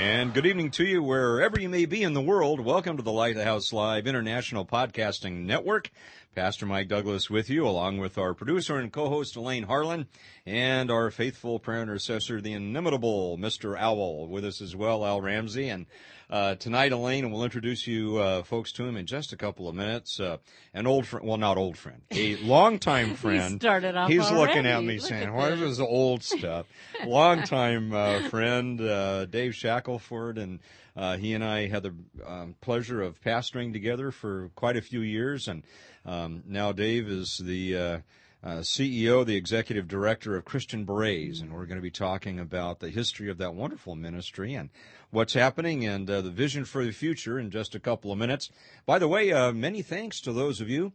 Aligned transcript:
And 0.00 0.32
good 0.32 0.46
evening 0.46 0.70
to 0.72 0.84
you 0.84 1.02
wherever 1.02 1.60
you 1.60 1.68
may 1.68 1.84
be 1.84 2.02
in 2.02 2.14
the 2.14 2.22
world. 2.22 2.58
Welcome 2.58 2.96
to 2.96 3.02
the 3.02 3.12
Lighthouse 3.12 3.70
Live 3.70 4.06
International 4.06 4.64
Podcasting 4.64 5.44
Network. 5.44 5.90
Pastor 6.34 6.64
Mike 6.64 6.86
Douglas 6.86 7.28
with 7.28 7.50
you, 7.50 7.66
along 7.66 7.98
with 7.98 8.16
our 8.16 8.34
producer 8.34 8.76
and 8.78 8.92
co-host 8.92 9.34
Elaine 9.34 9.64
Harlan, 9.64 10.06
and 10.46 10.88
our 10.88 11.10
faithful 11.10 11.58
prayer 11.58 11.82
intercessor, 11.82 12.40
the 12.40 12.52
inimitable 12.52 13.36
Mr. 13.36 13.76
Al, 13.78 14.28
with 14.28 14.44
us 14.44 14.60
as 14.62 14.76
well, 14.76 15.04
Al 15.04 15.20
Ramsey. 15.20 15.68
And 15.68 15.86
uh, 16.30 16.54
tonight, 16.54 16.92
Elaine, 16.92 17.24
and 17.24 17.32
we'll 17.32 17.42
introduce 17.42 17.84
you 17.88 18.18
uh, 18.18 18.44
folks 18.44 18.70
to 18.72 18.86
him 18.86 18.96
in 18.96 19.06
just 19.06 19.32
a 19.32 19.36
couple 19.36 19.68
of 19.68 19.74
minutes. 19.74 20.20
Uh, 20.20 20.36
an 20.72 20.86
old 20.86 21.04
friend, 21.04 21.26
well, 21.26 21.36
not 21.36 21.56
old 21.58 21.76
friend, 21.76 22.00
a 22.12 22.36
longtime 22.42 23.16
friend. 23.16 23.54
he 23.54 23.58
started 23.58 23.96
off 23.96 24.08
He's 24.08 24.20
already. 24.20 24.36
looking 24.38 24.66
at 24.66 24.84
me 24.84 24.98
Look 24.98 25.08
saying, 25.08 25.28
at 25.28 25.34
"What 25.34 25.58
this." 25.58 25.80
old 25.80 26.22
stuff?" 26.22 26.66
longtime 27.04 27.92
uh, 27.92 28.28
friend 28.28 28.80
uh, 28.80 29.24
Dave 29.26 29.56
Shackelford, 29.56 30.38
and 30.38 30.60
uh, 30.96 31.16
he 31.16 31.34
and 31.34 31.42
I 31.42 31.66
had 31.66 31.82
the 31.82 31.94
um, 32.24 32.54
pleasure 32.60 33.02
of 33.02 33.20
pastoring 33.20 33.72
together 33.72 34.12
for 34.12 34.50
quite 34.54 34.76
a 34.76 34.82
few 34.82 35.00
years, 35.00 35.48
and 35.48 35.64
um, 36.06 36.42
now 36.46 36.72
Dave 36.72 37.08
is 37.08 37.38
the 37.38 37.76
uh, 37.76 37.98
uh, 38.42 38.48
CEO, 38.60 39.24
the 39.24 39.36
executive 39.36 39.86
director 39.86 40.34
of 40.36 40.44
Christian 40.44 40.84
Berets, 40.84 41.40
and 41.40 41.52
we're 41.52 41.66
going 41.66 41.76
to 41.78 41.82
be 41.82 41.90
talking 41.90 42.38
about 42.40 42.80
the 42.80 42.88
history 42.88 43.28
of 43.28 43.38
that 43.38 43.54
wonderful 43.54 43.94
ministry 43.94 44.54
and 44.54 44.70
what's 45.10 45.34
happening 45.34 45.84
and 45.86 46.08
uh, 46.08 46.20
the 46.22 46.30
vision 46.30 46.64
for 46.64 46.84
the 46.84 46.92
future 46.92 47.38
in 47.38 47.50
just 47.50 47.74
a 47.74 47.80
couple 47.80 48.10
of 48.12 48.18
minutes. 48.18 48.50
By 48.86 48.98
the 48.98 49.08
way, 49.08 49.30
uh, 49.32 49.52
many 49.52 49.82
thanks 49.82 50.20
to 50.22 50.32
those 50.32 50.60
of 50.60 50.68
you. 50.70 50.92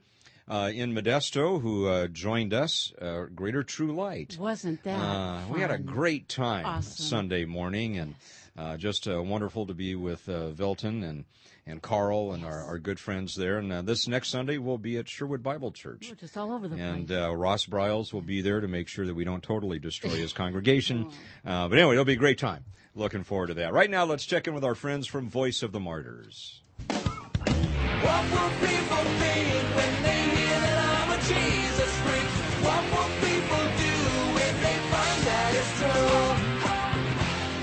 Uh, 0.48 0.70
in 0.72 0.94
Modesto, 0.94 1.60
who 1.60 1.88
uh, 1.88 2.06
joined 2.06 2.54
us, 2.54 2.94
uh, 3.02 3.24
Greater 3.34 3.64
True 3.64 3.92
Light. 3.96 4.38
Wasn't 4.40 4.84
that 4.84 5.00
Uh, 5.00 5.42
we 5.52 5.60
had 5.60 5.72
a 5.72 5.80
great 5.80 6.30
time 6.30 6.68
Awesome. 6.68 7.04
Sunday 7.04 7.46
morning, 7.46 7.98
and 7.98 8.14
uh, 8.58 8.78
just 8.78 9.08
uh, 9.08 9.22
wonderful 9.22 9.66
to 9.68 9.74
be 9.74 9.96
with 9.96 10.28
uh, 10.30 10.52
Velton 10.52 11.04
and 11.08 11.26
and 11.68 11.82
Carl 11.82 12.32
and 12.34 12.46
our, 12.46 12.64
our 12.64 12.78
good 12.78 13.00
friends 13.00 13.34
there. 13.34 13.58
And 13.58 13.74
uh, 13.74 13.82
this 13.82 14.08
next 14.08 14.30
Sunday 14.30 14.60
we'll 14.60 14.78
be 14.78 14.98
at 14.98 15.10
Sherwood 15.10 15.42
Bible 15.42 15.72
Church. 15.72 16.08
We're 16.10 16.16
just 16.16 16.38
all 16.38 16.54
over 16.54 16.68
the 16.68 16.76
And 16.78 17.08
place. 17.08 17.20
uh, 17.20 17.36
Ross 17.36 17.66
Bryles 17.66 18.14
will 18.14 18.22
be 18.22 18.42
there 18.42 18.62
to 18.62 18.68
make 18.68 18.88
sure 18.88 19.08
that 19.08 19.16
we 19.16 19.24
don't 19.24 19.42
totally 19.42 19.80
destroy 19.80 20.12
his 20.12 20.32
congregation. 20.44 21.10
Uh, 21.44 21.68
but 21.68 21.80
anyway, 21.80 21.94
it'll 21.96 22.06
be 22.06 22.14
a 22.14 22.18
great 22.18 22.38
time. 22.38 22.64
Looking 22.94 23.24
forward 23.24 23.48
to 23.48 23.56
that. 23.56 23.74
Right 23.74 23.90
now, 23.90 24.06
let's 24.06 24.26
check 24.26 24.48
in 24.48 24.54
with 24.54 24.64
our 24.64 24.76
friends 24.76 25.08
from 25.08 25.28
Voice 25.28 25.64
of 25.64 25.72
the 25.72 25.80
Martyrs. 25.80 26.62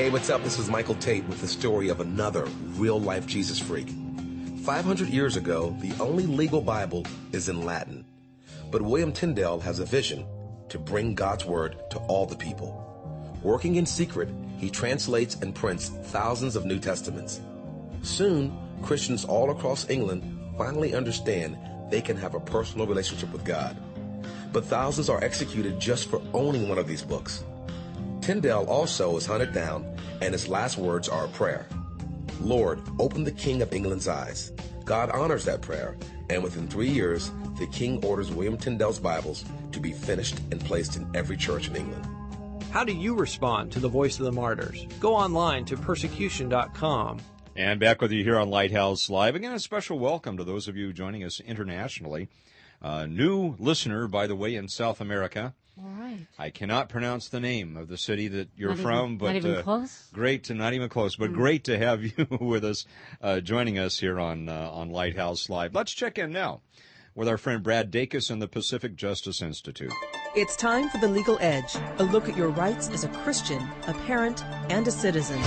Hey, 0.02 0.10
what's 0.10 0.30
up? 0.30 0.42
This 0.42 0.58
is 0.58 0.68
Michael 0.68 0.96
Tate 0.96 1.24
with 1.28 1.40
the 1.40 1.46
story 1.46 1.88
of 1.88 2.00
another 2.00 2.46
real 2.74 3.00
life 3.00 3.24
Jesus 3.24 3.60
freak. 3.60 3.88
500 4.64 5.08
years 5.08 5.36
ago, 5.36 5.76
the 5.78 5.94
only 6.00 6.26
legal 6.26 6.60
Bible 6.60 7.06
is 7.30 7.48
in 7.48 7.64
Latin. 7.64 8.04
But 8.72 8.82
William 8.82 9.12
Tyndale 9.12 9.60
has 9.60 9.78
a 9.78 9.84
vision 9.84 10.26
to 10.70 10.78
bring 10.80 11.14
God's 11.14 11.44
word 11.44 11.76
to 11.90 11.98
all 11.98 12.26
the 12.26 12.34
people. 12.34 12.74
Working 13.44 13.76
in 13.76 13.86
secret, 13.86 14.28
he 14.58 14.70
translates 14.70 15.36
and 15.36 15.54
prints 15.54 15.90
thousands 15.90 16.56
of 16.56 16.66
New 16.66 16.80
Testaments. 16.80 17.40
Soon, 18.02 18.58
Christians 18.82 19.24
all 19.24 19.52
across 19.52 19.88
England 19.88 20.24
finally 20.58 20.96
understand 20.96 21.56
they 21.92 22.00
can 22.00 22.16
have 22.16 22.34
a 22.34 22.40
personal 22.40 22.88
relationship 22.88 23.32
with 23.32 23.44
God. 23.44 23.76
But 24.52 24.64
thousands 24.64 25.08
are 25.08 25.22
executed 25.22 25.78
just 25.78 26.10
for 26.10 26.20
owning 26.34 26.68
one 26.68 26.78
of 26.78 26.88
these 26.88 27.04
books. 27.04 27.44
Tyndale 28.22 28.64
also 28.68 29.16
is 29.16 29.26
hunted 29.26 29.52
down, 29.52 29.84
and 30.20 30.32
his 30.32 30.46
last 30.46 30.78
words 30.78 31.08
are 31.08 31.24
a 31.24 31.30
prayer. 31.30 31.66
Lord, 32.40 32.80
open 33.00 33.24
the 33.24 33.32
King 33.32 33.62
of 33.62 33.74
England's 33.74 34.06
eyes. 34.06 34.52
God 34.84 35.10
honors 35.10 35.44
that 35.44 35.60
prayer, 35.60 35.96
and 36.30 36.40
within 36.40 36.68
three 36.68 36.88
years, 36.88 37.32
the 37.58 37.66
King 37.66 38.02
orders 38.04 38.30
William 38.30 38.56
Tyndale's 38.56 39.00
Bibles 39.00 39.44
to 39.72 39.80
be 39.80 39.92
finished 39.92 40.38
and 40.52 40.64
placed 40.64 40.96
in 40.96 41.10
every 41.16 41.36
church 41.36 41.66
in 41.66 41.74
England. 41.74 42.06
How 42.70 42.84
do 42.84 42.92
you 42.92 43.14
respond 43.14 43.72
to 43.72 43.80
the 43.80 43.88
voice 43.88 44.20
of 44.20 44.24
the 44.24 44.32
martyrs? 44.32 44.86
Go 45.00 45.14
online 45.16 45.64
to 45.64 45.76
persecution.com. 45.76 47.20
And 47.56 47.80
back 47.80 48.00
with 48.00 48.12
you 48.12 48.22
here 48.22 48.38
on 48.38 48.50
Lighthouse 48.50 49.10
Live. 49.10 49.34
Again, 49.34 49.52
a 49.52 49.58
special 49.58 49.98
welcome 49.98 50.36
to 50.36 50.44
those 50.44 50.68
of 50.68 50.76
you 50.76 50.92
joining 50.92 51.24
us 51.24 51.40
internationally. 51.40 52.28
Uh, 52.80 53.06
new 53.06 53.56
listener, 53.58 54.06
by 54.06 54.26
the 54.26 54.36
way, 54.36 54.54
in 54.54 54.68
South 54.68 55.00
America. 55.00 55.54
All 55.78 55.88
right. 55.98 56.26
I 56.38 56.50
cannot 56.50 56.88
pronounce 56.88 57.28
the 57.28 57.40
name 57.40 57.76
of 57.76 57.88
the 57.88 57.96
city 57.98 58.28
that 58.28 58.48
you're 58.56 58.70
Not 58.70 58.78
even- 58.78 58.84
from, 58.84 59.18
but 59.18 59.26
not 59.26 59.36
even 59.36 59.54
uh, 59.56 59.62
close? 59.62 59.90
Mm. 60.10 60.12
Great 60.14 60.44
to 60.44 60.54
not 60.54 60.72
even 60.74 60.88
close, 60.88 61.16
but 61.16 61.32
great 61.32 61.64
to 61.64 61.78
have 61.78 62.02
you 62.18 62.26
with 62.40 62.64
us, 62.64 62.84
uh, 63.20 63.40
joining 63.40 63.78
us 63.78 63.98
here 63.98 64.20
on 64.20 64.48
uh, 64.48 64.70
on 64.72 64.90
Lighthouse 64.90 65.48
Live. 65.48 65.74
Let's 65.74 65.92
check 65.92 66.18
in 66.18 66.32
now 66.32 66.60
with 67.14 67.28
our 67.28 67.38
friend 67.38 67.62
Brad 67.62 67.90
Dacus 67.90 68.30
and 68.30 68.40
the 68.40 68.48
Pacific 68.48 68.96
Justice 68.96 69.42
Institute. 69.42 69.92
It's 70.34 70.56
time 70.56 70.88
for 70.88 70.96
The 70.98 71.08
Legal 71.08 71.36
Edge, 71.42 71.74
a 71.98 72.04
look 72.04 72.26
at 72.28 72.36
your 72.36 72.48
rights 72.48 72.88
as 72.88 73.04
a 73.04 73.08
Christian, 73.08 73.62
a 73.86 73.92
parent, 74.06 74.42
and 74.70 74.88
a 74.88 74.90
citizen. 74.90 75.38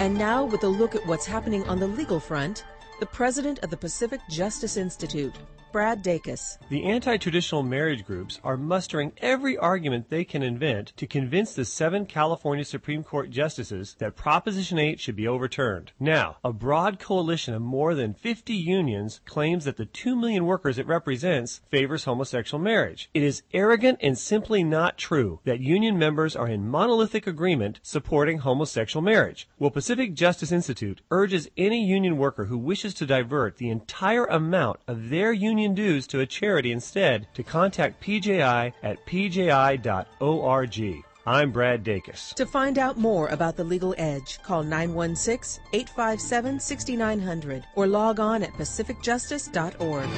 And 0.00 0.14
now, 0.18 0.44
with 0.44 0.64
a 0.64 0.68
look 0.68 0.96
at 0.96 1.06
what's 1.06 1.24
happening 1.26 1.62
on 1.68 1.78
the 1.78 1.86
legal 1.86 2.18
front, 2.18 2.64
the 2.98 3.06
president 3.06 3.60
of 3.60 3.70
the 3.70 3.76
Pacific 3.76 4.20
Justice 4.28 4.76
Institute, 4.76 5.36
Brad 5.74 6.04
Dacus. 6.04 6.56
The 6.68 6.84
anti 6.84 7.16
traditional 7.16 7.64
marriage 7.64 8.04
groups 8.04 8.38
are 8.44 8.56
mustering 8.56 9.10
every 9.16 9.58
argument 9.58 10.08
they 10.08 10.22
can 10.22 10.40
invent 10.40 10.92
to 10.96 11.04
convince 11.04 11.52
the 11.52 11.64
seven 11.64 12.06
California 12.06 12.64
Supreme 12.64 13.02
Court 13.02 13.28
justices 13.28 13.96
that 13.98 14.14
Proposition 14.14 14.78
8 14.78 15.00
should 15.00 15.16
be 15.16 15.26
overturned. 15.26 15.90
Now, 15.98 16.36
a 16.44 16.52
broad 16.52 17.00
coalition 17.00 17.54
of 17.54 17.62
more 17.62 17.96
than 17.96 18.14
50 18.14 18.54
unions 18.54 19.20
claims 19.24 19.64
that 19.64 19.76
the 19.76 19.84
2 19.84 20.14
million 20.14 20.46
workers 20.46 20.78
it 20.78 20.86
represents 20.86 21.60
favors 21.72 22.04
homosexual 22.04 22.62
marriage. 22.62 23.10
It 23.12 23.24
is 23.24 23.42
arrogant 23.52 23.98
and 24.00 24.16
simply 24.16 24.62
not 24.62 24.96
true 24.96 25.40
that 25.42 25.58
union 25.58 25.98
members 25.98 26.36
are 26.36 26.46
in 26.46 26.68
monolithic 26.68 27.26
agreement 27.26 27.80
supporting 27.82 28.38
homosexual 28.38 29.02
marriage. 29.02 29.48
Well, 29.58 29.72
Pacific 29.72 30.14
Justice 30.14 30.52
Institute 30.52 31.00
urges 31.10 31.50
any 31.56 31.84
union 31.84 32.16
worker 32.16 32.44
who 32.44 32.58
wishes 32.58 32.94
to 32.94 33.06
divert 33.06 33.56
the 33.56 33.70
entire 33.70 34.26
amount 34.26 34.78
of 34.86 35.10
their 35.10 35.32
union 35.32 35.63
dues 35.72 36.06
to 36.08 36.20
a 36.20 36.26
charity 36.26 36.72
instead 36.72 37.26
to 37.32 37.42
contact 37.42 38.02
PJI 38.02 38.74
at 38.82 39.06
pji.org. 39.06 41.04
I'm 41.26 41.52
Brad 41.52 41.82
Dacus. 41.82 42.34
To 42.34 42.44
find 42.44 42.78
out 42.78 42.98
more 42.98 43.28
about 43.28 43.56
The 43.56 43.64
Legal 43.64 43.94
Edge, 43.96 44.42
call 44.42 44.62
916 44.62 45.64
857 45.72 46.60
6900 46.60 47.64
or 47.76 47.86
log 47.86 48.20
on 48.20 48.42
at 48.42 48.52
pacificjustice.org. 48.52 50.10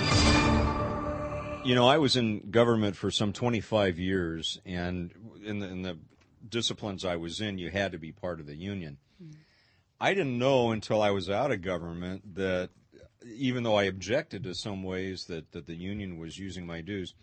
You 1.64 1.74
know, 1.76 1.86
I 1.86 1.98
was 1.98 2.16
in 2.16 2.50
government 2.50 2.96
for 2.96 3.12
some 3.12 3.32
25 3.32 4.00
years, 4.00 4.60
and 4.66 5.12
in 5.44 5.60
the, 5.60 5.68
in 5.68 5.82
the 5.82 5.96
disciplines 6.48 7.04
I 7.04 7.14
was 7.16 7.40
in, 7.40 7.58
you 7.58 7.70
had 7.70 7.92
to 7.92 7.98
be 7.98 8.10
part 8.10 8.40
of 8.40 8.46
the 8.46 8.56
union. 8.56 8.98
Hmm. 9.22 9.30
I 10.00 10.12
didn't 10.12 10.38
know 10.38 10.72
until 10.72 11.00
I 11.02 11.10
was 11.10 11.30
out 11.30 11.52
of 11.52 11.62
government 11.62 12.34
that 12.34 12.70
even 13.34 13.62
though 13.62 13.76
I 13.76 13.84
objected 13.84 14.44
to 14.44 14.54
some 14.54 14.82
ways 14.82 15.24
that, 15.24 15.52
that 15.52 15.66
the 15.66 15.74
union 15.74 16.18
was 16.18 16.38
using 16.38 16.66
my 16.66 16.80
dues, 16.80 17.14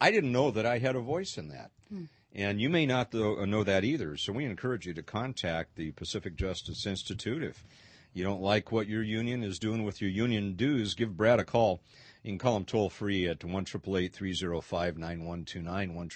I 0.00 0.10
didn't 0.10 0.32
know 0.32 0.50
that 0.50 0.66
I 0.66 0.78
had 0.78 0.96
a 0.96 1.00
voice 1.00 1.36
in 1.36 1.48
that. 1.48 1.70
Hmm. 1.88 2.04
And 2.32 2.60
you 2.60 2.70
may 2.70 2.86
not 2.86 3.12
know 3.12 3.64
that 3.64 3.84
either. 3.84 4.16
So 4.16 4.32
we 4.32 4.44
encourage 4.44 4.86
you 4.86 4.94
to 4.94 5.02
contact 5.02 5.74
the 5.74 5.90
Pacific 5.92 6.36
Justice 6.36 6.86
Institute 6.86 7.42
if 7.42 7.64
you 8.12 8.24
don't 8.24 8.40
like 8.40 8.72
what 8.72 8.86
your 8.86 9.02
union 9.02 9.42
is 9.42 9.58
doing 9.58 9.84
with 9.84 10.00
your 10.00 10.10
union 10.10 10.54
dues, 10.54 10.94
give 10.94 11.16
Brad 11.16 11.40
a 11.40 11.44
call. 11.44 11.80
You 12.22 12.32
can 12.32 12.38
call 12.38 12.56
him 12.56 12.64
toll 12.64 12.90
free 12.90 13.26
at 13.26 13.44
1 13.44 13.64
305 13.64 14.98
9129, 14.98 15.94
1 15.94 16.08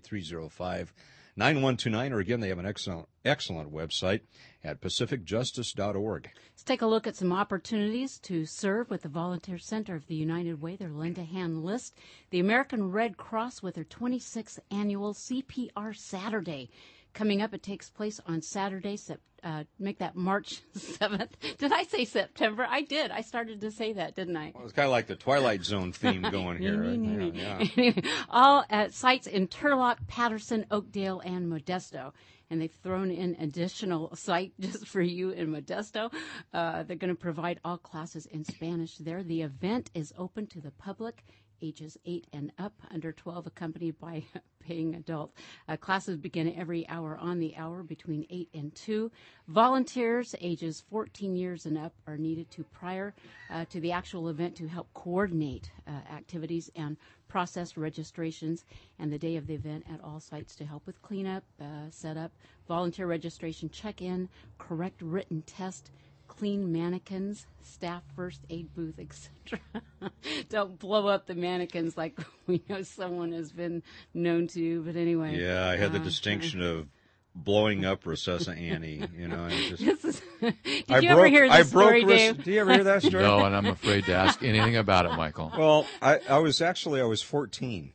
305 0.00 0.92
9129, 1.36 2.12
or 2.12 2.18
again, 2.18 2.40
they 2.40 2.48
have 2.48 2.58
an 2.58 2.66
excellent, 2.66 3.08
excellent 3.24 3.72
website 3.72 4.20
at 4.62 4.82
pacificjustice.org. 4.82 6.30
Let's 6.52 6.62
take 6.62 6.82
a 6.82 6.86
look 6.86 7.06
at 7.06 7.16
some 7.16 7.32
opportunities 7.32 8.18
to 8.20 8.44
serve 8.44 8.90
with 8.90 9.02
the 9.02 9.08
Volunteer 9.08 9.56
Center 9.56 9.94
of 9.94 10.06
the 10.08 10.14
United 10.14 10.60
Way, 10.60 10.76
their 10.76 10.90
lend 10.90 11.16
a 11.16 11.24
hand 11.24 11.64
list. 11.64 11.96
The 12.30 12.40
American 12.40 12.90
Red 12.90 13.16
Cross 13.16 13.62
with 13.62 13.76
their 13.76 13.84
26th 13.84 14.58
annual 14.70 15.14
CPR 15.14 15.96
Saturday. 15.96 16.70
Coming 17.14 17.42
up, 17.42 17.52
it 17.52 17.62
takes 17.62 17.90
place 17.90 18.20
on 18.26 18.40
Saturday, 18.40 18.96
Sep- 18.96 19.20
uh, 19.42 19.64
make 19.78 19.98
that 19.98 20.14
March 20.16 20.62
7th. 20.76 21.30
Did 21.58 21.72
I 21.72 21.82
say 21.82 22.04
September? 22.04 22.66
I 22.68 22.82
did. 22.82 23.10
I 23.10 23.20
started 23.20 23.60
to 23.60 23.70
say 23.70 23.92
that, 23.94 24.14
didn't 24.14 24.36
I? 24.36 24.52
Well, 24.54 24.64
it's 24.64 24.72
kind 24.72 24.86
of 24.86 24.92
like 24.92 25.08
the 25.08 25.16
Twilight 25.16 25.64
Zone 25.64 25.92
theme 25.92 26.22
going 26.22 26.58
here. 26.58 26.82
Yeah, 27.34 27.64
yeah. 27.76 27.92
All 28.30 28.64
at 28.70 28.94
sites 28.94 29.26
in 29.26 29.48
Turlock, 29.48 30.06
Patterson, 30.06 30.64
Oakdale, 30.70 31.20
and 31.20 31.50
Modesto. 31.52 32.12
And 32.50 32.60
they've 32.60 32.72
thrown 32.82 33.10
in 33.10 33.34
additional 33.40 34.14
site 34.14 34.52
just 34.60 34.86
for 34.86 35.00
you 35.00 35.30
in 35.30 35.48
Modesto. 35.48 36.12
Uh, 36.52 36.82
they're 36.82 36.96
going 36.96 37.14
to 37.14 37.18
provide 37.20 37.58
all 37.64 37.78
classes 37.78 38.26
in 38.26 38.44
Spanish 38.44 38.96
there. 38.98 39.22
The 39.22 39.40
event 39.42 39.90
is 39.94 40.12
open 40.18 40.46
to 40.48 40.60
the 40.60 40.70
public 40.72 41.24
ages 41.62 41.96
8 42.04 42.26
and 42.32 42.52
up, 42.58 42.74
under 42.90 43.12
12, 43.12 43.46
accompanied 43.46 43.98
by 43.98 44.24
a 44.34 44.40
paying 44.62 44.94
adult. 44.94 45.32
Uh, 45.68 45.76
classes 45.76 46.16
begin 46.16 46.54
every 46.56 46.88
hour 46.88 47.16
on 47.16 47.38
the 47.38 47.56
hour 47.56 47.82
between 47.82 48.26
8 48.30 48.48
and 48.54 48.74
2. 48.74 49.10
Volunteers 49.48 50.34
ages 50.40 50.84
14 50.90 51.34
years 51.34 51.66
and 51.66 51.78
up 51.78 51.92
are 52.06 52.16
needed 52.16 52.50
to 52.50 52.64
prior 52.64 53.14
uh, 53.50 53.64
to 53.66 53.80
the 53.80 53.92
actual 53.92 54.28
event 54.28 54.56
to 54.56 54.68
help 54.68 54.92
coordinate 54.94 55.70
uh, 55.86 55.90
activities 56.12 56.70
and 56.76 56.96
process 57.28 57.78
registrations 57.78 58.64
and 58.98 59.10
the 59.10 59.18
day 59.18 59.36
of 59.36 59.46
the 59.46 59.54
event 59.54 59.84
at 59.92 60.04
all 60.04 60.20
sites 60.20 60.54
to 60.54 60.66
help 60.66 60.86
with 60.86 61.00
cleanup, 61.00 61.42
uh, 61.60 61.64
setup, 61.90 62.30
volunteer 62.68 63.06
registration, 63.06 63.70
check-in, 63.70 64.28
correct 64.58 65.00
written 65.00 65.42
test, 65.42 65.90
clean 66.36 66.72
mannequins, 66.72 67.46
staff 67.62 68.02
first 68.16 68.40
aid 68.48 68.74
booth, 68.74 68.98
etc. 68.98 69.60
Don't 70.48 70.78
blow 70.78 71.06
up 71.08 71.26
the 71.26 71.34
mannequins 71.34 71.96
like 71.96 72.18
we 72.46 72.62
know 72.68 72.82
someone 72.82 73.32
has 73.32 73.52
been 73.52 73.82
known 74.14 74.46
to. 74.48 74.82
But 74.82 74.96
anyway, 74.96 75.38
Yeah, 75.38 75.66
I 75.68 75.76
had 75.76 75.92
the 75.92 76.00
uh, 76.00 76.04
distinction 76.04 76.62
of 76.62 76.88
blowing 77.34 77.84
up 77.84 78.04
Resusci 78.04 78.58
Annie. 78.58 79.02
You 79.16 79.28
know, 79.28 79.44
and 79.44 79.76
just, 79.76 79.84
This 80.02 80.04
is, 80.04 80.22
did 80.40 80.54
I 80.88 80.98
you 80.98 81.08
broke, 81.08 81.18
ever 81.18 81.26
hear 81.28 81.44
I 81.50 81.58
this 81.58 81.70
broke 81.72 81.84
story, 81.88 82.04
Rec- 82.04 82.18
Dave? 82.18 82.44
Do 82.44 82.50
you 82.52 82.60
ever 82.60 82.72
hear 82.72 82.84
that 82.84 83.02
story? 83.02 83.22
No, 83.22 83.44
and 83.44 83.54
I'm 83.54 83.66
afraid 83.66 84.06
to 84.06 84.14
ask 84.14 84.42
anything 84.42 84.76
about 84.76 85.06
it, 85.06 85.12
Michael. 85.12 85.52
Well, 85.56 85.86
I, 86.00 86.20
I 86.28 86.38
was 86.38 86.60
actually 86.62 87.00
I 87.00 87.04
was 87.04 87.20
14, 87.22 87.92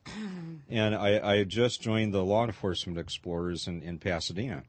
and 0.70 0.96
I, 0.96 1.20
I 1.34 1.38
had 1.38 1.50
just 1.50 1.82
joined 1.82 2.14
the 2.14 2.24
law 2.24 2.46
enforcement 2.46 2.98
explorers 3.00 3.68
in, 3.68 3.82
in 3.82 3.98
Pasadena, 3.98 4.64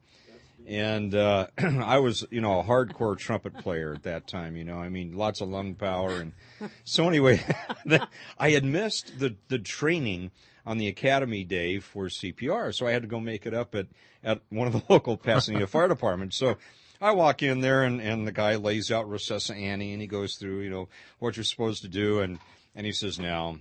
and 0.67 1.15
uh, 1.15 1.47
I 1.57 1.99
was 1.99 2.25
you 2.29 2.41
know 2.41 2.59
a 2.59 2.63
hardcore 2.63 3.17
trumpet 3.17 3.57
player 3.57 3.93
at 3.93 4.03
that 4.03 4.27
time. 4.27 4.55
You 4.55 4.63
know, 4.63 4.77
I 4.77 4.89
mean 4.89 5.15
lots 5.15 5.41
of 5.41 5.49
lung 5.49 5.75
power, 5.75 6.11
and 6.19 6.33
so 6.83 7.07
anyway, 7.07 7.43
I 8.37 8.51
had 8.51 8.63
missed 8.63 9.19
the 9.19 9.35
the 9.47 9.59
training 9.59 10.31
on 10.65 10.77
the 10.77 10.87
academy 10.87 11.43
day 11.43 11.79
for 11.79 12.05
CPR, 12.05 12.73
so 12.73 12.85
I 12.85 12.91
had 12.91 13.01
to 13.01 13.07
go 13.07 13.19
make 13.19 13.45
it 13.45 13.53
up 13.53 13.75
at 13.75 13.87
at 14.23 14.41
one 14.49 14.67
of 14.67 14.73
the 14.73 14.83
local 14.89 15.17
Pasadena 15.17 15.67
fire 15.67 15.87
departments. 15.87 16.37
So. 16.37 16.57
I 17.01 17.11
walk 17.11 17.41
in 17.41 17.61
there 17.61 17.83
and, 17.83 18.01
and 18.01 18.27
the 18.27 18.31
guy 18.33 18.55
lays 18.55 18.91
out 18.91 19.09
Resusci 19.09 19.57
Annie 19.57 19.93
and 19.93 20.01
he 20.01 20.07
goes 20.07 20.35
through, 20.35 20.59
you 20.59 20.69
know, 20.69 20.89
what 21.19 21.37
you're 21.37 21.45
supposed 21.45 21.81
to 21.83 21.87
do 21.87 22.19
and, 22.19 22.39
and 22.75 22.85
he 22.85 22.91
says, 22.91 23.17
now, 23.17 23.57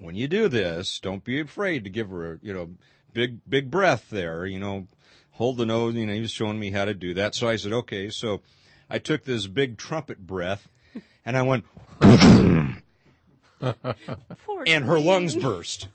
when 0.00 0.14
you 0.14 0.28
do 0.28 0.48
this, 0.48 0.98
don't 0.98 1.22
be 1.22 1.40
afraid 1.40 1.84
to 1.84 1.90
give 1.90 2.08
her 2.08 2.32
a, 2.32 2.38
you 2.40 2.54
know, 2.54 2.70
big, 3.12 3.40
big 3.48 3.70
breath 3.70 4.08
there, 4.08 4.46
you 4.46 4.58
know, 4.58 4.86
hold 5.38 5.56
the 5.56 5.64
nose, 5.64 5.94
you 5.94 6.04
know, 6.04 6.12
he 6.12 6.20
was 6.20 6.32
showing 6.32 6.58
me 6.58 6.72
how 6.72 6.84
to 6.84 6.92
do 6.92 7.14
that. 7.14 7.32
So 7.34 7.48
I 7.48 7.54
said, 7.54 7.72
okay. 7.72 8.10
So 8.10 8.40
I 8.90 8.98
took 8.98 9.24
this 9.24 9.46
big 9.46 9.78
trumpet 9.78 10.26
breath 10.26 10.68
and 11.24 11.36
I 11.36 11.42
went, 11.42 11.64
and 12.00 12.82
her 13.60 14.98
lungs 14.98 15.36
burst. 15.36 15.88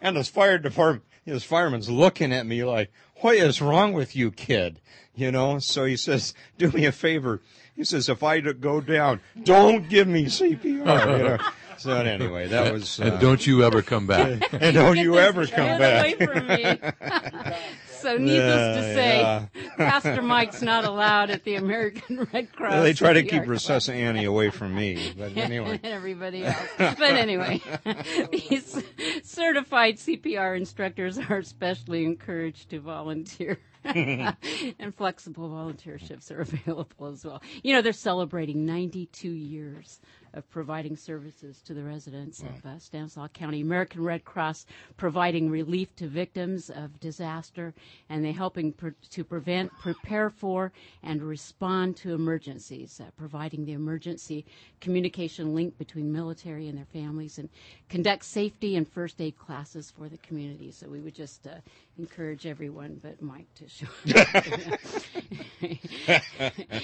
and 0.00 0.16
this 0.16 0.28
fire 0.28 0.58
department, 0.58 1.04
this 1.26 1.42
fireman's 1.42 1.90
looking 1.90 2.32
at 2.32 2.46
me 2.46 2.62
like, 2.62 2.92
what 3.16 3.34
is 3.34 3.60
wrong 3.60 3.92
with 3.92 4.14
you, 4.14 4.30
kid? 4.30 4.80
You 5.14 5.32
know, 5.32 5.58
so 5.58 5.84
he 5.84 5.96
says, 5.96 6.32
do 6.56 6.70
me 6.70 6.86
a 6.86 6.92
favor. 6.92 7.40
He 7.74 7.82
says, 7.84 8.08
if 8.08 8.22
I 8.22 8.40
go 8.40 8.80
down, 8.80 9.20
don't 9.42 9.88
give 9.88 10.06
me 10.06 10.26
CPR. 10.26 10.62
You 11.18 11.24
know? 11.24 11.38
So 11.78 11.96
anyway, 11.96 12.46
that 12.46 12.72
was, 12.72 13.00
uh, 13.00 13.04
And 13.04 13.20
don't 13.20 13.44
you 13.44 13.64
ever 13.64 13.82
come 13.82 14.06
back. 14.06 14.52
and 14.52 14.74
don't 14.74 14.96
you 14.96 15.14
Get 15.14 15.24
ever 15.24 15.40
this 15.40 15.50
come 15.50 15.78
kid 15.78 16.88
back. 17.00 17.56
Away 18.04 18.14
from 18.16 18.24
me. 18.24 18.30
so, 18.30 18.34
needless 18.34 18.76
to 18.76 18.94
say, 18.94 19.20
yeah. 19.20 19.46
Pastor 19.76 20.22
Mike's 20.22 20.62
not 20.62 20.84
allowed 20.84 21.30
at 21.30 21.44
the 21.44 21.54
American 21.56 22.28
Red 22.32 22.52
Cross. 22.52 22.82
they 22.82 22.92
try 22.92 23.12
to 23.12 23.22
keep 23.22 23.42
CPR 23.42 23.46
Resusci 23.46 23.94
Annie 23.94 24.24
away 24.24 24.50
from 24.50 24.74
me. 24.74 25.12
But 25.16 25.36
anyway. 25.36 25.80
and 25.82 25.92
everybody 25.92 26.44
else. 26.44 26.56
But 26.78 27.00
anyway, 27.00 27.60
these 28.32 28.82
certified 29.22 29.96
CPR 29.96 30.56
instructors 30.56 31.18
are 31.18 31.38
especially 31.38 32.04
encouraged 32.04 32.70
to 32.70 32.80
volunteer. 32.80 33.58
and 33.84 34.94
flexible 34.96 35.48
volunteerships 35.48 36.30
are 36.30 36.42
available 36.42 37.08
as 37.08 37.24
well. 37.24 37.42
You 37.64 37.74
know, 37.74 37.82
they're 37.82 37.92
celebrating 37.92 38.64
92 38.64 39.28
years 39.28 40.00
of 40.34 40.48
providing 40.50 40.96
services 40.96 41.60
to 41.62 41.74
the 41.74 41.82
residents 41.82 42.40
of 42.42 42.66
uh, 42.66 42.78
Stanislaus 42.78 43.30
County. 43.32 43.60
American 43.60 44.02
Red 44.02 44.24
Cross 44.24 44.66
providing 44.96 45.50
relief 45.50 45.94
to 45.96 46.06
victims 46.08 46.70
of 46.70 46.98
disaster, 47.00 47.74
and 48.08 48.24
they're 48.24 48.32
helping 48.32 48.72
pre- 48.72 48.92
to 49.10 49.24
prevent, 49.24 49.70
prepare 49.78 50.30
for, 50.30 50.72
and 51.02 51.22
respond 51.22 51.96
to 51.98 52.14
emergencies, 52.14 53.00
uh, 53.00 53.10
providing 53.16 53.64
the 53.64 53.72
emergency 53.72 54.44
communication 54.80 55.54
link 55.54 55.76
between 55.78 56.12
military 56.12 56.68
and 56.68 56.78
their 56.78 56.86
families, 56.92 57.38
and 57.38 57.48
conduct 57.88 58.24
safety 58.24 58.76
and 58.76 58.88
first 58.88 59.20
aid 59.20 59.38
classes 59.38 59.92
for 59.96 60.08
the 60.08 60.18
community. 60.18 60.70
So 60.70 60.88
we 60.88 61.00
would 61.00 61.14
just 61.14 61.46
uh, 61.46 61.50
encourage 61.98 62.46
everyone 62.46 62.98
but 63.02 63.20
Mike 63.20 63.52
to 63.54 63.68
show 63.68 63.86
up. 64.16 64.44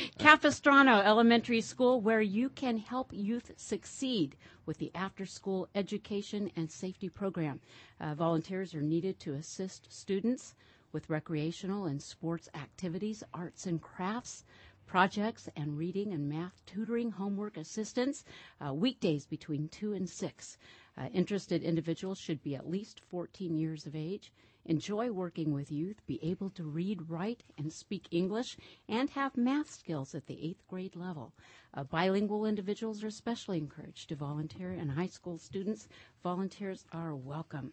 Capistrano 0.18 1.00
Elementary 1.00 1.60
School, 1.60 2.00
where 2.00 2.20
you 2.20 2.48
can 2.50 2.76
help 2.76 3.10
youth 3.12 3.52
succeed 3.56 4.36
with 4.66 4.78
the 4.78 4.90
after 4.94 5.24
school 5.24 5.68
education 5.74 6.50
and 6.56 6.70
safety 6.70 7.08
program. 7.08 7.60
Uh, 8.00 8.14
volunteers 8.14 8.74
are 8.74 8.82
needed 8.82 9.18
to 9.20 9.34
assist 9.34 9.92
students 9.92 10.54
with 10.92 11.10
recreational 11.10 11.86
and 11.86 12.02
sports 12.02 12.48
activities, 12.54 13.22
arts 13.34 13.66
and 13.66 13.80
crafts, 13.80 14.44
projects, 14.86 15.48
and 15.56 15.76
reading 15.76 16.12
and 16.12 16.28
math 16.28 16.62
tutoring, 16.66 17.10
homework 17.10 17.56
assistance, 17.56 18.24
uh, 18.66 18.72
weekdays 18.72 19.26
between 19.26 19.68
2 19.68 19.92
and 19.92 20.08
6. 20.08 20.58
Uh, 20.96 21.08
interested 21.12 21.62
individuals 21.62 22.18
should 22.18 22.42
be 22.42 22.54
at 22.54 22.68
least 22.68 23.00
14 23.10 23.56
years 23.56 23.86
of 23.86 23.94
age 23.94 24.32
enjoy 24.68 25.10
working 25.10 25.52
with 25.52 25.72
youth, 25.72 26.06
be 26.06 26.20
able 26.22 26.50
to 26.50 26.62
read, 26.62 27.10
write, 27.10 27.42
and 27.56 27.72
speak 27.72 28.06
English, 28.12 28.56
and 28.88 29.10
have 29.10 29.36
math 29.36 29.70
skills 29.70 30.14
at 30.14 30.26
the 30.26 30.38
eighth 30.40 30.64
grade 30.68 30.94
level. 30.94 31.32
Uh, 31.74 31.82
bilingual 31.82 32.46
individuals 32.46 33.02
are 33.02 33.08
especially 33.08 33.58
encouraged 33.58 34.08
to 34.08 34.14
volunteer, 34.14 34.70
and 34.70 34.92
high 34.92 35.08
school 35.08 35.38
students, 35.38 35.88
volunteers 36.22 36.84
are 36.92 37.16
welcome. 37.16 37.72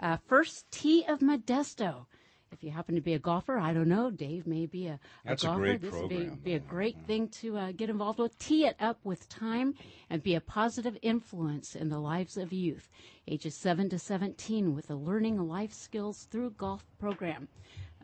Uh, 0.00 0.16
First 0.16 0.70
Tee 0.70 1.04
of 1.06 1.18
Modesto. 1.18 2.06
If 2.50 2.64
you 2.64 2.70
happen 2.70 2.94
to 2.94 3.00
be 3.00 3.14
a 3.14 3.18
golfer, 3.18 3.58
I 3.58 3.72
don't 3.72 3.88
know, 3.88 4.10
Dave 4.10 4.46
may 4.46 4.66
be 4.66 4.86
a, 4.86 4.94
a 4.94 4.98
That's 5.24 5.42
a 5.42 5.46
golfer. 5.46 5.60
great 5.60 5.80
this 5.82 5.92
would 5.92 6.08
be, 6.08 6.24
be 6.42 6.54
a 6.54 6.58
great 6.58 6.96
thing 7.06 7.28
to 7.28 7.56
uh, 7.58 7.72
get 7.72 7.90
involved 7.90 8.18
with. 8.18 8.38
Tee 8.38 8.66
it 8.66 8.76
up 8.80 8.98
with 9.04 9.28
time 9.28 9.74
and 10.08 10.22
be 10.22 10.34
a 10.34 10.40
positive 10.40 10.96
influence 11.02 11.74
in 11.76 11.88
the 11.88 11.98
lives 11.98 12.36
of 12.36 12.52
youth, 12.52 12.88
ages 13.26 13.54
7 13.54 13.90
to 13.90 13.98
17, 13.98 14.74
with 14.74 14.90
a 14.90 14.94
learning 14.94 15.38
life 15.38 15.72
skills 15.72 16.26
through 16.30 16.50
golf 16.52 16.84
program. 16.98 17.48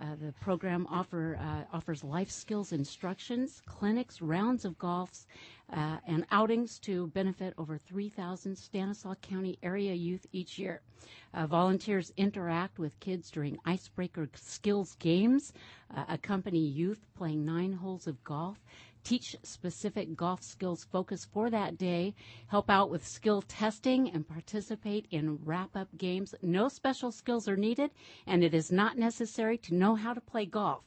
Uh, 0.01 0.17
the 0.21 0.33
program 0.41 0.87
offer, 0.91 1.39
uh, 1.41 1.77
offers 1.77 2.03
life 2.03 2.31
skills 2.31 2.73
instructions, 2.73 3.63
clinics, 3.65 4.21
rounds 4.21 4.65
of 4.65 4.77
golfs, 4.77 5.27
uh, 5.73 5.99
and 6.07 6.27
outings 6.31 6.79
to 6.81 7.09
benefit 7.09 7.55
over 7.59 7.79
3,000 7.79 8.57
Stanislaus 8.57 9.17
County 9.23 9.59
area 9.63 9.95
youth 9.95 10.27
each 10.33 10.59
year. 10.59 10.83
Uh, 11.33 11.47
volunteers 11.47 12.13
interact 12.17 12.79
with 12.79 12.99
kids 13.01 13.31
during 13.31 13.59
icebreaker 13.65 14.29
skills 14.35 14.97
games, 14.99 15.53
uh, 15.95 16.05
accompany 16.09 16.61
youth 16.61 17.07
playing 17.15 17.45
nine 17.45 17.73
holes 17.73 18.07
of 18.07 18.23
golf, 18.25 18.59
teach 19.05 19.37
specific 19.43 20.17
golf 20.17 20.43
skills 20.43 20.85
focus 20.85 21.27
for 21.31 21.51
that 21.51 21.77
day, 21.77 22.15
help 22.47 22.71
out 22.71 22.91
with 22.91 23.07
skill 23.07 23.43
testing, 23.43 24.11
and 24.11 24.27
participate 24.27 25.07
in 25.11 25.39
wrap 25.45 25.77
up 25.77 25.89
games. 25.99 26.35
No 26.43 26.69
special 26.69 27.13
skills 27.13 27.47
are 27.47 27.57
needed, 27.57 27.91
and 28.27 28.43
it 28.43 28.55
is 28.55 28.73
not 28.73 28.97
necessary 28.97 29.59
to 29.59 29.75
know 29.75 29.95
how 29.95 30.15
to 30.15 30.21
play 30.21 30.47
golf. 30.47 30.85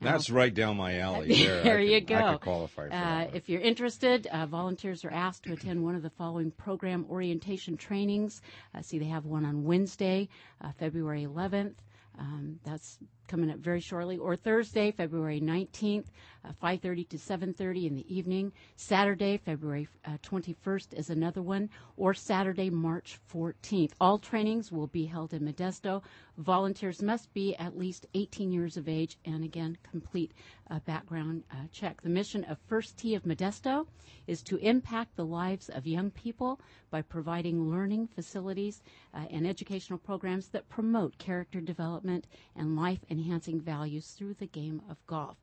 That's 0.00 0.30
right 0.30 0.54
down 0.54 0.76
my 0.76 0.98
alley. 0.98 1.34
There, 1.42 1.62
There 1.64 1.78
I 1.78 1.82
you 1.82 2.00
could- 2.02 2.16
I 2.16 2.20
go. 2.20 2.32
could 2.32 2.40
qualify 2.42 2.88
for 2.88 2.94
Uh, 2.94 2.98
that. 3.24 3.34
if 3.34 3.48
you're 3.48 3.60
interested, 3.60 4.26
uh, 4.28 4.46
volunteers 4.46 5.04
are 5.04 5.10
asked 5.12 5.44
to 5.44 5.52
attend 5.54 5.82
one 5.82 5.94
of 5.96 6.02
the 6.02 6.10
following 6.10 6.50
program 6.52 7.04
orientation 7.10 7.76
trainings. 7.76 8.40
Uh, 8.74 8.82
see, 8.82 8.98
they 8.98 9.06
have 9.06 9.24
one 9.26 9.44
on 9.44 9.64
Wednesday, 9.64 10.28
uh, 10.60 10.70
February 10.78 11.24
11th. 11.24 11.74
Um, 12.18 12.60
that's 12.64 12.98
coming 13.28 13.50
up 13.50 13.58
very 13.58 13.80
shortly. 13.80 14.16
Or 14.16 14.34
Thursday, 14.34 14.90
February 14.90 15.40
19th, 15.40 16.06
uh, 16.44 16.52
5:30 16.60 17.04
to 17.10 17.18
7:30 17.18 17.86
in 17.86 17.94
the 17.94 18.12
evening. 18.12 18.52
Saturday, 18.76 19.36
February 19.36 19.86
uh, 20.04 20.18
21st 20.22 20.94
is 20.94 21.10
another 21.10 21.42
one. 21.42 21.70
Or 21.96 22.14
Saturday, 22.14 22.70
March 22.70 23.20
14th. 23.32 23.92
All 24.00 24.18
trainings 24.18 24.72
will 24.72 24.86
be 24.88 25.04
held 25.04 25.32
in 25.34 25.44
Modesto. 25.44 26.02
Volunteers 26.38 27.02
must 27.02 27.32
be 27.34 27.54
at 27.56 27.76
least 27.76 28.06
18 28.14 28.52
years 28.52 28.76
of 28.76 28.88
age 28.88 29.18
and 29.24 29.44
again 29.44 29.76
complete 29.82 30.32
a 30.70 30.80
background 30.80 31.42
uh, 31.50 31.56
check. 31.72 32.00
The 32.00 32.08
mission 32.08 32.44
of 32.44 32.58
First 32.66 32.96
Tee 32.96 33.14
of 33.14 33.24
Modesto 33.24 33.86
is 34.26 34.42
to 34.44 34.56
impact 34.58 35.16
the 35.16 35.24
lives 35.24 35.68
of 35.68 35.86
young 35.86 36.10
people 36.10 36.60
by 36.90 37.02
providing 37.02 37.70
learning 37.70 38.06
facilities 38.06 38.82
uh, 39.14 39.24
and 39.30 39.46
educational 39.46 39.98
programs 39.98 40.48
that 40.48 40.68
promote 40.68 41.18
character 41.18 41.60
development 41.60 42.26
and 42.54 42.76
life 42.76 43.04
enhancing 43.18 43.60
values 43.60 44.06
through 44.16 44.34
the 44.34 44.46
game 44.46 44.80
of 44.88 44.96
golf. 45.06 45.36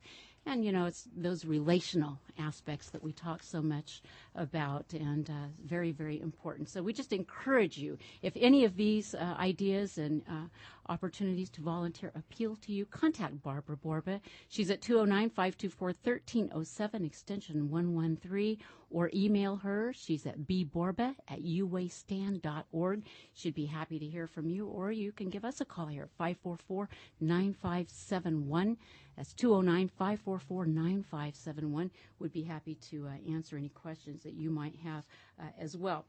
And 0.48 0.64
you 0.64 0.70
know, 0.70 0.86
it's 0.86 1.08
those 1.16 1.44
relational 1.44 2.20
aspects 2.38 2.90
that 2.90 3.02
we 3.02 3.12
talk 3.12 3.42
so 3.42 3.60
much 3.60 4.00
about, 4.36 4.92
and 4.92 5.28
uh, 5.28 5.48
very, 5.64 5.90
very 5.90 6.20
important. 6.20 6.68
So 6.68 6.82
we 6.84 6.92
just 6.92 7.12
encourage 7.12 7.76
you, 7.76 7.98
if 8.22 8.32
any 8.36 8.64
of 8.64 8.76
these 8.76 9.12
uh, 9.16 9.34
ideas 9.40 9.98
and 9.98 10.22
uh, 10.30 10.46
opportunities 10.88 11.50
to 11.50 11.62
volunteer 11.62 12.12
appeal 12.14 12.54
to 12.62 12.72
you, 12.72 12.86
contact 12.86 13.42
Barbara 13.42 13.76
Borba. 13.76 14.20
She's 14.48 14.70
at 14.70 14.80
209 14.80 15.30
524 15.30 15.88
1307, 16.04 17.04
extension 17.04 17.68
113, 17.68 18.58
or 18.90 19.10
email 19.14 19.56
her. 19.56 19.92
She's 19.94 20.26
at 20.26 20.40
bborba 20.40 21.14
at 21.28 21.42
uwaystand.org. 21.42 23.02
She'd 23.34 23.54
be 23.54 23.66
happy 23.66 23.98
to 23.98 24.06
hear 24.06 24.26
from 24.26 24.48
you, 24.48 24.66
or 24.66 24.92
you 24.92 25.12
can 25.12 25.28
give 25.28 25.44
us 25.44 25.60
a 25.60 25.64
call 25.64 25.86
here 25.86 26.04
at 26.04 26.10
544 26.18 26.88
9571. 27.20 28.76
That's 29.16 29.32
209 29.32 29.88
544 29.88 30.66
9571. 30.66 31.90
Would 32.18 32.32
be 32.32 32.42
happy 32.42 32.74
to 32.90 33.08
uh, 33.08 33.32
answer 33.32 33.56
any 33.56 33.70
questions 33.70 34.22
that 34.22 34.34
you 34.34 34.50
might 34.50 34.76
have 34.84 35.06
uh, 35.40 35.44
as 35.58 35.76
well. 35.76 36.04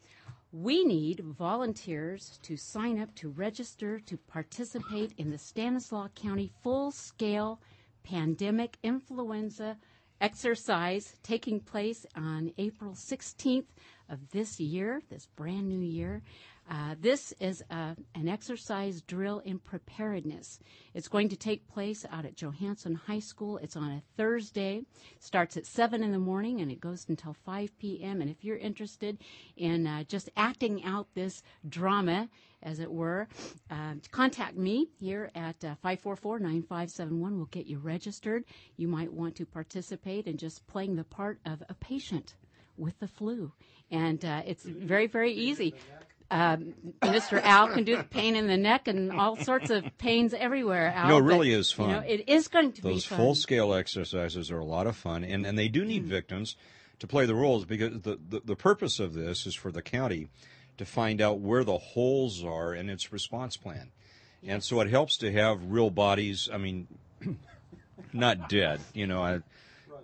We 0.51 0.83
need 0.83 1.21
volunteers 1.21 2.39
to 2.43 2.57
sign 2.57 2.99
up 2.99 3.13
to 3.15 3.29
register 3.29 3.99
to 4.01 4.17
participate 4.17 5.13
in 5.17 5.29
the 5.29 5.37
Stanislaus 5.37 6.09
County 6.15 6.51
full 6.63 6.91
scale 6.91 7.59
pandemic 8.03 8.77
influenza 8.83 9.77
exercise 10.21 11.15
taking 11.23 11.59
place 11.59 12.05
on 12.15 12.51
April 12.57 12.91
16th 12.93 13.65
of 14.09 14.31
this 14.31 14.59
year, 14.59 15.01
this 15.09 15.27
brand 15.35 15.67
new 15.67 15.79
year. 15.79 16.21
Uh, 16.69 16.95
this 16.99 17.33
is 17.39 17.63
uh, 17.71 17.93
an 18.15 18.27
exercise 18.27 19.01
drill 19.01 19.39
in 19.39 19.57
preparedness. 19.57 20.59
It's 20.93 21.07
going 21.07 21.29
to 21.29 21.37
take 21.37 21.67
place 21.67 22.05
out 22.11 22.25
at 22.25 22.35
Johansen 22.35 22.95
High 22.95 23.19
School. 23.19 23.57
It's 23.57 23.77
on 23.77 23.89
a 23.91 24.03
Thursday. 24.17 24.83
Starts 25.19 25.55
at 25.55 25.65
7 25.65 26.03
in 26.03 26.11
the 26.11 26.19
morning 26.19 26.59
and 26.59 26.69
it 26.69 26.81
goes 26.81 27.05
until 27.07 27.33
5 27.45 27.77
p.m. 27.79 28.21
And 28.21 28.29
if 28.29 28.43
you're 28.43 28.57
interested 28.57 29.17
in 29.55 29.87
uh, 29.87 30.03
just 30.03 30.29
acting 30.35 30.83
out 30.83 31.07
this 31.13 31.41
drama, 31.69 32.27
as 32.63 32.79
it 32.79 32.91
were, 32.91 33.27
uh, 33.69 33.93
contact 34.11 34.57
me 34.57 34.89
here 34.99 35.31
at 35.35 35.63
uh, 35.63 35.75
544 35.81 36.39
9571. 36.39 37.37
We'll 37.37 37.45
get 37.45 37.67
you 37.67 37.77
registered. 37.77 38.43
You 38.75 38.87
might 38.87 39.13
want 39.13 39.35
to 39.37 39.45
participate 39.45 40.27
in 40.27 40.37
just 40.37 40.65
playing 40.67 40.95
the 40.95 41.03
part 41.03 41.39
of 41.45 41.63
a 41.69 41.73
patient 41.75 42.35
with 42.77 42.99
the 42.99 43.07
flu. 43.07 43.51
And 43.89 44.23
uh, 44.25 44.41
it's 44.45 44.63
very, 44.63 45.07
very 45.07 45.33
easy. 45.33 45.73
Um, 46.29 46.73
Mr. 47.01 47.41
Al 47.41 47.69
can 47.69 47.85
do 47.85 47.95
the 47.95 48.03
pain 48.03 48.35
in 48.35 48.47
the 48.47 48.57
neck 48.57 48.87
and 48.87 49.13
all 49.13 49.37
sorts 49.37 49.69
of 49.69 49.85
pains 49.97 50.33
everywhere. 50.33 50.91
Al, 50.93 51.03
You 51.05 51.09
know, 51.11 51.17
it 51.19 51.21
but, 51.21 51.27
really 51.27 51.53
is 51.53 51.73
You 51.77 51.87
know, 51.87 51.93
fun. 51.99 52.03
it 52.05 52.27
is 52.27 52.47
going 52.49 52.73
to 52.73 52.81
Those 52.81 53.05
be 53.05 53.09
fun. 53.09 53.17
Those 53.17 53.25
full 53.25 53.35
scale 53.35 53.73
exercises 53.73 54.51
are 54.51 54.59
a 54.59 54.65
lot 54.65 54.87
of 54.87 54.97
fun, 54.97 55.23
and, 55.23 55.45
and 55.45 55.57
they 55.57 55.69
do 55.69 55.85
need 55.85 56.05
victims 56.05 56.55
to 56.99 57.07
play 57.07 57.25
the 57.25 57.35
roles 57.35 57.63
because 57.65 58.01
the, 58.01 58.19
the, 58.29 58.41
the 58.43 58.55
purpose 58.55 58.99
of 58.99 59.13
this 59.13 59.45
is 59.45 59.55
for 59.55 59.71
the 59.71 59.81
county 59.81 60.27
to 60.77 60.85
find 60.85 61.21
out 61.21 61.39
where 61.39 61.63
the 61.63 61.77
holes 61.77 62.43
are 62.43 62.73
in 62.73 62.89
its 62.89 63.11
response 63.13 63.55
plan. 63.55 63.91
And 64.45 64.63
so 64.63 64.81
it 64.81 64.89
helps 64.89 65.17
to 65.17 65.31
have 65.31 65.71
real 65.71 65.89
bodies, 65.89 66.49
I 66.51 66.57
mean, 66.57 66.87
not 68.13 68.49
dead, 68.49 68.81
you 68.93 69.07
know. 69.07 69.21
I, 69.23 69.41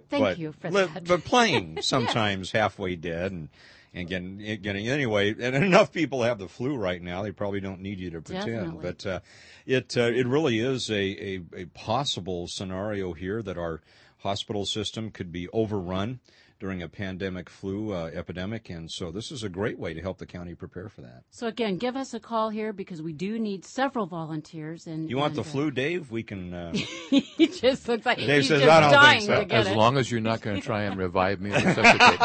Thank 0.09 0.23
but, 0.23 0.37
you 0.37 0.51
for 0.53 0.69
li- 0.71 0.85
that. 0.85 1.05
But 1.05 1.23
playing 1.23 1.79
sometimes 1.81 2.51
halfway 2.51 2.95
dead 2.95 3.31
and, 3.31 3.49
and 3.93 4.07
getting, 4.07 4.37
getting 4.61 4.87
anyway. 4.87 5.35
And 5.39 5.55
enough 5.63 5.91
people 5.91 6.23
have 6.23 6.39
the 6.39 6.47
flu 6.47 6.75
right 6.75 7.01
now; 7.01 7.23
they 7.23 7.31
probably 7.31 7.59
don't 7.59 7.81
need 7.81 7.99
you 7.99 8.09
to 8.11 8.21
pretend. 8.21 8.47
Definitely. 8.47 8.81
But 8.81 9.05
uh, 9.05 9.19
it 9.65 9.97
uh, 9.97 10.11
it 10.13 10.27
really 10.27 10.59
is 10.59 10.89
a, 10.89 10.95
a 10.95 11.41
a 11.55 11.65
possible 11.65 12.47
scenario 12.47 13.13
here 13.13 13.41
that 13.41 13.57
our 13.57 13.81
hospital 14.19 14.65
system 14.65 15.11
could 15.11 15.31
be 15.31 15.47
overrun 15.49 16.19
during 16.63 16.81
a 16.81 16.87
pandemic 16.87 17.49
flu 17.49 17.91
uh, 17.91 18.09
epidemic, 18.13 18.69
and 18.69 18.89
so 18.89 19.11
this 19.11 19.33
is 19.33 19.43
a 19.43 19.49
great 19.49 19.77
way 19.77 19.93
to 19.93 19.99
help 19.99 20.17
the 20.17 20.25
county 20.25 20.55
prepare 20.55 20.87
for 20.87 21.01
that. 21.01 21.23
So 21.29 21.47
again, 21.47 21.75
give 21.75 21.97
us 21.97 22.13
a 22.13 22.21
call 22.21 22.49
here 22.51 22.71
because 22.71 23.01
we 23.01 23.11
do 23.11 23.37
need 23.37 23.65
several 23.65 24.05
volunteers. 24.05 24.87
And 24.87 25.09
You 25.09 25.17
want 25.17 25.35
and, 25.35 25.43
the 25.43 25.49
uh, 25.49 25.51
flu, 25.51 25.71
Dave? 25.71 26.09
We 26.09 26.23
can. 26.23 26.53
Uh, 26.53 26.71
he 27.09 27.47
just 27.47 27.89
looks 27.89 28.05
like 28.05 28.17
Dave 28.17 28.29
he's 28.29 28.47
says, 28.47 28.61
just 28.61 28.71
"I 28.71 28.79
don't 28.79 28.91
think 28.91 29.01
dying 29.01 29.21
so." 29.23 29.39
to 29.41 29.45
get 29.45 29.59
As 29.59 29.67
it. 29.67 29.75
long 29.75 29.97
as 29.97 30.09
you're 30.09 30.21
not 30.21 30.39
going 30.39 30.55
to 30.55 30.61
try 30.65 30.83
and 30.83 30.97
revive 30.97 31.41
me 31.41 31.49
or 31.51 31.55
resuscitate 31.55 31.99
me. 31.99 32.17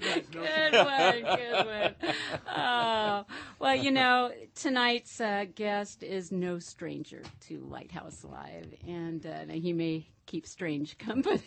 Good 0.00 0.72
one, 0.72 1.36
good 1.36 1.66
one. 1.66 1.94
Oh, 2.58 3.24
well, 3.58 3.74
you 3.74 3.90
know, 3.90 4.30
tonight's 4.54 5.20
uh, 5.20 5.46
guest 5.54 6.02
is 6.02 6.30
no 6.32 6.58
stranger 6.58 7.22
to 7.48 7.58
Lighthouse 7.70 8.24
Live, 8.24 8.74
and 8.86 9.26
uh, 9.26 9.52
he 9.52 9.72
may 9.72 10.06
keep 10.26 10.46
strange 10.46 10.98
company. 10.98 11.40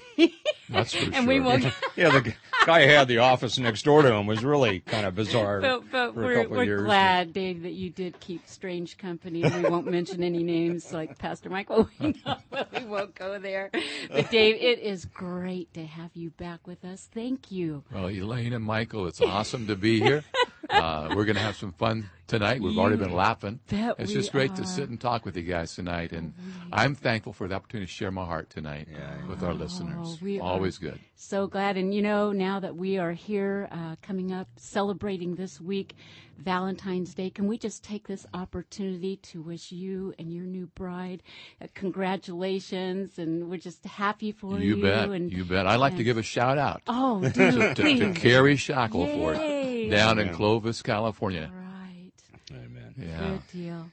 That's 0.69 0.93
for 0.93 1.11
and 1.13 1.27
we 1.27 1.35
sure. 1.35 1.43
won't. 1.43 1.65
yeah, 1.95 2.09
the 2.09 2.33
guy 2.65 2.85
who 2.85 2.93
had 2.93 3.07
the 3.07 3.17
office 3.19 3.59
next 3.59 3.83
door 3.83 4.01
to 4.01 4.13
him 4.13 4.25
was 4.25 4.43
really 4.43 4.79
kind 4.79 5.05
of 5.05 5.15
bizarre 5.15 5.59
But, 5.59 5.91
but 5.91 6.13
for 6.13 6.21
a 6.21 6.25
we're, 6.25 6.35
couple 6.43 6.57
we're 6.57 6.61
of 6.63 6.67
years. 6.67 6.83
glad, 6.83 7.33
Dave, 7.33 7.63
that 7.63 7.73
you 7.73 7.89
did 7.89 8.19
keep 8.21 8.47
strange 8.47 8.97
company. 8.97 9.43
We 9.43 9.69
won't 9.69 9.85
mention 9.91 10.23
any 10.23 10.43
names 10.43 10.93
like 10.93 11.17
Pastor 11.17 11.49
Michael. 11.49 11.89
We 11.99 12.15
know, 12.25 12.37
but 12.49 12.71
we 12.71 12.85
won't 12.85 13.15
go 13.15 13.37
there. 13.37 13.69
But 14.09 14.31
Dave, 14.31 14.55
it 14.55 14.79
is 14.79 15.05
great 15.05 15.73
to 15.73 15.85
have 15.85 16.11
you 16.13 16.29
back 16.31 16.65
with 16.65 16.85
us. 16.85 17.09
Thank 17.13 17.51
you. 17.51 17.83
Well, 17.93 18.09
Elaine 18.09 18.53
and 18.53 18.63
Michael, 18.63 19.07
it's 19.07 19.21
awesome 19.21 19.67
to 19.67 19.75
be 19.75 19.99
here. 19.99 20.23
Uh, 20.69 21.13
we're 21.15 21.25
going 21.25 21.35
to 21.35 21.41
have 21.41 21.55
some 21.55 21.71
fun 21.73 22.09
tonight. 22.27 22.61
We've 22.61 22.77
already 22.77 22.97
been 22.97 23.13
laughing. 23.13 23.59
It's 23.71 24.11
just 24.11 24.31
great 24.31 24.51
are. 24.51 24.57
to 24.57 24.65
sit 24.67 24.89
and 24.89 24.99
talk 25.01 25.25
with 25.25 25.35
you 25.35 25.43
guys 25.43 25.73
tonight, 25.75 26.11
and 26.11 26.33
I'm 26.71 26.95
thankful 26.95 27.33
for 27.33 27.47
the 27.47 27.55
opportunity 27.55 27.87
to 27.87 27.91
share 27.91 28.11
my 28.11 28.25
heart 28.25 28.49
tonight 28.49 28.87
with 29.27 29.43
our 29.43 29.53
listeners. 29.53 29.95
Oh, 29.99 30.17
we 30.21 30.39
are- 30.39 30.43
Always 30.43 30.77
good. 30.77 30.99
So 31.15 31.47
glad. 31.47 31.77
And 31.77 31.93
you 31.93 32.01
know, 32.01 32.31
now 32.31 32.59
that 32.59 32.75
we 32.75 32.97
are 32.97 33.11
here 33.11 33.67
uh, 33.71 33.95
coming 34.01 34.31
up, 34.31 34.47
celebrating 34.57 35.35
this 35.35 35.59
week, 35.59 35.95
Valentine's 36.43 37.13
Day, 37.13 37.29
can 37.29 37.47
we 37.47 37.57
just 37.57 37.83
take 37.83 38.07
this 38.07 38.25
opportunity 38.33 39.17
to 39.17 39.41
wish 39.41 39.71
you 39.71 40.13
and 40.17 40.33
your 40.33 40.45
new 40.45 40.67
bride 40.67 41.21
uh, 41.61 41.67
congratulations? 41.73 43.17
And 43.19 43.49
we're 43.49 43.57
just 43.57 43.85
happy 43.85 44.31
for 44.31 44.59
you. 44.59 44.75
You 44.75 44.81
bet. 44.81 45.09
And, 45.09 45.31
You 45.31 45.45
bet. 45.45 45.67
I'd 45.67 45.77
like 45.77 45.97
to 45.97 46.03
give 46.03 46.17
a 46.17 46.23
shout 46.23 46.57
out 46.57 46.81
Oh, 46.87 47.21
to, 47.21 47.29
do 47.29 47.51
to, 47.51 47.73
to 47.75 47.81
please. 47.81 48.17
Carrie 48.17 48.55
Shackelford 48.55 49.37
Yay. 49.37 49.89
down 49.89 50.19
in 50.19 50.33
Clovis, 50.33 50.81
California. 50.81 51.51
Right. 51.53 52.11
Amen. 52.51 52.93
Yeah. 52.97 53.17
Good 53.29 53.47
deal. 53.51 53.91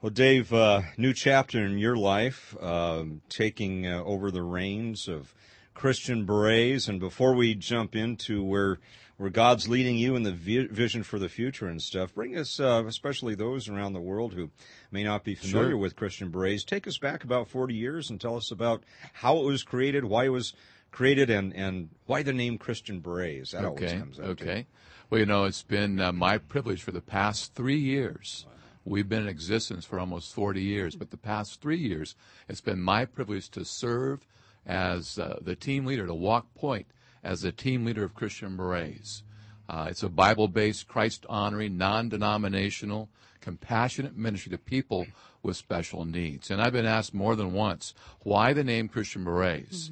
Well, 0.00 0.10
Dave, 0.10 0.52
uh, 0.52 0.82
new 0.96 1.12
chapter 1.12 1.64
in 1.64 1.78
your 1.78 1.96
life, 1.96 2.56
um, 2.62 3.20
taking 3.28 3.86
uh, 3.86 4.02
over 4.04 4.30
the 4.30 4.42
reins 4.42 5.08
of 5.08 5.34
Christian 5.74 6.24
Berets. 6.24 6.86
And 6.88 7.00
before 7.00 7.34
we 7.34 7.54
jump 7.54 7.96
into 7.96 8.44
where 8.44 8.78
where 9.18 9.30
God's 9.30 9.68
leading 9.68 9.98
you 9.98 10.14
in 10.16 10.22
the 10.22 10.32
vi- 10.32 10.68
vision 10.68 11.02
for 11.02 11.18
the 11.18 11.28
future 11.28 11.66
and 11.66 11.82
stuff, 11.82 12.14
bring 12.14 12.36
us, 12.36 12.58
uh, 12.60 12.84
especially 12.86 13.34
those 13.34 13.68
around 13.68 13.92
the 13.92 14.00
world 14.00 14.32
who 14.32 14.50
may 14.90 15.02
not 15.04 15.24
be 15.24 15.34
familiar 15.34 15.70
Sure. 15.70 15.76
with 15.76 15.96
Christian 15.96 16.30
Berets, 16.30 16.64
take 16.64 16.86
us 16.86 16.98
back 16.98 17.24
about 17.24 17.48
40 17.48 17.74
years 17.74 18.08
and 18.10 18.20
tell 18.20 18.36
us 18.36 18.50
about 18.50 18.84
how 19.14 19.36
it 19.38 19.44
was 19.44 19.64
created, 19.64 20.04
why 20.04 20.24
it 20.26 20.28
was 20.30 20.54
created, 20.92 21.28
and, 21.30 21.54
and 21.54 21.90
why 22.06 22.22
the 22.22 22.32
name 22.32 22.58
Christian 22.58 23.00
Berets. 23.00 23.50
That 23.50 23.64
always 23.64 23.82
Okay. 23.82 23.98
comes 23.98 24.18
up. 24.20 24.26
Okay. 24.26 24.66
Well, 25.10 25.18
you 25.20 25.26
know, 25.26 25.44
it's 25.44 25.62
been 25.62 26.00
uh, 26.00 26.12
my 26.12 26.38
privilege 26.38 26.82
for 26.82 26.92
the 26.92 27.00
past 27.00 27.54
three 27.54 27.78
years. 27.78 28.46
We've 28.84 29.08
been 29.08 29.22
in 29.24 29.28
existence 29.28 29.84
for 29.84 29.98
almost 29.98 30.32
40 30.32 30.62
years, 30.62 30.94
but 30.96 31.10
the 31.10 31.16
past 31.18 31.60
three 31.60 31.76
years, 31.76 32.14
it's 32.48 32.60
been 32.62 32.80
my 32.80 33.04
privilege 33.04 33.50
to 33.50 33.64
serve 33.64 34.26
as 34.64 35.18
uh, 35.18 35.38
the 35.42 35.56
team 35.56 35.84
leader, 35.86 36.06
to 36.06 36.14
walk 36.14 36.54
point 36.54 36.86
as 37.22 37.42
the 37.42 37.52
team 37.52 37.84
leader 37.84 38.04
of 38.04 38.14
Christian 38.14 38.56
Berets. 38.56 39.22
Uh, 39.68 39.88
it's 39.90 40.02
a 40.02 40.08
Bible 40.08 40.48
based, 40.48 40.88
Christ 40.88 41.26
honoring, 41.28 41.76
non 41.76 42.08
denominational, 42.08 43.08
compassionate 43.40 44.16
ministry 44.16 44.50
to 44.50 44.58
people 44.58 45.06
with 45.42 45.56
special 45.56 46.04
needs. 46.04 46.50
And 46.50 46.60
I've 46.60 46.72
been 46.72 46.86
asked 46.86 47.14
more 47.14 47.36
than 47.36 47.52
once 47.52 47.94
why 48.22 48.52
the 48.52 48.64
name 48.64 48.88
Christian 48.88 49.24
Berets. 49.24 49.88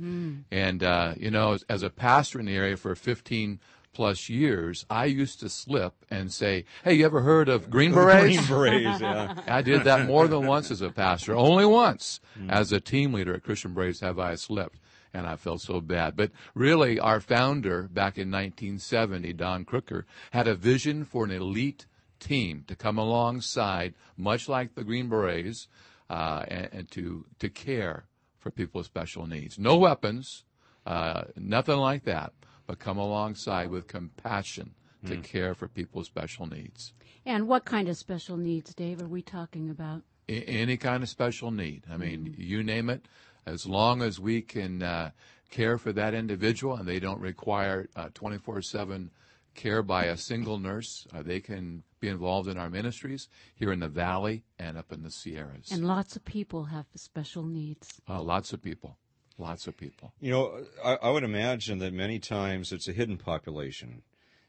And, 0.50 0.82
uh, 0.82 1.14
you 1.16 1.30
know, 1.30 1.52
as, 1.52 1.64
as 1.68 1.82
a 1.82 1.90
pastor 1.90 2.40
in 2.40 2.46
the 2.46 2.56
area 2.56 2.76
for 2.76 2.94
15 2.94 3.60
plus 3.92 4.28
years, 4.28 4.84
I 4.90 5.06
used 5.06 5.40
to 5.40 5.48
slip 5.48 5.94
and 6.10 6.30
say, 6.30 6.66
Hey, 6.84 6.94
you 6.94 7.06
ever 7.06 7.22
heard 7.22 7.48
of 7.48 7.70
Green 7.70 7.92
Berets? 7.92 8.36
Green 8.36 8.46
berets, 8.46 9.00
yeah. 9.00 9.34
I 9.46 9.62
did 9.62 9.84
that 9.84 10.06
more 10.06 10.28
than 10.28 10.46
once 10.46 10.70
as 10.70 10.82
a 10.82 10.90
pastor. 10.90 11.34
Only 11.34 11.64
once 11.64 12.20
as 12.50 12.72
a 12.72 12.80
team 12.80 13.14
leader 13.14 13.34
at 13.34 13.42
Christian 13.42 13.72
Berets 13.72 14.00
have 14.00 14.18
I 14.18 14.34
slipped, 14.34 14.78
and 15.16 15.26
I 15.26 15.36
felt 15.36 15.62
so 15.62 15.80
bad. 15.80 16.14
But 16.14 16.30
really, 16.54 17.00
our 17.00 17.20
founder 17.20 17.84
back 17.84 18.18
in 18.18 18.30
1970, 18.30 19.32
Don 19.32 19.64
Crooker, 19.64 20.06
had 20.32 20.46
a 20.46 20.54
vision 20.54 21.04
for 21.04 21.24
an 21.24 21.30
elite 21.30 21.86
team 22.20 22.64
to 22.68 22.76
come 22.76 22.98
alongside, 22.98 23.94
much 24.16 24.48
like 24.48 24.74
the 24.74 24.84
Green 24.84 25.08
Berets, 25.08 25.68
uh, 26.10 26.44
and, 26.48 26.68
and 26.72 26.90
to 26.92 27.24
to 27.38 27.48
care 27.48 28.04
for 28.38 28.50
people 28.50 28.78
with 28.80 28.86
special 28.86 29.26
needs. 29.26 29.58
No 29.58 29.76
weapons, 29.76 30.44
uh, 30.84 31.22
nothing 31.36 31.78
like 31.78 32.04
that, 32.04 32.32
but 32.66 32.78
come 32.78 32.98
alongside 32.98 33.70
with 33.70 33.88
compassion 33.88 34.74
to 35.06 35.16
care 35.18 35.54
for 35.54 35.68
people 35.68 36.00
with 36.00 36.06
special 36.06 36.46
needs. 36.46 36.92
And 37.24 37.46
what 37.46 37.64
kind 37.64 37.88
of 37.88 37.96
special 37.96 38.36
needs, 38.36 38.74
Dave, 38.74 39.00
are 39.00 39.06
we 39.06 39.22
talking 39.22 39.70
about? 39.70 40.02
Any 40.28 40.76
kind 40.76 41.04
of 41.04 41.08
special 41.08 41.52
need. 41.52 41.84
I 41.88 41.96
mean, 41.96 42.34
you 42.36 42.64
name 42.64 42.90
it, 42.90 43.06
as 43.46 43.66
long 43.66 44.02
as 44.02 44.18
we 44.18 44.42
can 44.42 44.82
uh, 44.82 45.10
care 45.50 45.78
for 45.78 45.92
that 45.92 46.14
individual 46.14 46.76
and 46.76 46.86
they 46.88 46.98
don't 47.00 47.20
require 47.20 47.88
twenty 48.14 48.38
four 48.38 48.60
seven 48.62 49.10
care 49.54 49.82
by 49.82 50.04
a 50.04 50.16
single 50.16 50.58
nurse, 50.58 51.06
uh, 51.14 51.22
they 51.22 51.40
can 51.40 51.82
be 51.98 52.08
involved 52.08 52.46
in 52.48 52.58
our 52.58 52.68
ministries 52.68 53.28
here 53.54 53.72
in 53.72 53.80
the 53.80 53.88
valley 53.88 54.44
and 54.58 54.76
up 54.76 54.92
in 54.92 55.02
the 55.02 55.10
Sierras. 55.10 55.70
And 55.72 55.86
lots 55.86 56.14
of 56.14 56.24
people 56.26 56.64
have 56.64 56.84
special 56.94 57.42
needs. 57.42 58.00
uh, 58.08 58.20
lots 58.20 58.52
of 58.52 58.62
people, 58.62 58.98
lots 59.38 59.66
of 59.66 59.76
people. 59.76 60.12
You 60.20 60.30
know, 60.30 60.64
I, 60.84 60.98
I 61.02 61.10
would 61.10 61.24
imagine 61.24 61.78
that 61.78 61.94
many 61.94 62.18
times 62.18 62.70
it's 62.70 62.86
a 62.86 62.92
hidden 62.92 63.16
population. 63.16 64.02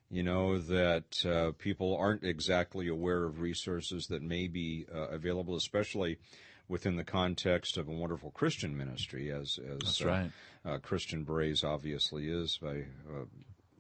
You 0.10 0.24
know, 0.24 0.58
that 0.58 1.26
uh, 1.26 1.52
people 1.58 1.96
aren't 1.98 2.24
exactly 2.24 2.88
aware 2.88 3.26
of 3.26 3.42
resources 3.42 4.08
that 4.08 4.22
may 4.22 4.48
be 4.48 4.86
uh, 4.94 5.08
available, 5.10 5.56
especially 5.58 6.18
within 6.68 6.96
the 6.96 7.04
context 7.04 7.78
of 7.78 7.88
a 7.88 7.92
wonderful 7.92 8.32
Christian 8.32 8.78
ministry, 8.78 9.32
as, 9.32 9.60
as 9.82 10.02
uh, 10.02 10.08
right. 10.08 10.32
uh, 10.66 10.78
Christian 10.80 11.24
Berets 11.24 11.64
obviously 11.64 12.28
is, 12.30 12.60
by, 12.62 12.86
uh, 13.10 13.26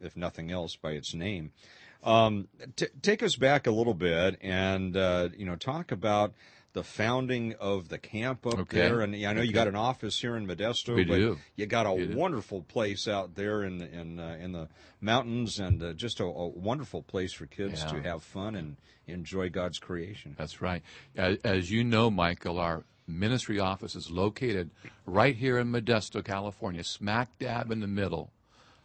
if 0.01 0.15
nothing 0.15 0.51
else, 0.51 0.75
by 0.75 0.91
its 0.91 1.13
name. 1.13 1.51
Um, 2.03 2.47
t- 2.75 2.87
take 3.01 3.23
us 3.23 3.35
back 3.35 3.67
a 3.67 3.71
little 3.71 3.93
bit 3.93 4.37
and, 4.41 4.95
uh, 4.95 5.29
you 5.35 5.45
know, 5.45 5.55
talk 5.55 5.91
about 5.91 6.33
the 6.73 6.83
founding 6.83 7.55
of 7.59 7.89
the 7.89 7.97
camp 7.97 8.45
up 8.45 8.59
Okay. 8.59 8.77
there. 8.79 9.01
And 9.01 9.15
I 9.25 9.33
know 9.33 9.41
you 9.41 9.53
got 9.53 9.67
an 9.67 9.75
office 9.75 10.19
here 10.19 10.35
in 10.35 10.45
Modesto, 10.47 10.95
We 10.95 11.05
but 11.05 11.15
do. 11.17 11.37
you 11.55 11.65
got 11.65 11.85
a 11.85 11.93
We 11.93 12.07
do. 12.07 12.15
wonderful 12.15 12.61
place 12.63 13.07
out 13.07 13.35
there 13.35 13.63
in 13.63 13.81
in 13.81 14.19
uh, 14.19 14.37
in 14.39 14.51
the 14.51 14.67
mountains, 15.01 15.59
and 15.59 15.81
uh, 15.81 15.93
just 15.93 16.19
a, 16.19 16.25
a 16.25 16.47
wonderful 16.47 17.01
place 17.01 17.33
for 17.33 17.45
kids 17.45 17.83
Yeah. 17.83 17.91
to 18.01 18.01
have 18.09 18.23
fun 18.23 18.55
and 18.55 18.77
enjoy 19.07 19.49
God's 19.49 19.79
creation. 19.79 20.35
That's 20.37 20.61
right. 20.61 20.83
As, 21.15 21.37
as 21.43 21.71
you 21.71 21.83
know, 21.83 22.11
Michael, 22.11 22.59
our 22.59 22.83
ministry 23.07 23.59
office 23.59 23.95
is 23.95 24.11
located 24.11 24.69
right 25.05 25.35
here 25.35 25.57
in 25.57 25.71
Modesto, 25.71 26.23
California, 26.23 26.83
smack 26.83 27.39
dab 27.39 27.71
in 27.71 27.79
the 27.79 27.87
middle 27.87 28.31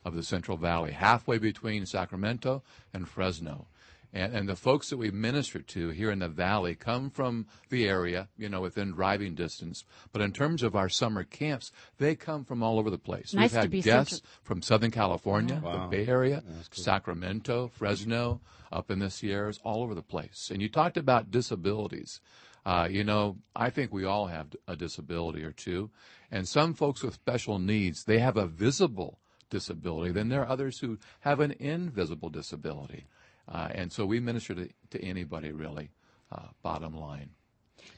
of 0.05 0.15
the 0.15 0.23
Central 0.23 0.57
Valley, 0.57 0.93
halfway 0.93 1.39
between 1.39 1.87
Sacramento 1.87 2.62
and 2.95 3.09
Fresno. 3.09 3.67
And, 4.14 4.35
and 4.35 4.49
the 4.49 4.57
folks 4.57 4.90
that 4.90 4.99
we 4.99 5.11
minister 5.11 5.61
to 5.61 5.88
here 5.88 6.11
in 6.11 6.19
the 6.19 6.28
valley 6.28 6.75
come 6.75 7.09
from 7.09 7.47
the 7.71 7.88
area, 7.88 8.28
you 8.37 8.49
know, 8.49 8.61
within 8.61 8.92
driving 8.92 9.35
distance. 9.35 9.85
But 10.12 10.21
in 10.21 10.33
terms 10.33 10.62
of 10.62 10.76
our 10.76 10.90
summer 10.90 11.25
camps, 11.25 11.73
they 11.99 12.14
come 12.14 12.45
from 12.45 12.62
all 12.62 12.78
over 12.78 12.90
the 12.90 12.99
place. 12.99 13.33
Nice 13.33 13.45
We've 13.45 13.50
to 13.52 13.59
had 13.61 13.71
be 13.71 13.81
guests 13.83 14.16
central- 14.16 14.31
from 14.42 14.62
Southern 14.62 14.90
California, 14.90 15.61
Wow. 15.64 15.88
the 15.88 15.97
Bay 15.97 16.07
Area, 16.07 16.42
Sacramento, 16.71 17.69
Fresno, 17.69 18.40
up 18.70 18.90
in 18.90 18.98
the 18.98 19.11
Sierras, 19.11 19.59
all 19.64 19.83
over 19.83 19.94
the 19.94 20.03
place. 20.03 20.51
And 20.53 20.61
you 20.61 20.68
talked 20.68 20.96
about 20.96 21.31
disabilities. 21.31 22.20
Uh, 22.64 22.87
you 22.90 23.05
know, 23.05 23.38
I 23.57 23.70
think 23.70 23.92
we 23.92 24.05
all 24.05 24.27
have 24.27 24.48
a 24.68 24.77
disability 24.77 25.42
or 25.42 25.53
two. 25.53 25.90
And 26.31 26.46
some 26.46 26.75
folks 26.75 27.03
with 27.03 27.14
special 27.14 27.59
needs, 27.59 28.05
they 28.05 28.18
have 28.18 28.37
a 28.37 28.46
visible 28.46 29.18
disability. 29.51 30.12
Then 30.12 30.29
there 30.29 30.42
are 30.42 30.48
others 30.48 30.79
who 30.79 30.98
have 31.20 31.40
an 31.40 31.53
invisible 31.59 32.31
disability. 32.31 33.07
Uh, 33.48 33.68
and 33.72 33.92
so 33.92 34.07
we 34.07 34.20
minister 34.20 34.55
to, 34.55 34.68
to 34.90 35.02
anybody, 35.02 35.52
really, 35.52 35.90
uh, 36.31 36.48
bottom 36.62 36.96
line. 36.96 37.31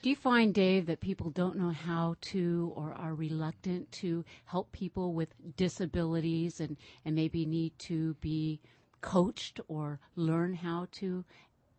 Do 0.03 0.09
you 0.09 0.17
find, 0.17 0.55
Dave, 0.55 0.87
that 0.87 1.01
people 1.01 1.31
don't 1.31 1.57
know 1.57 1.71
how 1.71 2.17
to 2.33 2.73
or 2.75 2.95
are 2.95 3.15
reluctant 3.15 3.91
to 3.93 4.25
help 4.47 4.73
people 4.73 5.13
with 5.13 5.35
disabilities 5.57 6.61
and, 6.61 6.77
and 7.05 7.15
maybe 7.15 7.45
need 7.45 7.79
to 7.81 8.15
be 8.15 8.61
coached 9.01 9.61
or 9.69 10.01
learn 10.17 10.55
how 10.55 10.89
to 10.93 11.25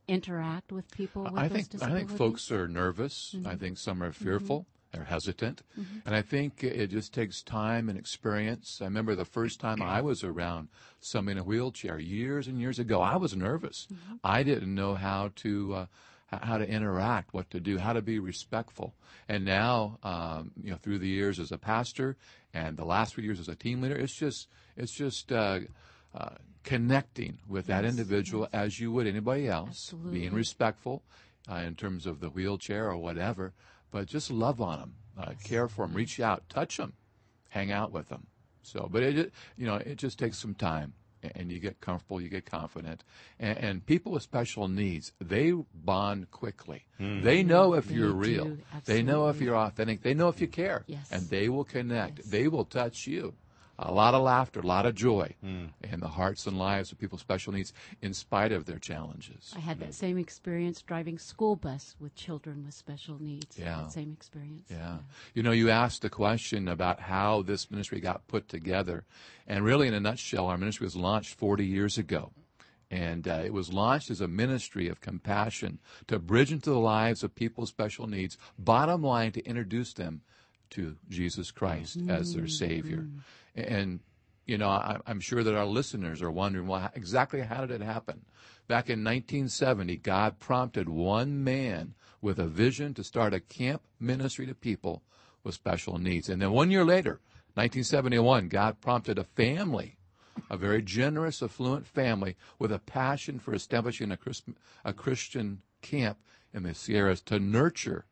interact 0.08 0.72
with 0.72 0.90
people 0.92 1.24
with 1.24 1.34
I 1.36 1.48
those 1.48 1.66
think 1.68 1.84
I 1.84 1.92
think 1.92 2.12
folks 2.12 2.52
are 2.52 2.68
nervous. 2.68 3.36
I 3.46 3.56
think 3.56 3.78
some 3.80 4.04
are 4.04 4.12
fearful. 4.12 4.68
They're 4.96 5.04
hesitant, 5.04 5.62
and 6.06 6.16
I 6.16 6.22
think 6.22 6.64
it 6.64 6.88
just 6.88 7.14
takes 7.14 7.42
time 7.42 7.90
and 7.90 8.00
experience. 8.00 8.80
I 8.82 8.86
remember 8.86 9.14
the 9.14 9.26
first 9.26 9.60
time 9.60 9.82
I 9.82 10.00
was 10.00 10.24
around 10.24 10.70
somebody 11.02 11.34
in 11.34 11.38
a 11.40 11.44
wheelchair 11.44 12.00
years 12.00 12.48
and 12.48 12.62
years 12.62 12.80
ago. 12.80 13.02
I 13.02 13.18
was 13.18 13.36
nervous. 13.36 13.88
I 14.24 14.44
didn't 14.44 14.74
know 14.74 14.96
how 14.96 15.32
to 15.38 15.74
uh, 15.74 15.86
how 16.32 16.58
to 16.58 16.66
interact, 16.68 17.34
what 17.34 17.50
to 17.50 17.60
do, 17.60 17.78
how 17.78 17.92
to 17.92 18.02
be 18.02 18.20
respectful. 18.20 18.94
And 19.28 19.44
now, 19.44 20.00
um, 20.02 20.52
you 20.64 20.72
know, 20.72 20.78
through 20.78 21.00
the 21.00 21.10
years 21.10 21.40
as 21.40 21.52
a 21.52 21.58
pastor 21.58 22.16
and 22.54 22.78
the 22.78 22.86
last 22.86 23.16
few 23.16 23.24
years 23.24 23.42
as 23.42 23.50
a 23.50 23.56
team 23.56 23.82
leader, 23.82 23.98
it's 23.98 24.16
just 24.16 24.48
it's 24.78 24.94
just. 24.94 25.32
Uh, 25.32 25.60
uh, 26.14 26.36
connecting 26.64 27.38
with 27.48 27.68
that 27.68 27.86
individual 27.86 28.48
as 28.52 28.80
you 28.80 28.92
would 28.92 29.06
anybody 29.06 29.48
else, 29.48 29.92
Absolutely. 29.92 30.20
being 30.20 30.34
respectful 30.34 31.04
uh, 31.52 31.56
in 31.56 31.76
terms 31.76 32.06
of 32.06 32.20
the 32.22 32.30
wheelchair 32.30 32.90
or 32.90 32.98
whatever, 32.98 33.54
but 33.96 34.08
just 34.08 34.30
love 34.30 34.60
on 34.60 34.78
them, 34.80 34.94
uh, 35.18 35.32
care 35.46 35.70
for 35.70 35.88
them, 35.88 35.96
reach 35.96 36.20
out, 36.20 36.44
touch 36.50 36.76
them, 36.76 36.92
hang 37.48 37.72
out 37.72 37.94
with 37.94 38.10
them. 38.10 38.28
So, 38.62 38.90
but 38.92 39.04
it, 39.04 39.32
you 39.58 39.66
know, 39.66 39.76
it 39.76 39.96
just 39.96 40.20
takes 40.20 40.38
some 40.38 40.54
time, 40.54 40.92
and 41.34 41.50
you 41.50 41.60
get 41.60 41.80
comfortable, 41.80 42.20
you 42.20 42.28
get 42.28 42.46
confident, 42.46 43.06
and, 43.40 43.58
and 43.58 43.86
people 43.86 44.12
with 44.12 44.22
special 44.24 44.68
needs, 44.68 45.14
they 45.22 45.54
bond 45.74 46.30
quickly. 46.30 46.88
They 47.00 47.42
know 47.42 47.74
if 47.74 47.88
They 47.88 47.94
you're 47.96 48.10
do, 48.10 48.16
real. 48.16 48.58
They 48.84 49.02
know 49.02 49.30
if 49.30 49.40
you're 49.40 49.56
authentic. 49.56 50.02
They 50.02 50.14
know 50.14 50.28
if 50.28 50.42
you 50.42 50.48
care, 50.48 50.84
Yes. 50.88 51.08
and 51.10 51.30
they 51.30 51.48
will 51.48 51.64
connect. 51.64 52.18
Yes. 52.18 52.28
They 52.28 52.50
will 52.50 52.66
touch 52.66 53.08
you. 53.08 53.34
A 53.78 53.92
lot 53.92 54.14
of 54.14 54.24
laughter, 54.24 54.62
a 54.62 54.66
lot 54.66 54.86
of 54.86 54.96
joy 54.96 55.36
hmm. 55.42 55.66
in 55.84 56.00
the 56.00 56.08
hearts 56.08 56.48
and 56.48 56.58
lives 56.58 56.92
of 56.92 56.98
people 56.98 57.18
with 57.18 57.22
special 57.22 57.52
needs, 57.52 57.74
in 58.02 58.14
spite 58.14 58.52
of 58.52 58.66
their 58.66 58.80
challenges. 58.80 59.54
I 59.56 59.60
had 59.60 59.80
that 59.80 59.88
hmm. 59.88 59.92
same 59.92 60.18
experience 60.18 60.82
driving 60.82 61.20
school 61.20 61.56
bus 61.56 61.96
with 62.00 62.16
children 62.16 62.64
with 62.66 62.74
special 62.74 63.22
needs. 63.22 63.58
Yeah. 63.58 63.82
That 63.84 63.92
same 63.92 64.14
experience. 64.14 64.70
Yeah. 64.70 64.98
You 65.34 65.44
know, 65.44 65.52
you 65.52 65.70
asked 65.70 66.02
the 66.02 66.10
question 66.10 66.68
about 66.68 67.02
how 67.02 67.42
this 67.42 67.70
ministry 67.70 68.00
got 68.00 68.28
put 68.28 68.48
together. 68.48 69.04
And 69.48 69.66
really, 69.66 69.88
in 69.88 69.94
a 69.94 70.00
nutshell, 70.00 70.48
our 70.48 70.58
ministry 70.58 70.86
was 70.86 70.96
launched 70.96 71.36
40 71.36 71.66
years 71.66 71.98
ago. 71.98 72.32
And 72.92 73.28
uh, 73.28 73.42
it 73.44 73.52
was 73.52 73.74
launched 73.74 74.12
as 74.12 74.22
a 74.22 74.28
ministry 74.28 74.88
of 74.88 75.02
compassion 75.02 75.80
to 76.08 76.20
bridge 76.20 76.52
into 76.52 76.70
the 76.70 76.80
lives 76.80 77.24
of 77.24 77.36
people 77.36 77.62
with 77.62 77.70
special 77.70 78.08
needs. 78.08 78.38
Bottom 78.58 79.02
line, 79.02 79.32
to 79.34 79.46
introduce 79.46 79.94
them 79.94 80.22
to 80.72 80.96
Jesus 81.10 81.52
Christ 81.52 81.98
as 82.10 82.34
their 82.34 82.44
mm-hmm. 82.44 82.50
Savior. 82.50 82.98
Mm-hmm. 82.98 83.20
And, 83.56 84.02
you 84.46 84.58
know, 84.58 84.70
I, 84.70 84.98
I'm 85.08 85.20
sure 85.20 85.44
that 85.44 85.56
our 85.56 85.66
listeners 85.66 86.22
are 86.22 86.32
wondering, 86.32 86.68
well, 86.68 86.92
exactly 86.94 87.42
how 87.42 87.66
did 87.66 87.82
it 87.82 87.86
happen? 87.86 88.26
Back 88.68 88.90
in 88.90 89.04
1970, 89.04 89.98
God 89.98 90.40
prompted 90.40 90.90
one 90.90 91.44
man 91.44 91.94
with 92.22 92.40
a 92.40 92.48
vision 92.48 92.94
to 92.96 93.04
start 93.04 93.34
a 93.34 93.40
camp 93.40 93.84
ministry 94.00 94.46
to 94.48 94.56
people 94.56 95.04
with 95.44 95.54
special 95.54 96.00
needs. 96.00 96.28
And 96.30 96.42
then 96.42 96.52
one 96.52 96.72
year 96.72 96.84
later, 96.84 97.20
1971, 97.54 98.50
God 98.50 98.82
prompted 98.82 99.18
a 99.18 99.24
family, 99.24 99.98
a 100.50 100.58
very 100.58 100.82
generous, 100.82 101.42
affluent 101.42 101.86
family 101.86 102.36
with 102.60 102.72
a 102.72 102.80
passion 102.80 103.40
for 103.40 103.54
establishing 103.54 104.12
a, 104.12 104.18
Christ, 104.18 104.44
a 104.84 104.92
Christian 104.92 105.62
camp 105.82 106.18
in 106.54 106.64
the 106.64 106.74
Sierras 106.74 107.22
to 107.22 107.40
nurture 107.40 108.06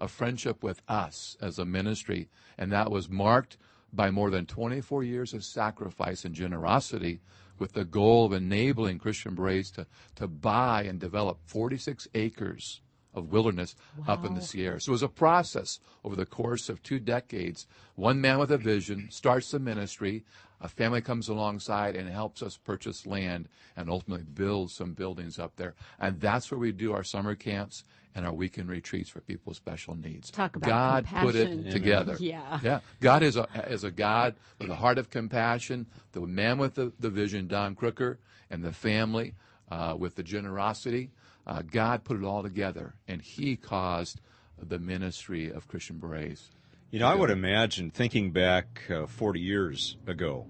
a 0.00 0.08
friendship 0.08 0.62
with 0.62 0.82
us 0.88 1.36
as 1.40 1.58
a 1.58 1.64
ministry. 1.64 2.28
And 2.58 2.72
that 2.72 2.90
was 2.90 3.08
marked 3.08 3.56
by 3.92 4.10
more 4.10 4.30
than 4.30 4.46
24 4.46 5.02
years 5.04 5.34
of 5.34 5.44
sacrifice 5.44 6.24
and 6.24 6.34
generosity 6.34 7.20
with 7.58 7.72
the 7.72 7.84
goal 7.84 8.26
of 8.26 8.32
enabling 8.32 8.98
Christian 8.98 9.34
Berets 9.34 9.70
to, 9.72 9.86
to 10.16 10.26
buy 10.26 10.82
and 10.84 10.98
develop 10.98 11.38
46 11.44 12.08
acres 12.14 12.80
of 13.12 13.32
wilderness 13.32 13.74
up 14.06 14.24
in 14.24 14.34
the 14.34 14.40
Wow. 14.40 14.46
Sierras. 14.46 14.84
So 14.84 14.90
it 14.90 14.92
was 14.92 15.02
a 15.02 15.08
process 15.08 15.80
over 16.04 16.16
the 16.16 16.26
course 16.26 16.68
of 16.68 16.82
two 16.82 17.00
decades. 17.00 17.66
One 17.96 18.20
man 18.20 18.38
with 18.38 18.52
a 18.52 18.58
vision 18.58 19.08
starts 19.10 19.50
the 19.50 19.58
ministry. 19.58 20.24
A 20.60 20.68
family 20.68 21.00
comes 21.00 21.28
alongside 21.28 21.96
and 21.96 22.08
helps 22.08 22.42
us 22.42 22.56
purchase 22.56 23.06
land 23.06 23.48
and 23.76 23.88
ultimately 23.88 24.24
build 24.24 24.70
some 24.70 24.92
buildings 24.92 25.38
up 25.38 25.56
there. 25.56 25.74
And 25.98 26.20
that's 26.20 26.50
where 26.50 26.58
we 26.58 26.72
do 26.72 26.92
our 26.92 27.04
summer 27.04 27.34
camps 27.34 27.84
and 28.14 28.26
our 28.26 28.32
weekend 28.32 28.68
retreats 28.68 29.08
for 29.08 29.20
people 29.20 29.50
with 29.50 29.56
special 29.56 29.94
needs. 29.94 30.30
Talk 30.30 30.56
about 30.56 30.68
God 30.68 31.06
put 31.06 31.34
it 31.34 31.70
together. 31.70 32.16
Yeah. 32.20 32.60
Yeah. 32.62 32.80
God 33.00 33.22
is 33.22 33.36
a, 33.36 33.46
is 33.68 33.84
a 33.84 33.90
God 33.90 34.34
with 34.58 34.70
a 34.70 34.74
heart 34.74 34.98
of 34.98 35.10
compassion. 35.10 35.86
The 36.12 36.20
man 36.20 36.58
with 36.58 36.74
the, 36.74 36.92
the 36.98 37.10
vision, 37.10 37.46
Don 37.46 37.74
Crooker, 37.74 38.18
and 38.50 38.62
the 38.62 38.72
family 38.72 39.34
uh, 39.70 39.94
with 39.98 40.16
the 40.16 40.22
generosity. 40.22 41.10
Uh, 41.46 41.62
God 41.62 42.04
put 42.04 42.18
it 42.18 42.24
all 42.24 42.42
together, 42.42 42.94
and 43.08 43.22
He 43.22 43.56
caused 43.56 44.20
the 44.60 44.78
ministry 44.78 45.50
of 45.50 45.68
Christian 45.68 45.98
Berets. 45.98 46.50
You 46.92 46.98
know, 46.98 47.06
I 47.06 47.14
would 47.14 47.30
imagine 47.30 47.92
thinking 47.92 48.32
back 48.32 48.90
uh, 48.90 49.06
40 49.06 49.38
years 49.38 49.96
ago, 50.08 50.48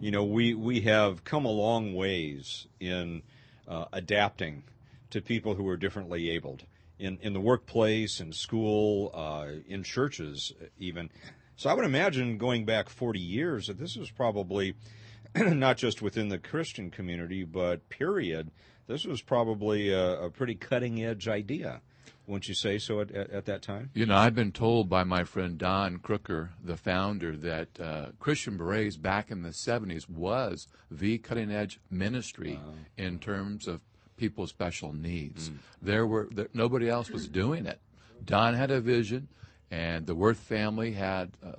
you 0.00 0.10
know, 0.10 0.24
we, 0.24 0.54
we 0.54 0.80
have 0.80 1.22
come 1.22 1.44
a 1.44 1.50
long 1.50 1.94
ways 1.94 2.66
in 2.80 3.20
uh, 3.68 3.84
adapting 3.92 4.62
to 5.10 5.20
people 5.20 5.54
who 5.54 5.68
are 5.68 5.76
differently 5.76 6.30
abled 6.30 6.64
in, 6.98 7.18
in 7.20 7.34
the 7.34 7.40
workplace, 7.40 8.20
in 8.20 8.32
school, 8.32 9.10
uh, 9.12 9.48
in 9.68 9.82
churches, 9.82 10.54
even. 10.78 11.10
So 11.56 11.68
I 11.68 11.74
would 11.74 11.84
imagine 11.84 12.38
going 12.38 12.64
back 12.64 12.88
40 12.88 13.20
years 13.20 13.66
that 13.66 13.78
this 13.78 13.94
was 13.94 14.10
probably 14.10 14.74
not 15.36 15.76
just 15.76 16.00
within 16.00 16.30
the 16.30 16.38
Christian 16.38 16.90
community, 16.90 17.44
but 17.44 17.90
period. 17.90 18.50
This 18.86 19.04
was 19.04 19.20
probably 19.20 19.90
a, 19.90 20.22
a 20.22 20.30
pretty 20.30 20.54
cutting 20.54 21.04
edge 21.04 21.28
idea. 21.28 21.82
Wouldn't 22.26 22.48
you 22.48 22.54
say 22.54 22.78
so 22.78 23.00
at, 23.00 23.10
at, 23.10 23.30
at 23.30 23.44
that 23.46 23.62
time? 23.62 23.90
You 23.94 24.06
know, 24.06 24.16
I've 24.16 24.34
been 24.34 24.52
told 24.52 24.88
by 24.88 25.02
my 25.04 25.24
friend 25.24 25.58
Don 25.58 25.98
Crooker, 25.98 26.50
the 26.62 26.76
founder, 26.76 27.36
that 27.36 27.80
uh, 27.80 28.06
Christian 28.20 28.56
Berets 28.56 28.96
back 28.96 29.30
in 29.30 29.42
the 29.42 29.50
70s 29.50 30.08
was 30.08 30.68
the 30.90 31.18
cutting 31.18 31.50
edge 31.50 31.80
ministry 31.90 32.60
in 32.96 33.18
terms 33.18 33.66
of 33.66 33.80
people's 34.16 34.50
special 34.50 34.92
needs. 34.92 35.50
There 35.80 36.06
were 36.06 36.28
there, 36.30 36.48
nobody 36.54 36.88
else 36.88 37.10
was 37.10 37.26
doing 37.28 37.66
it. 37.66 37.80
Don 38.24 38.54
had 38.54 38.70
a 38.70 38.80
vision, 38.80 39.26
and 39.70 40.06
the 40.06 40.14
Worth 40.14 40.38
family 40.38 40.92
had 40.92 41.36
uh, 41.44 41.52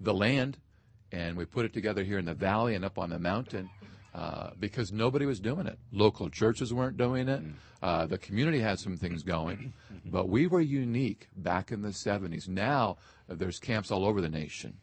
the 0.00 0.12
land, 0.12 0.58
and 1.12 1.36
we 1.36 1.46
put 1.46 1.64
it 1.64 1.72
together 1.72 2.04
here 2.04 2.18
in 2.18 2.26
the 2.26 2.34
valley 2.34 2.74
and 2.74 2.84
up 2.84 2.98
on 2.98 3.08
the 3.08 3.18
mountain. 3.18 3.70
Uh, 4.12 4.50
because 4.58 4.90
nobody 4.92 5.24
was 5.24 5.38
doing 5.38 5.66
it. 5.68 5.78
Local 5.92 6.28
churches 6.28 6.74
weren't 6.74 6.96
doing 6.96 7.28
it. 7.28 7.42
Uh, 7.80 8.06
the 8.06 8.18
community 8.18 8.58
had 8.60 8.78
some 8.80 8.96
things 8.96 9.22
going, 9.22 9.72
but 10.04 10.28
we 10.28 10.48
were 10.48 10.60
unique 10.60 11.28
back 11.36 11.70
in 11.70 11.82
the 11.82 11.90
70s. 11.90 12.48
Now 12.48 12.96
there's 13.28 13.60
camps 13.60 13.90
all 13.92 14.04
over 14.04 14.20
the 14.20 14.28
nation. 14.28 14.78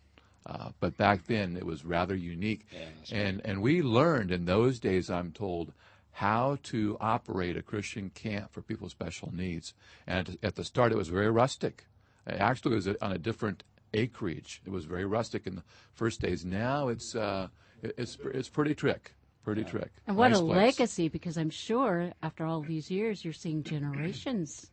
Uh, 0.45 0.69
but 0.79 0.95
back 0.95 1.25
then 1.25 1.57
it 1.57 1.65
was 1.65 1.83
rather 1.83 2.15
unique. 2.15 2.65
and, 3.11 3.41
and 3.43 3.61
we 3.61 3.81
learned 3.81 4.31
in 4.31 4.45
those 4.45 4.79
days, 4.79 5.09
I'm 5.09 5.33
told, 5.33 5.73
how 6.13 6.57
to 6.63 6.95
operate 7.01 7.57
a 7.57 7.61
Christian 7.61 8.09
camp 8.11 8.53
for 8.53 8.61
people 8.61 8.85
with 8.85 8.91
special 8.93 9.29
needs. 9.35 9.73
And 10.07 10.37
at 10.41 10.55
the 10.55 10.63
start, 10.63 10.93
it 10.93 10.97
was 10.97 11.09
very 11.09 11.29
rustic. 11.29 11.83
It 12.25 12.39
Actually, 12.39 12.71
it 12.73 12.75
was 12.75 12.87
on 13.01 13.11
a 13.11 13.17
different 13.17 13.63
acreage. 13.93 14.61
It 14.65 14.71
was 14.71 14.85
very 14.85 15.05
rustic 15.05 15.45
in 15.45 15.55
the 15.55 15.63
first 15.93 16.21
days. 16.21 16.45
Now 16.45 16.87
it's 16.87 17.13
uh, 17.13 17.49
it- 17.83 17.93
it's 17.97 18.17
it's 18.33 18.49
pretty 18.49 18.73
trick, 18.73 19.13
pretty 19.47 19.63
trick. 19.63 19.89
And 20.05 20.17
what 20.17 20.31
Nice 20.31 20.39
a 20.41 20.43
place. 20.43 20.57
legacy, 20.57 21.07
because 21.07 21.37
I'm 21.37 21.49
sure 21.49 22.11
after 22.21 22.43
all 22.45 22.59
these 22.61 22.91
years, 22.91 23.23
you're 23.23 23.31
seeing 23.33 23.63
generations 23.63 24.69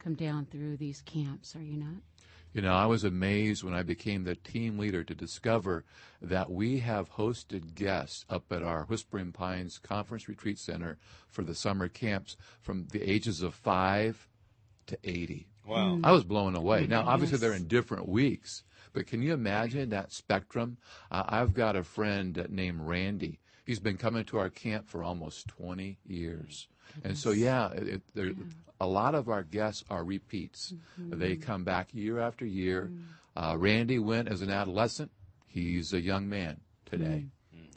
come 0.00 0.14
down 0.14 0.46
through 0.46 0.78
these 0.78 1.00
camps, 1.02 1.54
are 1.54 1.62
you 1.62 1.76
not? 1.76 2.02
You 2.52 2.60
know, 2.62 2.74
I 2.74 2.86
was 2.86 3.04
amazed 3.04 3.62
when 3.62 3.72
I 3.72 3.84
became 3.84 4.24
the 4.24 4.34
team 4.34 4.78
leader 4.78 5.04
to 5.04 5.14
discover 5.14 5.84
that 6.20 6.50
we 6.50 6.80
have 6.80 7.12
hosted 7.12 7.76
guests 7.76 8.24
up 8.28 8.50
at 8.50 8.64
our 8.64 8.82
Whispering 8.86 9.30
Pines 9.30 9.78
Conference 9.78 10.28
Retreat 10.28 10.58
Center 10.58 10.98
for 11.28 11.44
the 11.44 11.54
summer 11.54 11.86
camps 11.86 12.36
from 12.60 12.88
the 12.90 13.08
ages 13.08 13.42
of 13.42 13.54
five 13.54 14.26
to 14.86 14.98
80. 15.04 15.46
Wow. 15.64 16.00
I 16.02 16.10
was 16.10 16.24
blown 16.24 16.56
away. 16.56 16.88
Now, 16.88 17.02
obviously, 17.06 17.34
Yes. 17.36 17.42
they're 17.42 17.52
in 17.54 17.68
different 17.68 18.08
weeks, 18.08 18.64
but 18.92 19.06
can 19.06 19.22
you 19.22 19.32
imagine 19.34 19.90
that 19.90 20.10
spectrum? 20.12 20.78
Uh, 21.12 21.22
I've 21.28 21.54
got 21.54 21.76
a 21.76 21.84
friend 21.84 22.44
named 22.50 22.80
Randy. 22.80 23.38
He's 23.70 23.78
been 23.78 23.98
coming 23.98 24.24
to 24.24 24.38
our 24.38 24.50
camp 24.50 24.88
for 24.88 25.04
almost 25.04 25.46
20 25.46 25.96
years. 26.04 26.66
And 27.04 27.16
so, 27.16 27.30
yeah, 27.30 27.70
it, 27.70 27.86
it, 27.86 28.02
there, 28.16 28.32
a 28.80 28.86
lot 28.88 29.14
of 29.14 29.28
our 29.28 29.44
guests 29.44 29.84
are 29.88 30.02
repeats. 30.02 30.74
They 30.98 31.36
come 31.36 31.62
back 31.62 31.94
year 31.94 32.18
after 32.18 32.44
year. 32.44 32.90
Uh, 33.36 33.54
Randy 33.56 34.00
went 34.00 34.26
as 34.26 34.42
an 34.42 34.50
adolescent. 34.50 35.12
He's 35.46 35.92
a 35.92 36.00
young 36.00 36.28
man 36.28 36.58
today. 36.84 37.26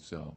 So, 0.02 0.36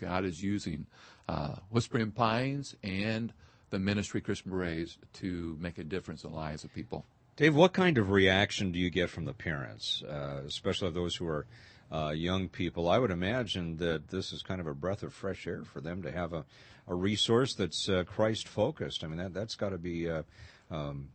God 0.00 0.24
is 0.24 0.42
using 0.42 0.86
uh, 1.28 1.56
Whispering 1.68 2.10
Pines 2.10 2.74
and 2.82 3.30
the 3.68 3.78
ministry 3.78 4.22
Christian 4.22 4.52
Berets 4.52 4.96
to 5.20 5.58
make 5.60 5.76
a 5.76 5.84
difference 5.84 6.24
in 6.24 6.30
the 6.30 6.36
lives 6.36 6.64
of 6.64 6.72
people. 6.72 7.04
Dave, 7.36 7.54
what 7.54 7.74
kind 7.74 7.98
of 7.98 8.08
reaction 8.08 8.72
do 8.72 8.78
you 8.78 8.88
get 8.88 9.10
from 9.10 9.26
the 9.26 9.34
parents, 9.34 10.02
uh, 10.02 10.40
especially 10.46 10.92
those 10.92 11.14
who 11.14 11.26
are 11.26 11.44
uh, 11.92 12.12
young 12.14 12.48
people? 12.48 12.88
I 12.88 12.98
would 12.98 13.10
imagine 13.10 13.76
that 13.78 14.08
this 14.08 14.32
is 14.32 14.42
kind 14.42 14.60
of 14.60 14.66
a 14.66 14.74
breath 14.74 15.02
of 15.02 15.12
fresh 15.12 15.46
air 15.46 15.62
for 15.64 15.80
them 15.80 16.02
to 16.02 16.12
have 16.12 16.32
a, 16.32 16.44
a 16.88 16.94
resource 16.94 17.54
that's 17.54 17.88
uh, 17.88 18.04
Christ 18.04 18.48
focused. 18.48 19.04
I 19.04 19.06
mean, 19.06 19.18
that 19.18 19.34
that's 19.34 19.54
got 19.54 19.70
to 19.70 19.78
be 19.78 20.08
uh, 20.08 20.22
um, 20.70 21.08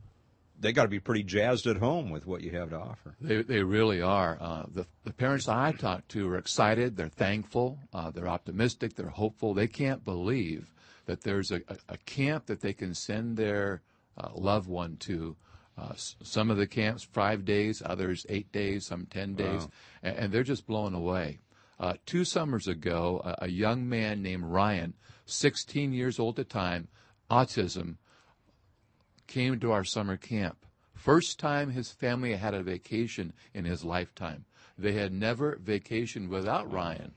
they 0.60 0.74
got 0.74 0.84
to 0.84 0.90
be 0.90 1.00
pretty 1.00 1.24
jazzed 1.24 1.68
at 1.68 1.78
home 1.78 2.10
with 2.10 2.26
what 2.26 2.42
you 2.42 2.52
have 2.52 2.70
to 2.72 2.78
offer. 2.78 3.16
They, 3.22 3.42
they 3.42 3.64
really 3.64 4.02
are. 4.02 4.38
Uh, 4.40 4.64
the, 4.74 4.86
the 5.06 5.14
parents 5.14 5.48
I 5.48 5.72
talk 5.72 6.08
to 6.10 6.30
are 6.30 6.38
excited. 6.38 6.98
They're 6.98 7.08
thankful. 7.08 7.80
Uh, 7.94 8.12
they're 8.12 8.28
optimistic. 8.28 8.96
They're 8.96 9.10
hopeful. 9.10 9.54
They 9.54 9.68
can't 9.68 10.04
believe 10.04 10.74
that 11.06 11.22
there's 11.22 11.52
a, 11.52 11.62
a, 11.68 11.78
a 11.90 11.98
camp 12.00 12.48
that 12.48 12.62
they 12.62 12.74
can 12.74 12.94
send 12.94 13.38
their 13.38 13.82
uh, 14.18 14.30
loved 14.36 14.68
one 14.68 14.98
to. 14.98 15.36
Uh, 15.80 15.94
some 15.96 16.52
of 16.52 16.58
the 16.58 16.68
camps 16.68 17.04
five 17.04 17.46
days, 17.46 17.82
others 17.86 18.26
eight 18.28 18.52
days, 18.52 18.86
some 18.86 19.06
ten 19.06 19.34
days, 19.36 19.68
and, 20.04 20.18
and 20.18 20.34
they're 20.34 20.44
just 20.44 20.68
blown 20.68 20.94
away. 20.94 21.40
Uh, 21.80 21.94
two 22.06 22.26
summers 22.26 22.68
ago, 22.68 23.22
a, 23.24 23.46
a 23.46 23.48
young 23.50 23.88
man 23.88 24.22
named 24.22 24.44
Ryan, 24.44 24.94
16 25.26 25.94
years 25.94 26.20
old 26.20 26.38
at 26.38 26.48
the 26.50 26.54
time, 26.54 26.90
autism, 27.32 27.96
came 29.28 29.60
to 29.60 29.72
our 29.72 29.86
summer 29.86 30.18
camp. 30.18 30.66
First 30.94 31.40
time 31.40 31.72
his 31.72 31.92
family 31.92 32.36
had 32.36 32.54
a 32.54 32.64
vacation 32.64 33.32
in 33.54 33.64
his 33.64 33.86
lifetime. 33.86 34.44
They 34.78 34.94
had 34.94 35.14
never 35.14 35.56
vacationed 35.64 36.28
without 36.28 36.72
Ryan 36.72 37.14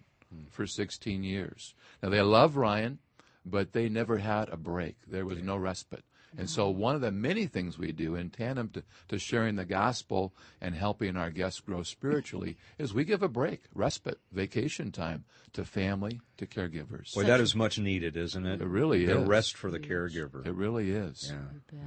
for 0.51 0.66
16 0.66 1.25
years. 1.25 1.75
Now 2.03 2.11
they 2.11 2.22
love 2.22 2.57
Ryan, 2.57 3.01
but 3.44 3.72
they 3.72 3.88
never 3.88 4.18
had 4.18 4.48
a 4.51 4.57
break. 4.57 4.96
There 5.09 5.25
was 5.25 5.42
no 5.42 5.57
respite. 5.57 6.05
And 6.37 6.49
so 6.49 6.71
one 6.71 6.95
of 6.95 7.01
the 7.01 7.12
many 7.12 7.47
things 7.47 7.79
we 7.79 7.92
do 7.92 8.14
in 8.14 8.31
tandem 8.31 8.71
to, 8.71 8.83
to 9.09 9.18
sharing 9.18 9.57
the 9.57 9.64
gospel 9.64 10.35
and 10.61 10.75
helping 10.75 11.16
our 11.16 11.31
guests 11.31 11.61
grow 11.61 11.83
spiritually 11.83 12.57
is 12.79 12.95
we 12.95 13.05
give 13.05 13.23
a 13.23 13.29
break, 13.29 13.62
respite, 13.75 14.18
vacation 14.33 14.92
time 14.92 15.25
to 15.53 15.64
family, 15.64 16.21
to 16.38 16.47
caregivers. 16.47 17.14
Boy, 17.14 17.25
that 17.25 17.40
is 17.40 17.55
much 17.55 17.79
needed, 17.79 18.16
isn't 18.16 18.47
it? 18.47 18.61
It 18.61 18.66
really 18.66 19.05
the 19.05 19.21
is. 19.21 19.29
rest 19.29 19.57
for 19.57 19.71
the 19.71 19.79
caregiver. 19.79 20.47
It 20.47 20.55
really 20.55 20.90
is. 20.90 21.33
yeah. 21.73 21.79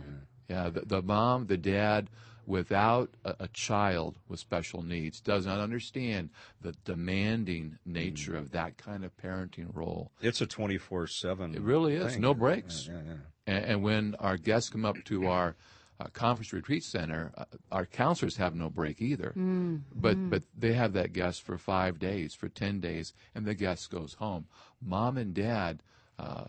Yeah, 0.47 0.69
the, 0.69 0.81
the 0.81 1.01
mom, 1.01 1.47
the 1.47 1.57
dad, 1.57 2.09
without 2.45 3.09
a, 3.23 3.35
a 3.41 3.47
child 3.47 4.19
with 4.27 4.39
special 4.39 4.83
needs, 4.83 5.19
does 5.19 5.47
not 5.47 5.59
understand 5.59 6.29
the 6.61 6.73
demanding 6.85 7.79
nature 7.83 8.33
mm. 8.33 8.39
of 8.39 8.51
that 8.51 8.77
kind 8.77 9.03
of 9.03 9.17
parenting 9.17 9.75
role. 9.75 10.11
It's 10.21 10.41
a 10.41 10.45
twenty 10.45 10.77
four 10.77 11.07
seven. 11.07 11.55
It 11.55 11.61
really 11.61 11.95
is. 11.95 12.13
thing. 12.13 12.21
No 12.21 12.35
breaks. 12.35 12.87
Yeah, 12.87 12.93
yeah, 12.93 13.01
yeah. 13.07 13.15
And, 13.47 13.65
and 13.65 13.83
when 13.83 14.15
our 14.19 14.37
guests 14.37 14.69
come 14.69 14.85
up 14.85 15.03
to 15.05 15.27
our 15.27 15.55
uh, 15.99 16.07
conference 16.13 16.51
retreat 16.51 16.83
center, 16.83 17.31
uh, 17.37 17.45
our 17.71 17.85
counselors 17.85 18.37
have 18.37 18.53
no 18.55 18.69
break 18.69 19.01
either. 19.01 19.31
But 19.95 20.29
but 20.29 20.43
they 20.57 20.73
have 20.73 20.93
that 20.93 21.13
guest 21.13 21.41
for 21.41 21.57
five 21.57 21.99
days, 21.99 22.33
for 22.33 22.49
ten 22.49 22.79
days, 22.79 23.13
and 23.33 23.45
the 23.45 23.55
guest 23.55 23.89
goes 23.89 24.15
home. 24.15 24.47
Mom 24.81 25.17
and 25.17 25.33
dad. 25.33 25.81
Uh, 26.19 26.45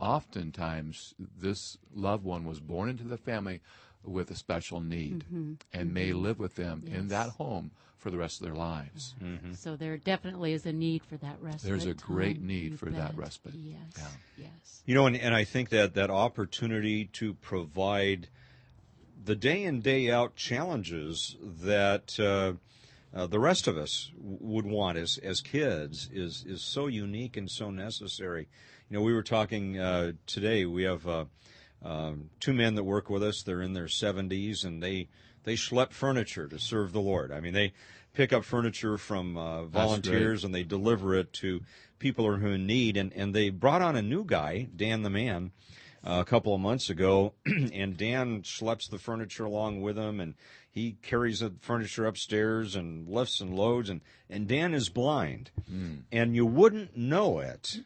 oftentimes, 0.00 1.14
this 1.18 1.78
loved 1.94 2.24
one 2.24 2.44
was 2.44 2.60
born 2.60 2.88
into 2.88 3.04
the 3.04 3.16
family 3.16 3.60
with 4.04 4.30
a 4.30 4.34
special 4.34 4.80
need, 4.80 5.24
and 5.72 5.94
may 5.94 6.12
live 6.12 6.38
with 6.38 6.56
them 6.56 6.82
in 6.86 7.08
that 7.08 7.30
home 7.30 7.70
for 8.04 8.10
the 8.10 8.18
rest 8.18 8.42
of 8.42 8.46
their 8.46 8.54
lives. 8.54 9.14
So 9.54 9.76
there 9.76 9.96
definitely 9.96 10.52
is 10.52 10.66
a 10.66 10.74
need 10.74 11.02
for 11.02 11.16
that 11.16 11.38
respite. 11.40 11.70
There's 11.70 11.86
a 11.86 11.94
great 11.94 12.36
time. 12.36 12.46
need 12.46 12.72
You 12.72 12.76
for 12.76 12.90
that 12.90 13.16
respite. 13.16 13.54
Yes. 13.54 13.78
Yeah. 13.96 14.08
Yes. 14.36 14.82
You 14.84 14.94
know, 14.94 15.06
and, 15.06 15.16
and 15.16 15.34
I 15.34 15.44
think 15.44 15.70
that 15.70 15.94
that 15.94 16.10
opportunity 16.10 17.06
to 17.14 17.32
provide 17.32 18.28
the 19.24 19.34
day 19.34 19.62
in 19.62 19.80
day 19.80 20.10
out 20.10 20.36
challenges 20.36 21.34
that 21.42 22.20
uh, 22.20 22.52
uh, 23.18 23.26
the 23.26 23.40
rest 23.40 23.66
of 23.66 23.78
us 23.78 24.10
w- 24.18 24.36
would 24.38 24.66
want 24.66 24.98
as 24.98 25.18
as 25.22 25.40
kids 25.40 26.10
is 26.12 26.44
is 26.46 26.60
so 26.62 26.88
unique 26.88 27.38
and 27.38 27.50
so 27.50 27.70
necessary. 27.70 28.48
You 28.90 28.98
know, 28.98 29.02
we 29.02 29.14
were 29.14 29.22
talking 29.22 29.78
uh, 29.78 30.12
today. 30.26 30.66
We 30.66 30.82
have 30.82 31.08
uh, 31.08 31.24
um, 31.82 32.28
two 32.38 32.52
men 32.52 32.74
that 32.74 32.84
work 32.84 33.08
with 33.08 33.22
us. 33.22 33.42
They're 33.42 33.62
in 33.62 33.72
their 33.72 33.86
70s, 33.86 34.62
and 34.62 34.82
they 34.82 35.08
they 35.44 35.54
schlep 35.54 35.92
furniture 35.92 36.48
to 36.48 36.58
serve 36.58 36.92
the 36.92 37.00
Lord. 37.00 37.32
I 37.32 37.40
mean, 37.40 37.52
they 37.52 37.72
pick 38.14 38.32
up 38.32 38.44
furniture 38.44 38.96
from 38.98 39.36
uh, 39.36 39.64
volunteers 39.64 40.44
and 40.44 40.54
they 40.54 40.62
deliver 40.62 41.14
it 41.14 41.32
to 41.34 41.60
people 41.98 42.24
who 42.24 42.46
are 42.46 42.54
in 42.54 42.66
need. 42.66 42.96
And, 42.96 43.12
and 43.14 43.34
they 43.34 43.50
brought 43.50 43.82
on 43.82 43.96
a 43.96 44.02
new 44.02 44.24
guy, 44.24 44.68
Dan 44.74 45.02
the 45.02 45.10
Man, 45.10 45.52
uh, 46.06 46.18
a 46.20 46.24
couple 46.24 46.54
of 46.54 46.60
months 46.60 46.90
ago, 46.90 47.32
and 47.46 47.96
Dan 47.96 48.42
schleps 48.42 48.88
the 48.88 48.98
furniture 48.98 49.44
along 49.44 49.80
with 49.80 49.96
him, 49.96 50.20
and 50.20 50.34
he 50.70 50.96
carries 51.02 51.40
the 51.40 51.54
furniture 51.60 52.04
upstairs 52.04 52.76
and 52.76 53.08
lifts 53.08 53.40
and 53.40 53.54
loads, 53.54 53.88
and, 53.88 54.02
and 54.28 54.46
Dan 54.46 54.74
is 54.74 54.88
blind, 54.88 55.50
and 56.12 56.34
you 56.36 56.44
wouldn't 56.44 56.96
know 56.96 57.38
it, 57.38 57.78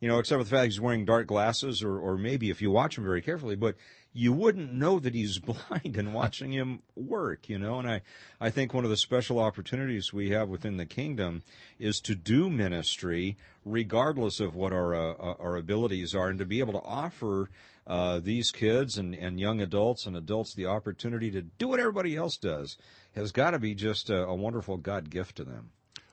you 0.00 0.08
know, 0.08 0.18
except 0.18 0.38
for 0.38 0.44
the 0.44 0.50
fact 0.50 0.66
he's 0.66 0.80
wearing 0.80 1.04
dark 1.04 1.26
glasses, 1.26 1.82
or, 1.82 1.98
or 1.98 2.16
maybe 2.16 2.50
if 2.50 2.62
you 2.62 2.70
watch 2.70 2.96
him 2.96 3.04
very 3.04 3.20
carefully, 3.22 3.56
but 3.56 3.74
you 4.12 4.32
wouldn't 4.32 4.72
know 4.72 4.98
that 4.98 5.14
he's 5.14 5.38
blind 5.70 5.96
and 5.96 6.12
watching 6.14 6.52
him 6.52 6.82
work, 6.96 7.48
you 7.48 7.58
know. 7.58 7.78
And 7.78 7.88
I, 7.88 8.02
I 8.40 8.50
think 8.50 8.74
one 8.74 8.84
of 8.84 8.90
the 8.90 8.96
special 8.96 9.38
opportunities 9.38 10.12
we 10.12 10.30
have 10.30 10.48
within 10.48 10.76
the 10.76 10.86
kingdom 10.86 11.42
is 11.78 12.00
to 12.00 12.14
do 12.14 12.50
ministry 12.50 13.36
regardless 13.64 14.40
of 14.40 14.54
what 14.54 14.72
our 14.72 14.94
uh, 14.94 15.34
our 15.38 15.56
abilities 15.56 16.14
are, 16.14 16.28
and 16.28 16.38
to 16.38 16.46
be 16.46 16.60
able 16.60 16.72
to 16.72 16.82
offer 16.82 17.50
uh, 17.86 18.20
these 18.20 18.50
kids 18.50 18.98
and, 18.98 19.14
and 19.14 19.40
young 19.40 19.60
adults 19.60 20.06
and 20.06 20.16
adults 20.16 20.54
the 20.54 20.66
opportunity 20.66 21.30
to 21.30 21.42
do 21.42 21.68
what 21.68 21.80
everybody 21.80 22.16
else 22.16 22.36
does 22.36 22.76
has 23.14 23.32
got 23.32 23.50
to 23.50 23.58
be 23.58 23.74
just 23.74 24.10
a, 24.10 24.24
a 24.24 24.34
wonderful 24.34 24.76
God 24.76 25.10
gift 25.10 25.36
to 25.36 25.44
them. 25.44 25.70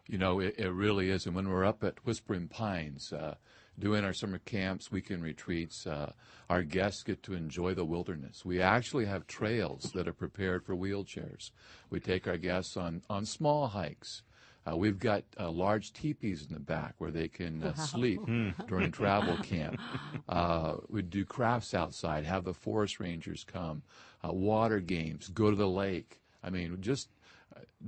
You 0.07 0.17
know, 0.17 0.39
it, 0.39 0.55
it 0.57 0.71
really 0.71 1.09
is. 1.09 1.25
And 1.25 1.35
when 1.35 1.49
we're 1.49 1.65
up 1.65 1.83
at 1.83 2.05
Whispering 2.05 2.47
Pines, 2.47 3.11
uh, 3.11 3.35
doing 3.79 4.03
our 4.03 4.13
summer 4.13 4.39
camps, 4.39 4.91
weekend 4.91 5.23
retreats, 5.23 5.85
uh, 5.85 6.11
our 6.49 6.63
guests 6.63 7.03
get 7.03 7.21
to 7.23 7.33
enjoy 7.33 7.73
the 7.73 7.85
wilderness. 7.85 8.43
We 8.43 8.61
actually 8.61 9.05
have 9.05 9.27
trails 9.27 9.91
that 9.93 10.07
are 10.07 10.13
prepared 10.13 10.63
for 10.63 10.75
wheelchairs. 10.75 11.51
We 11.89 11.99
take 11.99 12.27
our 12.27 12.37
guests 12.37 12.75
on, 12.75 13.03
on 13.09 13.25
small 13.25 13.67
hikes. 13.67 14.23
Uh, 14.69 14.75
we've 14.75 14.99
got 14.99 15.23
uh, 15.39 15.49
large 15.49 15.93
teepees 15.93 16.45
in 16.45 16.53
the 16.53 16.59
back 16.59 16.95
where 16.97 17.11
they 17.11 17.27
can 17.27 17.63
uh, 17.63 17.73
sleep 17.75 18.19
during 18.67 18.91
travel 18.91 19.37
camp. 19.37 19.79
Uh, 20.27 20.75
we 20.89 21.01
do 21.01 21.23
crafts 21.23 21.73
outside, 21.73 22.25
have 22.25 22.43
the 22.43 22.53
forest 22.53 22.99
rangers 22.99 23.45
come, 23.45 23.81
uh, 24.27 24.33
water 24.33 24.81
games, 24.81 25.29
go 25.29 25.49
to 25.49 25.55
the 25.55 25.69
lake. 25.69 26.19
I 26.43 26.49
mean, 26.49 26.77
just 26.81 27.07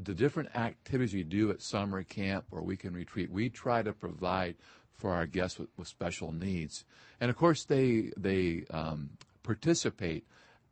the 0.03 0.13
different 0.13 0.55
activities 0.55 1.13
you 1.13 1.23
do 1.23 1.51
at 1.51 1.61
summer 1.61 2.03
camp 2.03 2.45
or 2.51 2.61
weekend 2.61 2.95
retreat, 2.95 3.29
we 3.29 3.49
try 3.49 3.81
to 3.81 3.91
provide 3.91 4.55
for 4.99 5.11
our 5.11 5.25
guests 5.25 5.57
with, 5.57 5.69
with 5.77 5.87
special 5.87 6.31
needs. 6.31 6.83
And 7.19 7.31
of 7.31 7.37
course, 7.37 7.63
they, 7.63 8.11
they 8.17 8.65
um, 8.69 9.11
participate 9.41 10.25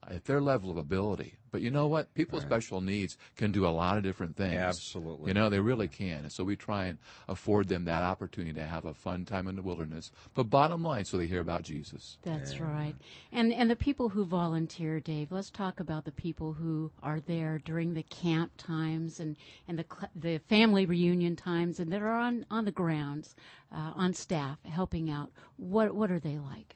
at 0.10 0.26
their 0.26 0.42
level 0.42 0.72
of 0.72 0.78
ability. 0.78 1.38
But 1.52 1.62
you 1.62 1.72
know 1.72 1.88
what? 1.88 2.14
People 2.14 2.38
with 2.38 2.46
special 2.46 2.82
needs 2.82 3.18
can 3.36 3.52
do 3.52 3.66
a 3.66 3.70
lot 3.70 3.98
of 3.98 4.04
different 4.04 4.36
things. 4.36 4.56
Absolutely. 4.56 5.30
You 5.30 5.34
know, 5.34 5.50
they 5.50 5.60
really 5.60 5.88
can. 5.88 6.20
And 6.20 6.32
so 6.32 6.44
we 6.44 6.56
try 6.56 6.86
and 6.86 6.98
afford 7.28 7.68
them 7.68 7.86
that 7.86 8.04
opportunity 8.04 8.54
to 8.54 8.66
have 8.66 8.86
a 8.86 8.94
fun 8.94 9.26
time 9.26 9.48
in 9.48 9.56
the 9.56 9.62
wilderness. 9.62 10.12
But 10.34 10.50
bottom 10.50 10.84
line, 10.84 11.06
so 11.06 11.18
they 11.18 11.26
hear 11.26 11.40
about 11.40 11.64
Jesus. 11.64 12.18
That's 12.22 12.60
right. 12.60 12.96
And 13.32 13.54
and 13.54 13.70
the 13.70 13.76
people 13.76 14.10
who 14.10 14.26
volunteer, 14.26 15.00
Dave. 15.00 15.32
Let's 15.32 15.50
talk 15.50 15.80
about 15.80 16.06
the 16.06 16.12
people 16.12 16.54
who 16.54 16.92
are 17.02 17.20
there 17.20 17.60
during 17.64 17.94
the 17.94 18.04
camp 18.04 18.52
times 18.58 19.20
and 19.20 19.36
and 19.68 19.80
the 19.80 19.86
cl- 19.90 20.12
the 20.16 20.38
family 20.50 20.86
reunion 20.86 21.36
times, 21.36 21.80
and 21.80 21.92
that 21.92 22.02
are 22.02 22.16
on 22.16 22.46
on 22.52 22.66
the 22.66 22.72
grounds, 22.72 23.36
uh, 23.72 23.94
on 23.96 24.14
staff, 24.14 24.60
helping 24.64 25.10
out. 25.10 25.32
What 25.56 25.96
what 25.96 26.12
are 26.12 26.20
they 26.20 26.38
like? 26.38 26.76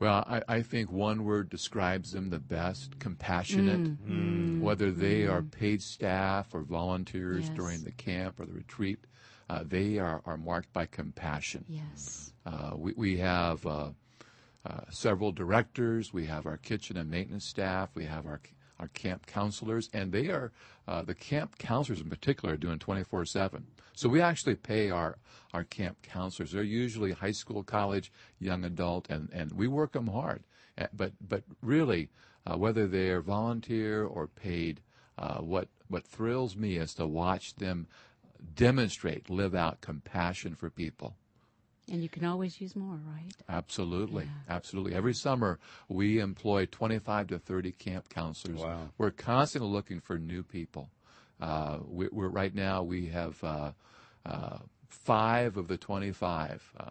Well, 0.00 0.24
I, 0.28 0.42
I 0.46 0.62
think 0.62 0.92
one 0.92 1.24
word 1.24 1.50
describes 1.50 2.12
them 2.12 2.30
the 2.30 2.38
best 2.38 2.98
compassionate. 3.00 3.98
Whether 4.62 4.90
they 4.92 5.26
are 5.26 5.42
paid 5.42 5.82
staff 5.82 6.54
or 6.54 6.62
volunteers 6.62 7.46
Yes. 7.48 7.56
during 7.56 7.82
the 7.82 7.90
camp 7.92 8.38
or 8.38 8.46
the 8.46 8.52
retreat, 8.52 8.98
uh, 9.50 9.64
they 9.66 9.98
are, 9.98 10.22
are 10.24 10.36
marked 10.36 10.72
by 10.72 10.86
compassion. 10.86 11.64
Yes. 11.68 12.32
Uh, 12.46 12.72
we, 12.76 12.92
we 12.96 13.16
have 13.18 13.66
uh, 13.66 13.90
uh, 14.64 14.80
several 14.90 15.32
directors. 15.32 16.12
We 16.12 16.26
have 16.26 16.46
our 16.46 16.56
kitchen 16.58 16.96
and 16.96 17.10
maintenance 17.10 17.46
staff. 17.46 17.90
We 17.94 18.04
have 18.04 18.26
our 18.26 18.40
our 18.78 18.88
camp 18.88 19.26
counselors, 19.26 19.90
and 19.92 20.12
they 20.12 20.28
are 20.28 20.52
uh, 20.86 21.02
the 21.02 21.14
camp 21.14 21.58
counselors 21.58 22.00
in 22.00 22.08
particular 22.08 22.54
are 22.54 22.58
doing 22.58 22.78
24/7. 22.78 23.62
So 23.94 24.08
we 24.08 24.20
actually 24.20 24.54
pay 24.54 24.90
our 24.90 25.18
our 25.52 25.64
camp 25.64 26.02
counselors. 26.02 26.52
They're 26.52 26.62
usually 26.62 27.12
high 27.12 27.32
school, 27.32 27.62
college, 27.62 28.12
young 28.38 28.64
adult, 28.64 29.08
and, 29.10 29.28
and 29.32 29.52
we 29.52 29.66
work 29.66 29.92
them 29.92 30.08
hard. 30.08 30.44
Uh, 30.76 30.86
But 30.92 31.12
but 31.20 31.42
really, 31.62 32.10
uh, 32.46 32.56
whether 32.56 32.86
they're 32.86 33.20
volunteer 33.20 34.04
or 34.04 34.26
paid, 34.26 34.80
uh, 35.18 35.38
what 35.38 35.68
what 35.88 36.06
thrills 36.06 36.56
me 36.56 36.76
is 36.76 36.94
to 36.94 37.06
watch 37.06 37.56
them 37.56 37.86
demonstrate, 38.54 39.28
live 39.28 39.54
out 39.54 39.80
compassion 39.80 40.54
for 40.54 40.70
people. 40.70 41.16
And 41.90 42.02
you 42.02 42.08
can 42.08 42.24
always 42.24 42.60
use 42.60 42.76
more, 42.76 42.98
right? 43.12 43.32
Absolutely, 43.48 44.28
absolutely. 44.48 44.94
Every 44.94 45.14
summer, 45.14 45.58
we 45.88 46.20
employ 46.20 46.66
25 46.66 47.28
to 47.28 47.38
30 47.38 47.72
camp 47.72 48.08
counselors. 48.08 48.60
Wow. 48.60 48.90
We're 48.98 49.10
constantly 49.10 49.70
looking 49.70 50.00
for 50.00 50.18
new 50.18 50.42
people. 50.42 50.90
Uh, 51.40 51.78
we, 51.86 52.08
we're 52.10 52.28
right 52.28 52.54
now 52.54 52.82
we 52.82 53.06
have 53.06 53.42
uh, 53.44 53.70
uh, 54.26 54.58
five 54.88 55.56
of 55.56 55.68
the 55.68 55.76
25 55.76 56.72
uh, 56.78 56.90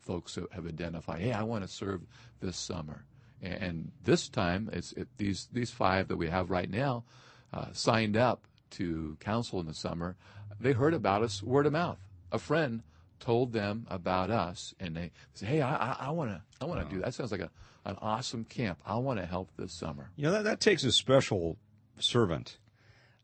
folks 0.00 0.34
who 0.34 0.46
have 0.52 0.66
identified. 0.66 1.20
Hey, 1.20 1.32
I 1.32 1.42
want 1.42 1.64
to 1.64 1.68
serve 1.68 2.02
this 2.40 2.56
summer, 2.56 3.04
and, 3.42 3.62
and 3.62 3.92
this 4.04 4.28
time 4.28 4.68
it's 4.72 4.92
it, 4.92 5.08
these 5.16 5.48
these 5.52 5.70
five 5.70 6.08
that 6.08 6.16
we 6.16 6.28
have 6.28 6.50
right 6.50 6.70
now 6.70 7.04
uh, 7.52 7.66
signed 7.72 8.16
up 8.16 8.44
to 8.72 9.16
counsel 9.20 9.60
in 9.60 9.66
the 9.66 9.74
summer. 9.74 10.16
They 10.60 10.72
heard 10.72 10.94
about 10.94 11.22
us 11.22 11.42
word 11.42 11.66
of 11.66 11.72
mouth. 11.72 11.98
A 12.30 12.38
friend 12.38 12.82
told 13.20 13.52
them 13.52 13.86
about 13.90 14.30
us, 14.30 14.74
and 14.80 14.96
they 14.96 15.10
said, 15.34 15.48
"Hey, 15.48 15.60
I 15.60 16.10
want 16.10 16.30
to, 16.30 16.42
I 16.60 16.64
want 16.64 16.88
to 16.88 16.94
do 16.94 17.02
that. 17.02 17.14
Sounds 17.14 17.32
like 17.32 17.40
a, 17.40 17.50
an 17.84 17.96
awesome 18.00 18.44
camp. 18.44 18.78
I 18.86 18.96
want 18.96 19.20
to 19.20 19.26
help 19.26 19.50
this 19.56 19.72
summer." 19.72 20.10
You 20.16 20.24
know 20.24 20.32
that 20.32 20.44
that 20.44 20.60
takes 20.60 20.84
a 20.84 20.92
special 20.92 21.58
servant, 21.98 22.58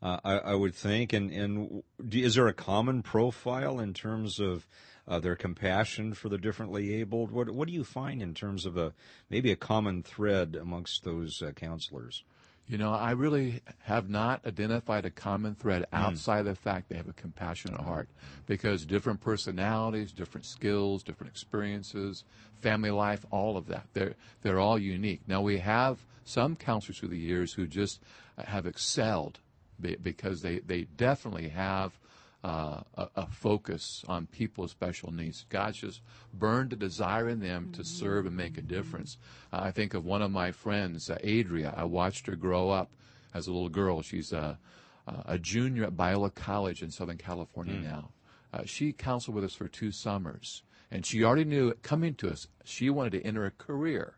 uh, 0.01 0.19
I, 0.23 0.37
I 0.37 0.55
would 0.55 0.75
think. 0.75 1.13
And 1.13 1.31
and 1.31 1.83
do, 2.07 2.19
is 2.19 2.35
there 2.35 2.47
a 2.47 2.53
common 2.53 3.03
profile 3.03 3.79
in 3.79 3.93
terms 3.93 4.39
of 4.39 4.67
uh, 5.07 5.19
their 5.19 5.35
compassion 5.35 6.13
for 6.13 6.29
the 6.29 6.37
differently 6.37 6.93
abled? 6.95 7.31
What 7.31 7.51
what 7.51 7.67
do 7.67 7.73
you 7.73 7.83
find 7.83 8.21
in 8.21 8.33
terms 8.33 8.65
of 8.65 8.77
a 8.77 8.93
maybe 9.29 9.51
a 9.51 9.55
common 9.55 10.03
thread 10.03 10.57
amongst 10.59 11.03
those 11.03 11.41
uh, 11.41 11.51
counselors? 11.51 12.23
You 12.67 12.79
know, 12.79 12.93
I 12.93 13.11
really 13.11 13.61
have 13.83 14.09
not 14.09 14.45
identified 14.45 15.05
a 15.05 15.11
common 15.11 15.53
thread 15.55 15.85
hmm. 15.91 15.95
outside 15.95 16.39
of 16.39 16.45
the 16.45 16.55
fact 16.55 16.89
they 16.89 16.95
have 16.95 17.07
a 17.07 17.13
compassionate 17.13 17.81
heart 17.81 18.09
because 18.47 18.85
different 18.85 19.21
personalities, 19.21 20.11
different 20.11 20.45
skills, 20.45 21.03
different 21.03 21.31
experiences, 21.31 22.23
family 22.61 22.91
life, 22.91 23.25
all 23.29 23.57
of 23.57 23.67
that. 23.67 23.85
They're, 23.93 24.15
they're 24.41 24.59
all 24.59 24.79
unique. 24.79 25.21
Now, 25.27 25.41
we 25.41 25.59
have 25.59 25.99
some 26.23 26.55
counselors 26.55 26.99
through 26.99 27.09
the 27.09 27.17
years 27.19 27.53
who 27.53 27.67
just 27.67 28.01
have 28.37 28.65
excelled 28.65 29.39
because 29.79 30.41
they, 30.41 30.59
they 30.59 30.83
definitely 30.83 31.49
have 31.49 31.99
uh, 32.45 32.83
a, 32.95 33.07
a 33.15 33.27
focus 33.27 34.05
on 34.07 34.27
people 34.27 34.61
with 34.61 34.69
special 34.69 35.11
needs. 35.11 35.45
God's 35.49 35.77
just 35.77 36.01
burned 36.31 36.73
a 36.73 36.75
desire 36.75 37.27
in 37.27 37.39
them 37.39 37.71
to 37.71 37.83
serve 37.83 38.27
and 38.27 38.37
make 38.37 38.59
a 38.59 38.61
difference. 38.61 39.17
Uh, 39.51 39.61
I 39.63 39.71
think 39.71 39.95
of 39.95 40.05
one 40.05 40.21
of 40.21 40.29
my 40.29 40.51
friends, 40.51 41.09
uh, 41.09 41.17
Adria. 41.23 41.73
I 41.75 41.85
watched 41.85 42.27
her 42.27 42.35
grow 42.35 42.69
up 42.69 42.91
as 43.33 43.47
a 43.47 43.51
little 43.51 43.69
girl. 43.69 44.03
She's 44.03 44.31
a, 44.31 44.59
a 45.07 45.39
junior 45.39 45.85
at 45.85 45.93
Biola 45.93 46.35
College 46.35 46.83
in 46.83 46.91
Southern 46.91 47.17
California 47.17 47.79
now. 47.79 48.11
Uh, 48.53 48.61
she 48.65 48.93
counseled 48.93 49.33
with 49.33 49.43
us 49.43 49.55
for 49.55 49.67
two 49.67 49.91
summers, 49.91 50.61
and 50.91 51.03
she 51.03 51.23
already 51.23 51.45
knew 51.45 51.73
coming 51.81 52.13
to 52.13 52.29
us 52.29 52.47
she 52.63 52.91
wanted 52.91 53.13
to 53.13 53.23
enter 53.23 53.45
a 53.45 53.51
career 53.51 54.17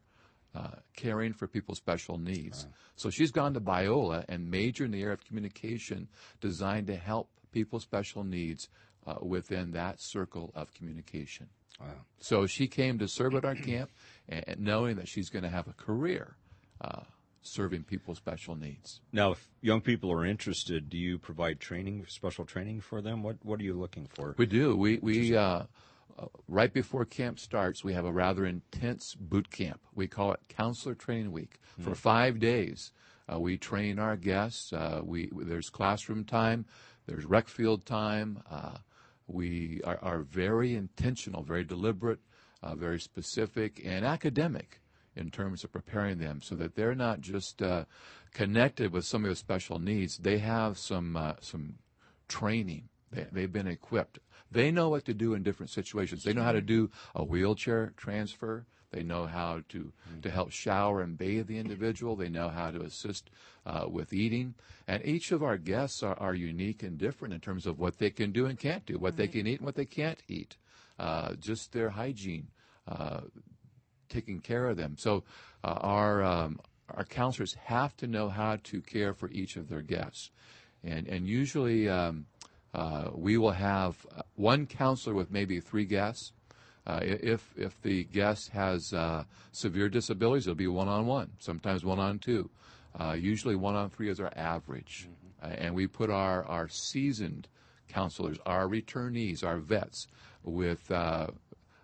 uh, 0.54 0.72
caring 0.98 1.32
for 1.32 1.48
people 1.48 1.72
with 1.72 1.78
special 1.78 2.18
needs. 2.18 2.68
So 2.98 3.10
she's 3.10 3.32
gone 3.32 3.54
to 3.54 3.62
Biola 3.62 4.26
and 4.28 4.52
majored 4.52 4.88
in 4.88 4.92
the 4.92 5.02
area 5.02 5.14
of 5.14 5.24
communication 5.24 6.10
designed 6.42 6.88
to 6.88 6.98
help 6.98 7.30
people 7.52 7.80
special 7.80 8.24
needs 8.24 8.70
uh, 9.06 9.16
within 9.22 9.72
that 9.72 10.02
circle 10.02 10.52
of 10.56 10.74
communication. 10.74 11.48
So 12.20 12.48
she 12.48 12.68
came 12.68 12.98
to 13.00 13.08
serve 13.08 13.36
at 13.36 13.46
our 13.46 13.56
camp 13.56 13.92
and, 14.28 14.44
knowing 14.58 14.96
that 14.96 15.08
she's 15.08 15.30
going 15.30 15.44
to 15.44 15.50
have 15.50 15.68
a 15.68 15.74
career 15.74 16.36
uh, 16.82 17.02
serving 17.42 17.84
people 17.84 18.12
with 18.12 18.18
special 18.18 18.56
needs. 18.56 19.02
Now, 19.12 19.32
if 19.32 19.48
young 19.62 19.82
people 19.82 20.12
are 20.12 20.26
interested, 20.26 20.90
do 20.90 20.98
you 20.98 21.20
provide 21.20 21.60
training, 21.60 22.06
special 22.08 22.46
training 22.46 22.82
for 22.82 23.02
them? 23.02 23.24
What 23.24 23.38
what 23.44 23.60
are 23.60 23.64
you 23.64 23.80
looking 23.80 24.08
for? 24.08 24.34
We 24.38 24.48
do. 24.48 24.76
We 24.76 24.98
we 25.02 25.36
uh, 25.36 25.64
uh, 26.18 26.26
right 26.48 26.74
before 26.74 27.06
camp 27.06 27.40
starts, 27.40 27.84
we 27.84 27.94
have 27.94 28.06
a 28.06 28.12
rather 28.12 28.46
intense 28.46 29.16
boot 29.16 29.52
camp. 29.52 29.82
We 29.94 30.08
call 30.08 30.32
it 30.34 30.40
Counselor 30.50 30.96
Training 30.96 31.32
Week. 31.32 31.60
For 31.80 31.94
five 31.94 32.40
days, 32.40 32.92
uh, 33.32 33.40
we 33.40 33.58
train 33.58 34.00
our 34.00 34.16
guests. 34.16 34.74
Uh, 34.74 35.02
we 35.04 35.30
there's 35.32 35.70
classroom 35.70 36.24
time, 36.24 36.66
there's 37.08 37.26
rec 37.26 37.48
field 37.48 37.86
time. 37.86 38.44
Uh, 38.50 38.78
we 39.28 39.82
are, 39.84 40.00
are 40.02 40.22
very 40.22 40.76
intentional, 40.76 41.44
very 41.44 41.64
deliberate, 41.64 42.20
uh, 42.62 42.76
very 42.76 43.00
specific, 43.00 43.82
and 43.84 44.06
academic 44.06 44.82
in 45.16 45.32
terms 45.32 45.64
of 45.64 45.72
preparing 45.72 46.20
them 46.20 46.42
so 46.42 46.56
that 46.56 46.76
they're 46.76 46.96
not 46.96 47.22
just 47.22 47.62
uh, 47.62 47.86
connected 48.34 48.92
with 48.94 49.06
somebody 49.06 49.30
with 49.30 49.38
special 49.38 49.80
needs. 49.80 50.18
They 50.18 50.38
have 50.38 50.78
some 50.78 51.18
uh, 51.18 51.34
some 51.42 51.76
training. 52.28 52.90
They, 53.12 53.26
they've 53.32 53.52
been 53.52 53.68
equipped. 53.68 54.20
They 54.52 54.72
know 54.72 54.90
what 54.90 55.06
to 55.06 55.14
do 55.14 55.34
in 55.34 55.44
different 55.44 55.72
situations. 55.72 56.24
They 56.24 56.34
know 56.34 56.44
how 56.44 56.52
to 56.52 56.62
do 56.62 56.90
a 57.16 57.24
wheelchair 57.24 57.94
transfer. 57.98 58.66
They 58.92 59.04
know 59.04 59.26
how 59.26 59.64
to, 59.70 59.92
to 60.22 60.30
help 60.32 60.52
shower 60.52 61.02
and 61.02 61.18
bathe 61.18 61.48
the 61.48 61.58
individual. 61.58 62.16
They 62.16 62.30
know 62.30 62.50
how 62.50 62.72
to 62.72 62.82
assist 62.82 63.30
uh, 63.66 63.86
with 63.90 64.14
eating. 64.14 64.56
And 64.88 65.06
each 65.06 65.32
of 65.32 65.44
our 65.44 65.58
guests 65.58 66.04
are, 66.04 66.18
are 66.20 66.34
unique 66.34 66.84
and 66.84 66.98
different 66.98 67.34
in 67.34 67.42
terms 67.42 67.66
of 67.66 67.80
what 67.80 67.98
they 67.98 68.10
can 68.10 68.32
do 68.32 68.46
and 68.46 68.58
can't 68.58 68.86
do, 68.86 68.98
what 68.98 69.18
they 69.18 69.28
can 69.28 69.46
eat 69.46 69.60
and 69.60 69.66
what 69.66 69.76
they 69.76 69.86
can't 69.86 70.24
eat, 70.30 70.56
uh, 71.00 71.34
just 71.34 71.74
their 71.74 71.90
hygiene, 71.90 72.48
uh, 72.88 73.22
taking 74.08 74.40
care 74.40 74.68
of 74.68 74.78
them. 74.78 74.96
So 74.98 75.26
uh, 75.64 75.80
our 75.82 76.24
um, 76.24 76.60
our 76.96 77.04
counselors 77.04 77.54
have 77.66 77.98
to 77.98 78.08
know 78.08 78.30
how 78.30 78.58
to 78.64 78.82
care 78.82 79.14
for 79.14 79.30
each 79.32 79.58
of 79.58 79.68
their 79.68 79.82
guests, 79.82 80.32
and 80.84 81.08
and 81.08 81.28
usually 81.28 81.90
um, 81.90 82.26
uh, 82.74 83.10
we 83.14 83.38
will 83.38 83.52
have 83.52 84.06
uh, 84.16 84.22
one 84.36 84.66
counselor 84.66 85.14
with 85.14 85.30
maybe 85.30 85.60
three 85.60 85.86
guests. 85.86 86.32
Uh, 86.88 87.00
if 87.04 87.54
if 87.58 87.80
the 87.82 88.06
guest 88.06 88.50
has 88.50 88.94
uh, 88.94 89.24
severe 89.52 89.90
disabilities, 89.90 90.48
it'll 90.48 90.56
be 90.56 90.68
one 90.68 90.88
on 90.88 91.06
one. 91.06 91.30
Sometimes 91.40 91.84
one 91.84 92.00
on 92.00 92.18
two. 92.18 92.50
Uh, 92.98 93.12
usually 93.14 93.56
one 93.56 93.76
on 93.76 93.90
three 93.90 94.10
is 94.10 94.20
our 94.20 94.32
average, 94.36 95.10
Uh, 95.44 95.48
and 95.64 95.76
we 95.76 95.86
put 95.86 96.10
our 96.10 96.44
our 96.46 96.68
seasoned 96.70 97.48
counselors, 97.90 98.38
our 98.46 98.68
returnees, 98.68 99.44
our 99.44 99.58
vets, 99.60 100.08
with 100.44 100.90
uh, 100.90 101.28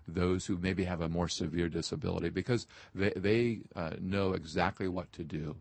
those 0.08 0.46
who 0.48 0.58
maybe 0.58 0.86
have 0.86 1.02
a 1.02 1.10
more 1.10 1.28
severe 1.30 1.70
disability 1.70 2.30
because 2.30 2.66
they, 2.96 3.12
they 3.16 3.60
uh, 3.76 3.92
know 4.02 4.34
exactly 4.34 4.88
what 4.88 5.12
to 5.13 5.24
do. 5.24 5.56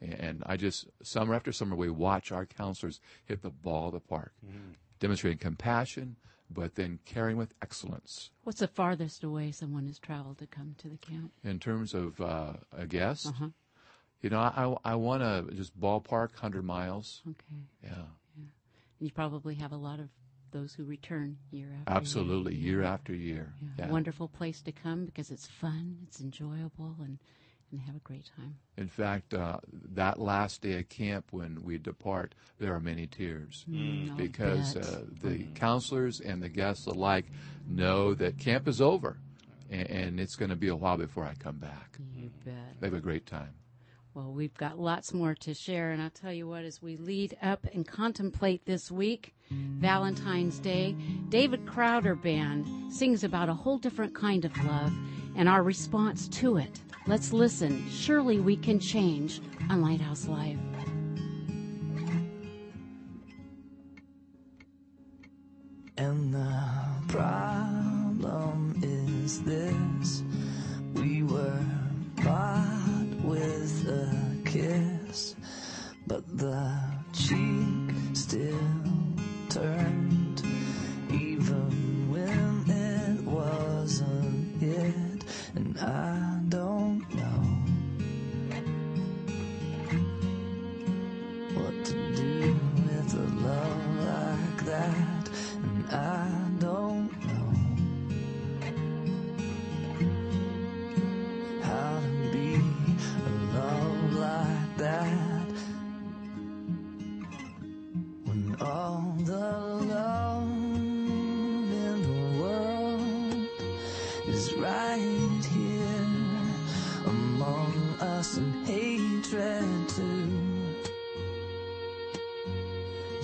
And 0.00 0.42
I 0.46 0.56
just, 0.56 0.86
summer 1.02 1.34
after 1.34 1.50
summer, 1.52 1.74
we 1.74 1.90
watch 1.90 2.30
our 2.30 2.46
counselors 2.46 3.00
hit 3.26 3.42
the 3.42 3.50
ball 3.50 3.88
of 3.88 3.94
the 3.94 4.00
park, 4.00 4.32
demonstrating 5.00 5.38
compassion, 5.38 6.14
but 6.50 6.74
then 6.74 6.98
caring 7.04 7.36
with 7.36 7.54
excellence. 7.62 8.30
What's 8.44 8.60
the 8.60 8.68
farthest 8.68 9.22
away 9.24 9.52
someone 9.52 9.86
has 9.86 9.98
traveled 9.98 10.38
to 10.38 10.46
come 10.46 10.74
to 10.78 10.88
the 10.88 10.96
camp? 10.96 11.32
In 11.44 11.58
terms 11.58 11.94
of 11.94 12.20
uh, 12.20 12.54
a 12.76 12.86
guest, 12.86 13.32
you 14.22 14.30
know, 14.30 14.38
I, 14.40 14.92
I 14.92 14.94
want 14.94 15.22
to 15.22 15.54
just 15.54 15.78
ballpark 15.78 16.32
100 16.32 16.64
miles. 16.64 17.22
Okay. 17.28 17.62
Yeah, 17.84 18.44
You 18.98 19.10
probably 19.12 19.54
have 19.56 19.72
a 19.72 19.76
lot 19.76 20.00
of 20.00 20.08
those 20.50 20.72
who 20.74 20.84
return 20.84 21.36
year 21.50 21.68
after 21.80 21.92
absolutely, 21.92 22.54
year. 22.54 22.78
year 22.78 22.82
after 22.84 23.14
year. 23.14 23.52
Yeah. 23.60 23.86
Yeah. 23.86 23.92
Wonderful 23.92 24.28
place 24.28 24.62
to 24.62 24.72
come 24.72 25.04
because 25.04 25.30
it's 25.30 25.46
fun, 25.46 25.98
it's 26.06 26.20
enjoyable, 26.20 26.96
and, 27.00 27.18
and 27.70 27.80
have 27.82 27.96
a 27.96 28.00
great 28.00 28.24
time. 28.36 28.56
In 28.76 28.88
fact, 28.88 29.34
uh, 29.34 29.58
that 29.94 30.18
last 30.18 30.62
day 30.62 30.78
of 30.78 30.88
camp 30.88 31.26
when 31.30 31.62
we 31.62 31.78
depart, 31.78 32.34
there 32.58 32.74
are 32.74 32.80
many 32.80 33.06
tears 33.06 33.64
Mm, 33.70 34.16
because 34.16 34.76
uh, 34.76 35.02
the 35.22 35.44
counselors 35.54 36.20
and 36.20 36.42
the 36.42 36.48
guests 36.48 36.86
alike 36.86 37.26
know 37.68 38.14
that 38.14 38.38
camp 38.38 38.66
is 38.68 38.80
over, 38.80 39.18
and, 39.70 39.88
and 39.90 40.20
it's 40.20 40.36
going 40.36 40.50
to 40.50 40.56
be 40.56 40.68
a 40.68 40.76
while 40.76 40.96
before 40.96 41.24
I 41.24 41.34
come 41.34 41.56
back. 41.56 41.98
You 42.14 42.30
bet. 42.44 42.80
They 42.80 42.86
have 42.86 42.94
a 42.94 43.00
great 43.00 43.26
time. 43.26 43.54
Well, 44.14 44.32
we've 44.32 44.54
got 44.54 44.80
lots 44.80 45.12
more 45.14 45.34
to 45.36 45.54
share, 45.54 45.92
and 45.92 46.02
I'll 46.02 46.10
tell 46.10 46.32
you 46.32 46.48
what, 46.48 46.64
as 46.64 46.82
we 46.82 46.96
lead 46.96 47.36
up 47.40 47.64
and 47.72 47.86
contemplate 47.86 48.64
this 48.64 48.90
week, 48.90 49.34
Valentine's 49.50 50.58
Day, 50.58 50.96
David 51.28 51.64
Crowder 51.66 52.16
Band 52.16 52.92
sings 52.92 53.22
about 53.22 53.48
a 53.48 53.54
whole 53.54 53.78
different 53.78 54.14
kind 54.14 54.44
of 54.44 54.56
love 54.64 54.92
and 55.38 55.48
our 55.48 55.62
response 55.62 56.28
to 56.28 56.58
it. 56.58 56.80
Let's 57.06 57.32
listen. 57.32 57.88
Surely 57.88 58.40
we 58.40 58.56
can 58.56 58.78
change 58.78 59.40
on 59.70 59.80
Lighthouse 59.80 60.26
Live. 60.26 60.58
And 65.96 66.34
the 66.34 66.64
problem 67.08 68.80
is 68.82 69.42
this 69.42 69.77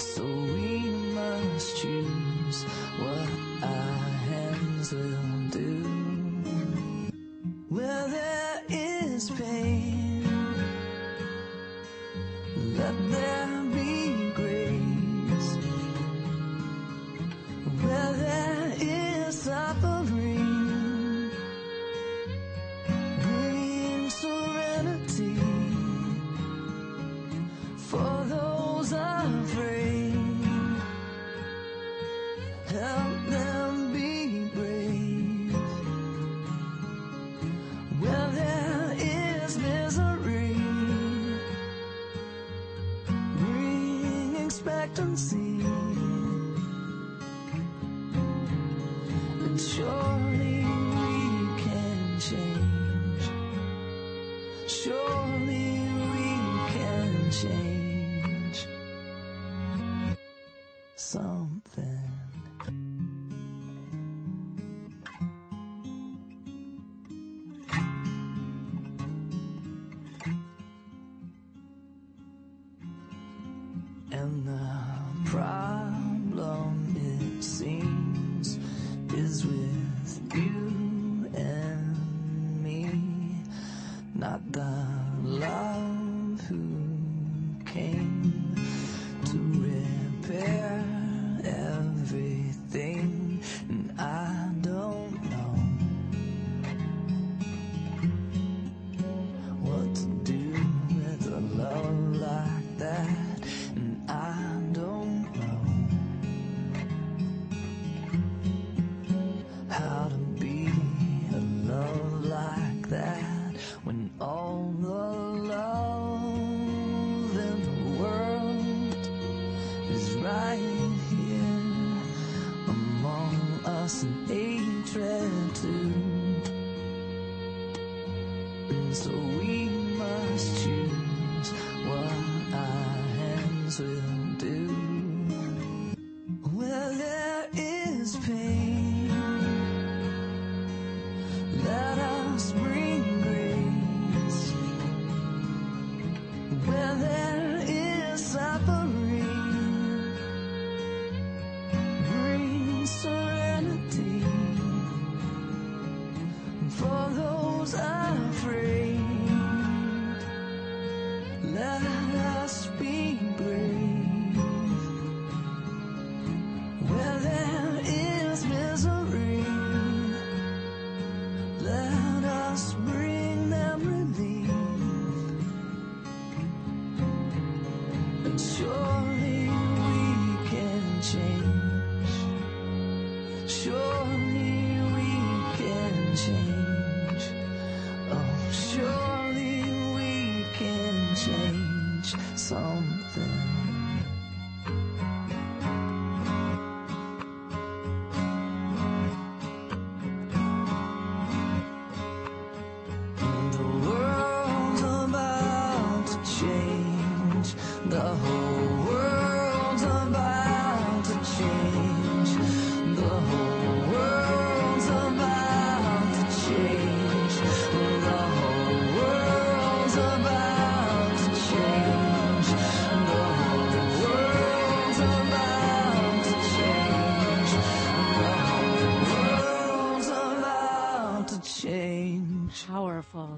So 0.04 0.33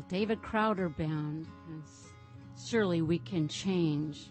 David 0.09 0.43
Crowder 0.43 0.89
Band. 0.89 1.47
Surely 2.57 3.03
we 3.03 3.19
can 3.19 3.49
change. 3.49 4.31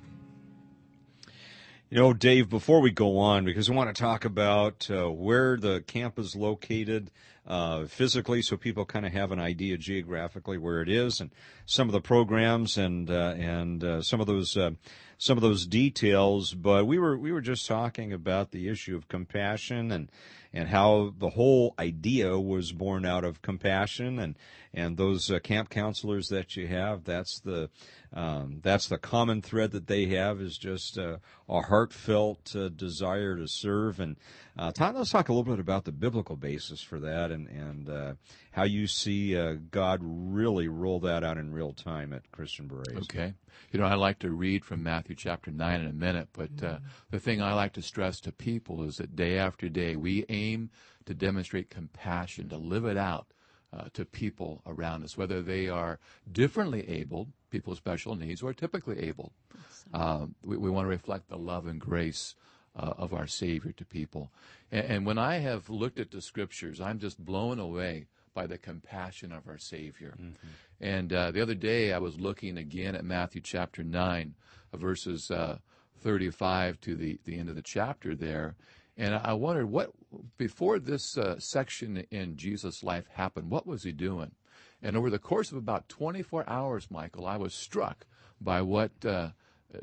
You 1.89 1.99
know, 1.99 2.13
Dave, 2.13 2.49
before 2.49 2.82
we 2.82 2.91
go 2.91 3.18
on, 3.18 3.45
because 3.45 3.70
I 3.70 3.74
want 3.74 3.95
to 3.95 4.01
talk 4.01 4.26
about 4.26 4.89
uh, 4.89 5.09
where 5.11 5.55
the 5.55 5.82
camp 5.86 6.18
is 6.18 6.36
located 6.36 7.11
uh, 7.47 7.86
physically, 7.86 8.41
so 8.41 8.57
people 8.57 8.86
kind 8.86 9.05
of 9.05 9.13
have 9.13 9.32
an 9.32 9.39
idea 9.39 9.78
geographically 9.78 10.57
where 10.57 10.82
it 10.82 10.89
is, 10.89 11.22
and 11.22 11.32
some 11.68 11.88
of 11.88 11.93
the 11.93 12.01
programs 12.01 12.78
and 12.78 13.09
uh, 13.11 13.36
and 13.38 13.84
uh, 13.84 14.01
some 14.01 14.20
of 14.20 14.26
those 14.26 14.57
uh, 14.57 14.72
some 15.20 15.38
of 15.38 15.43
those 15.43 15.68
details. 15.68 16.55
But 16.55 16.88
we 16.88 16.97
were 16.97 17.18
we 17.18 17.32
were 17.32 17.41
just 17.41 17.68
talking 17.68 18.11
about 18.11 18.49
the 18.49 18.68
issue 18.68 18.95
of 18.95 19.07
compassion 19.07 19.91
and 19.91 20.09
and 20.56 20.70
how 20.70 21.14
the 21.20 21.32
whole 21.32 21.76
idea 21.78 22.39
was 22.39 22.72
born 22.72 23.06
out 23.06 23.26
of 23.26 23.41
compassion 23.41 24.18
and 24.18 24.36
and 24.74 24.97
those 24.97 25.30
uh, 25.30 25.39
camp 25.39 25.70
counselors 25.70 26.28
that 26.30 26.56
you 26.58 26.68
have. 26.68 27.03
That's 27.03 27.39
the 27.41 27.70
um, 28.16 28.61
that's 28.63 28.88
the 28.88 28.97
common 28.97 29.41
thread 29.41 29.72
that 29.72 29.88
they 29.88 30.05
have 30.05 30.39
is 30.39 30.57
just 30.57 30.97
uh, 30.97 31.18
a 31.49 31.61
heartfelt 31.61 32.55
uh, 32.55 32.70
desire 32.70 33.36
to 33.36 33.45
serve. 33.45 33.99
And 33.99 34.16
uh, 34.57 34.72
Todd, 34.72 34.95
let's 34.95 35.09
talk 35.09 35.28
a 35.28 35.34
little 35.34 35.51
bit 35.51 35.59
about 35.59 35.84
the 35.84 35.91
biblical 35.91 36.38
basis 36.38 36.82
for 36.82 36.99
that 37.01 37.32
and 37.32 37.47
and 37.49 37.89
uh, 37.89 38.13
how 38.51 38.63
you 38.63 38.88
see 38.88 39.38
uh, 39.38 39.55
God 39.70 39.99
really 40.01 40.70
roll 40.70 41.01
that 41.01 41.26
out 41.26 41.38
in 41.38 41.51
real 41.51 41.74
time 41.74 42.13
at 42.13 42.32
Christian 42.32 42.68
Berets. 42.68 42.95
Okay. 43.03 43.34
You 43.72 43.80
know, 43.82 43.86
I 43.86 43.95
like 43.95 44.20
to 44.20 44.32
read 44.32 44.63
from 44.63 44.82
Matthew 44.82 45.16
chapter 45.16 45.51
9 45.51 45.82
in 45.82 45.88
a 45.88 45.93
minute, 45.93 46.30
but 46.32 46.63
uh, 46.63 46.80
the 47.11 47.20
thing 47.20 47.41
I 47.41 47.53
like 47.53 47.74
to 47.74 47.82
stress 47.82 48.22
to 48.22 48.32
people 48.32 48.84
is 48.84 48.97
that 48.97 49.16
day 49.16 49.38
after 49.38 49.68
day, 49.68 49.97
we 49.97 50.26
aim 50.30 50.70
to 51.05 51.13
demonstrate 51.13 51.70
compassion, 51.70 52.47
to 52.49 52.57
live 52.57 52.86
it 52.86 52.97
out 52.97 53.28
uh, 53.76 53.86
to 53.93 54.05
people 54.05 54.61
around 54.66 55.03
us, 55.03 55.18
whether 55.18 55.41
they 55.41 55.68
are 55.68 55.99
differently 56.32 56.88
abled, 56.88 57.32
people 57.56 57.72
with 57.72 57.78
special 57.78 58.16
needs, 58.16 58.43
or 58.43 58.53
typically 58.53 58.99
abled. 58.99 59.32
Um, 59.93 60.36
we, 60.43 60.58
we 60.58 60.70
want 60.70 60.86
to 60.86 60.89
reflect 60.89 61.30
the 61.30 61.38
love 61.38 61.68
and 61.68 61.80
grace 61.80 62.36
uh, 62.76 62.93
of 62.97 63.14
our 63.14 63.28
Savior 63.28 63.72
to 63.72 63.86
people. 63.86 64.30
And, 64.74 64.86
and 64.86 65.06
when 65.06 65.18
I 65.18 65.38
have 65.38 65.70
looked 65.70 65.97
at 65.97 66.12
the 66.12 66.22
scriptures, 66.22 66.82
I'm 66.82 66.99
just 66.99 67.24
blown 67.24 67.60
away 67.60 68.08
by 68.34 68.45
the 68.45 68.58
compassion 68.58 69.32
of 69.32 69.47
our 69.47 69.58
Savior. 69.58 70.16
And 70.82 71.14
uh, 71.14 71.32
the 71.32 71.41
other 71.41 71.56
day, 71.56 71.93
I 71.93 71.99
was 71.99 72.20
looking 72.20 72.58
again 72.58 72.93
at 72.93 73.06
Matthew 73.06 73.39
chapter 73.39 73.82
9, 73.82 74.36
uh, 74.74 74.78
verses 74.78 75.32
uh, 75.32 75.60
35 76.01 76.82
to 76.82 76.95
the, 76.95 77.18
the 77.24 77.39
end 77.39 77.47
of 77.47 77.56
the 77.56 77.62
chapter 77.62 78.14
there. 78.16 78.56
And 78.97 79.16
I 79.16 79.32
wondered 79.32 79.68
what, 79.68 79.91
before 80.38 80.80
this 80.80 81.18
uh, 81.18 81.39
section 81.39 82.06
in 82.12 82.36
Jesus' 82.36 82.84
life 82.84 83.06
happened, 83.14 83.49
what 83.49 83.66
was 83.66 83.84
he 83.84 83.93
doing? 83.93 84.32
And 84.86 84.96
over 84.96 85.10
the 85.10 85.18
course 85.18 85.52
of 85.52 85.58
about 85.58 85.90
24 85.90 86.48
hours, 86.48 86.92
Michael, 86.92 87.26
I 87.26 87.38
was 87.38 87.56
struck 87.56 88.06
by 88.40 88.62
what 88.62 88.92
uh, 89.04 89.30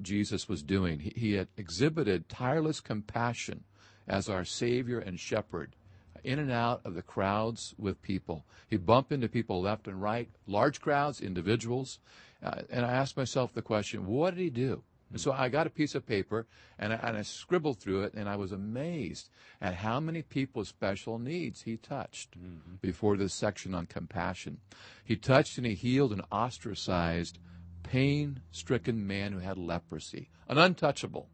Jesus 0.00 0.48
was 0.48 0.62
doing. 0.62 1.00
He, 1.00 1.12
he 1.16 1.32
had 1.32 1.48
exhibited 1.56 2.28
tireless 2.28 2.78
compassion 2.78 3.64
as 4.06 4.28
our 4.28 4.44
Savior 4.44 5.00
and 5.00 5.18
Shepherd 5.18 5.74
in 6.22 6.38
and 6.38 6.52
out 6.52 6.82
of 6.84 6.94
the 6.94 7.02
crowds 7.02 7.74
with 7.76 8.00
people. 8.00 8.44
He'd 8.70 8.86
bump 8.86 9.10
into 9.10 9.28
people 9.28 9.60
left 9.60 9.88
and 9.88 10.00
right, 10.00 10.28
large 10.46 10.80
crowds, 10.80 11.20
individuals. 11.20 11.98
Uh, 12.40 12.62
and 12.70 12.86
I 12.86 12.92
asked 12.92 13.16
myself 13.16 13.52
the 13.52 13.60
question, 13.60 14.06
what 14.06 14.36
did 14.36 14.40
he 14.40 14.50
do? 14.50 14.84
And 15.12 15.20
so 15.20 15.32
I 15.32 15.48
got 15.48 15.66
a 15.66 15.70
piece 15.70 15.94
of 15.94 16.06
paper 16.06 16.46
and 16.78 16.92
I, 16.92 16.96
and 16.96 17.16
I 17.16 17.22
scribbled 17.22 17.78
through 17.78 18.02
it, 18.04 18.14
and 18.14 18.28
I 18.28 18.36
was 18.36 18.50
amazed 18.50 19.28
at 19.60 19.74
how 19.74 20.00
many 20.00 20.22
people 20.22 20.60
with 20.60 20.68
special 20.68 21.18
needs 21.18 21.62
he 21.62 21.76
touched 21.76 22.38
mm-hmm. 22.38 22.76
before 22.80 23.16
this 23.16 23.34
section 23.34 23.74
on 23.74 23.86
compassion. 23.86 24.58
He 25.04 25.16
touched 25.16 25.58
and 25.58 25.66
he 25.66 25.74
healed 25.74 26.12
an 26.12 26.22
ostracized, 26.32 27.38
pain 27.82 28.40
stricken 28.50 29.06
man 29.06 29.32
who 29.32 29.38
had 29.38 29.58
leprosy, 29.58 30.30
an 30.48 30.58
untouchable. 30.58 31.28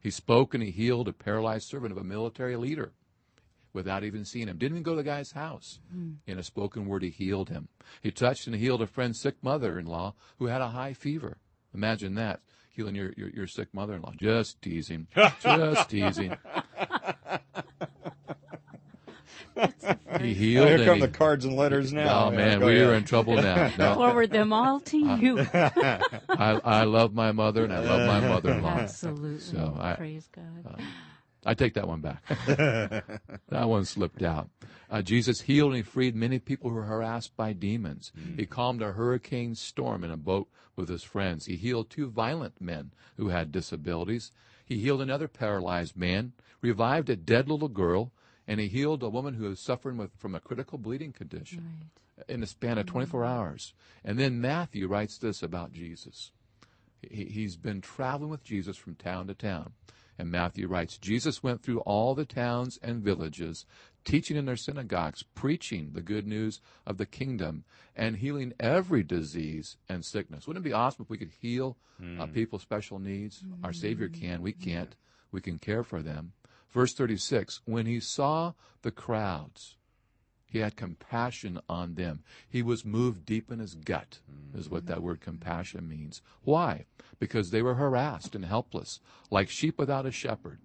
He 0.00 0.10
spoke 0.10 0.54
and 0.54 0.62
he 0.62 0.70
healed 0.70 1.08
a 1.08 1.12
paralyzed 1.12 1.68
servant 1.68 1.92
of 1.92 1.98
a 1.98 2.04
military 2.04 2.56
leader 2.56 2.92
without 3.72 4.04
even 4.04 4.24
seeing 4.24 4.48
him. 4.48 4.56
Didn't 4.56 4.76
even 4.78 4.82
go 4.82 4.92
to 4.92 4.96
the 4.96 5.02
guy's 5.02 5.32
house. 5.32 5.80
Mm. 5.94 6.16
In 6.26 6.38
a 6.38 6.42
spoken 6.42 6.86
word, 6.86 7.02
he 7.02 7.10
healed 7.10 7.50
him. 7.50 7.68
He 8.02 8.10
touched 8.10 8.46
and 8.46 8.56
healed 8.56 8.82
a 8.82 8.86
friend's 8.86 9.20
sick 9.20 9.36
mother 9.42 9.78
in 9.78 9.86
law 9.86 10.14
who 10.38 10.46
had 10.46 10.60
a 10.60 10.68
high 10.68 10.94
fever. 10.94 11.38
Imagine 11.74 12.14
that. 12.14 12.40
Healing 12.76 12.94
your, 12.94 13.12
your, 13.16 13.30
your 13.30 13.46
sick 13.46 13.68
mother 13.72 13.94
in 13.94 14.02
law. 14.02 14.12
Just 14.20 14.60
teasing. 14.60 15.06
Just 15.42 15.88
teasing. 15.88 16.36
he 20.20 20.34
healed 20.34 20.68
Here 20.68 20.84
come 20.84 20.96
he- 20.96 21.00
the 21.00 21.08
cards 21.08 21.46
and 21.46 21.56
letters 21.56 21.90
now. 21.92 22.26
Oh 22.26 22.30
man, 22.30 22.60
Go 22.60 22.66
we 22.66 22.76
ahead. 22.76 22.88
are 22.88 22.94
in 22.94 23.04
trouble 23.04 23.36
now. 23.36 23.70
No, 23.78 23.94
Forward 23.94 24.30
them 24.30 24.52
all 24.52 24.80
to 24.80 24.98
you. 24.98 25.38
I, 25.54 26.60
I 26.62 26.84
love 26.84 27.14
my 27.14 27.32
mother 27.32 27.64
and 27.64 27.72
I 27.72 27.78
love 27.80 28.06
my 28.06 28.28
mother-in-law. 28.28 28.68
Absolutely. 28.68 29.40
So 29.40 29.74
I- 29.80 29.94
Praise 29.94 30.28
God. 30.30 30.44
Uh, 30.78 30.82
I 31.46 31.54
take 31.54 31.74
that 31.74 31.88
one 31.88 32.00
back. 32.00 32.22
that 32.46 33.68
one 33.68 33.84
slipped 33.84 34.22
out. 34.22 34.50
Uh, 34.90 35.02
Jesus 35.02 35.42
healed 35.42 35.70
and 35.70 35.76
he 35.76 35.82
freed 35.82 36.14
many 36.14 36.38
people 36.38 36.70
who 36.70 36.76
were 36.76 36.84
harassed 36.84 37.36
by 37.36 37.52
demons. 37.52 38.12
He 38.36 38.46
calmed 38.46 38.82
a 38.82 38.92
hurricane 38.92 39.54
storm 39.54 40.04
in 40.04 40.10
a 40.10 40.16
boat 40.16 40.48
with 40.74 40.88
his 40.88 41.02
friends. 41.02 41.46
He 41.46 41.56
healed 41.56 41.88
two 41.88 42.08
violent 42.08 42.60
men 42.60 42.92
who 43.16 43.28
had 43.28 43.52
disabilities. 43.52 44.32
He 44.64 44.78
healed 44.78 45.00
another 45.00 45.28
paralyzed 45.28 45.96
man, 45.96 46.32
revived 46.60 47.08
a 47.08 47.16
dead 47.16 47.48
little 47.48 47.68
girl, 47.68 48.12
and 48.46 48.60
he 48.60 48.68
healed 48.68 49.02
a 49.02 49.08
woman 49.08 49.34
who 49.34 49.44
was 49.44 49.60
suffering 49.60 49.96
with, 49.96 50.10
from 50.18 50.34
a 50.34 50.40
critical 50.40 50.78
bleeding 50.78 51.12
condition 51.12 51.90
in 52.28 52.40
the 52.40 52.46
span 52.46 52.78
of 52.78 52.86
24 52.86 53.24
hours. 53.24 53.74
And 54.04 54.18
then 54.18 54.40
Matthew 54.40 54.88
writes 54.88 55.18
this 55.18 55.42
about 55.42 55.72
Jesus. 55.72 56.32
He, 57.02 57.24
he's 57.24 57.56
been 57.56 57.80
traveling 57.80 58.30
with 58.30 58.44
Jesus 58.44 58.76
from 58.76 58.94
town 58.94 59.26
to 59.28 59.34
town. 59.34 59.72
And 60.18 60.30
Matthew 60.30 60.66
writes, 60.66 60.98
Jesus 60.98 61.42
went 61.42 61.62
through 61.62 61.80
all 61.80 62.14
the 62.14 62.24
towns 62.24 62.78
and 62.82 63.02
villages, 63.02 63.66
teaching 64.04 64.36
in 64.36 64.46
their 64.46 64.56
synagogues, 64.56 65.22
preaching 65.34 65.90
the 65.92 66.00
good 66.00 66.26
news 66.26 66.60
of 66.86 66.96
the 66.96 67.06
kingdom, 67.06 67.64
and 67.94 68.16
healing 68.16 68.52
every 68.58 69.02
disease 69.02 69.76
and 69.88 70.04
sickness. 70.04 70.46
Wouldn't 70.46 70.64
it 70.64 70.68
be 70.68 70.72
awesome 70.72 71.02
if 71.02 71.10
we 71.10 71.18
could 71.18 71.32
heal 71.40 71.76
uh, 72.20 72.26
people's 72.26 72.62
special 72.62 72.98
needs? 72.98 73.42
Our 73.64 73.72
Savior 73.72 74.08
can. 74.08 74.42
We 74.42 74.52
can't. 74.52 74.94
We 75.32 75.40
can 75.40 75.58
care 75.58 75.82
for 75.82 76.02
them. 76.02 76.32
Verse 76.70 76.94
36 76.94 77.60
When 77.64 77.86
he 77.86 78.00
saw 78.00 78.52
the 78.82 78.90
crowds, 78.90 79.76
he 80.56 80.62
had 80.62 80.74
compassion 80.76 81.60
on 81.68 81.94
them. 81.94 82.22
He 82.48 82.62
was 82.62 82.84
moved 82.84 83.26
deep 83.26 83.50
in 83.50 83.58
his 83.58 83.74
gut, 83.74 84.20
is 84.54 84.70
what 84.70 84.86
that 84.86 85.02
word 85.02 85.20
compassion 85.20 85.86
means. 85.86 86.22
Why? 86.44 86.86
Because 87.18 87.50
they 87.50 87.60
were 87.60 87.74
harassed 87.74 88.34
and 88.34 88.44
helpless, 88.44 89.00
like 89.30 89.50
sheep 89.50 89.78
without 89.78 90.06
a 90.06 90.10
shepherd. 90.10 90.58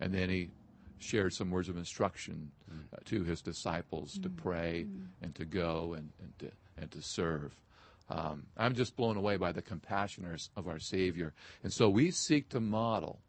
And 0.00 0.12
then 0.12 0.28
he 0.28 0.50
shared 0.98 1.32
some 1.32 1.52
words 1.52 1.68
of 1.68 1.76
instruction 1.76 2.50
uh, 2.92 2.96
to 3.04 3.22
his 3.22 3.40
disciples 3.40 4.18
to 4.18 4.28
pray 4.28 4.86
and 5.22 5.34
to 5.36 5.44
go 5.44 5.94
and, 5.96 6.10
and, 6.20 6.36
to, 6.40 6.50
and 6.76 6.90
to 6.90 7.00
serve. 7.00 7.54
Um, 8.10 8.46
I'm 8.56 8.74
just 8.74 8.96
blown 8.96 9.16
away 9.16 9.36
by 9.36 9.52
the 9.52 9.62
compassion 9.62 10.24
of- 10.24 10.48
of 10.56 10.66
our 10.66 10.80
Savior. 10.80 11.32
And 11.62 11.72
so 11.72 11.88
we 11.88 12.10
seek 12.10 12.48
to 12.48 12.58
model 12.60 13.20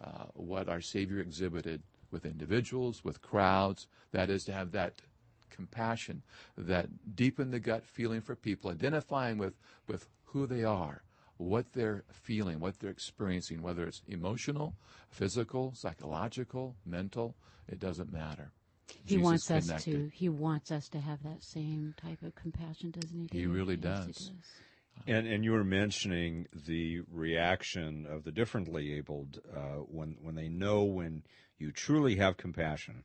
uh, 0.00 0.26
what 0.34 0.68
our 0.68 0.80
Savior 0.80 1.18
exhibited 1.18 1.82
with 2.12 2.24
individuals, 2.24 3.02
with 3.02 3.20
crowds. 3.20 3.88
That 4.12 4.30
is 4.30 4.44
to 4.44 4.52
have 4.52 4.70
that 4.72 5.02
compassion, 5.50 6.22
that 6.56 6.88
deep 7.14 7.40
in 7.40 7.50
the 7.50 7.60
gut 7.60 7.84
feeling 7.84 8.20
for 8.20 8.34
people, 8.34 8.70
identifying 8.70 9.38
with, 9.38 9.54
with 9.86 10.08
who 10.24 10.46
they 10.46 10.64
are, 10.64 11.02
what 11.36 11.72
they're 11.72 12.04
feeling, 12.10 12.60
what 12.60 12.78
they're 12.78 12.90
experiencing, 12.90 13.62
whether 13.62 13.84
it's 13.86 14.02
emotional, 14.08 14.74
physical, 15.10 15.72
psychological, 15.74 16.76
mental, 16.84 17.34
it 17.68 17.78
doesn't 17.78 18.12
matter. 18.12 18.50
He 19.04 19.16
Jesus 19.16 19.24
wants 19.24 19.50
us 19.50 19.66
connected. 19.66 19.92
to. 19.92 20.10
He 20.14 20.28
wants 20.28 20.70
us 20.70 20.88
to 20.90 21.00
have 21.00 21.22
that 21.22 21.42
same 21.42 21.94
type 22.00 22.22
of 22.22 22.34
compassion, 22.34 22.90
doesn't 22.90 23.32
he? 23.32 23.40
He 23.40 23.46
really 23.46 23.78
Yes, 23.82 24.04
he 24.06 24.12
does. 24.12 24.32
And 25.06 25.26
and 25.26 25.44
you 25.44 25.52
were 25.52 25.64
mentioning 25.64 26.46
the 26.66 27.02
reaction 27.10 28.06
of 28.06 28.24
the 28.24 28.32
differently 28.32 28.94
abled 28.94 29.40
uh, 29.54 29.82
when 29.86 30.16
when 30.20 30.34
they 30.34 30.48
know 30.48 30.82
when 30.82 31.22
you 31.58 31.70
truly 31.72 32.16
have 32.16 32.36
compassion, 32.36 33.04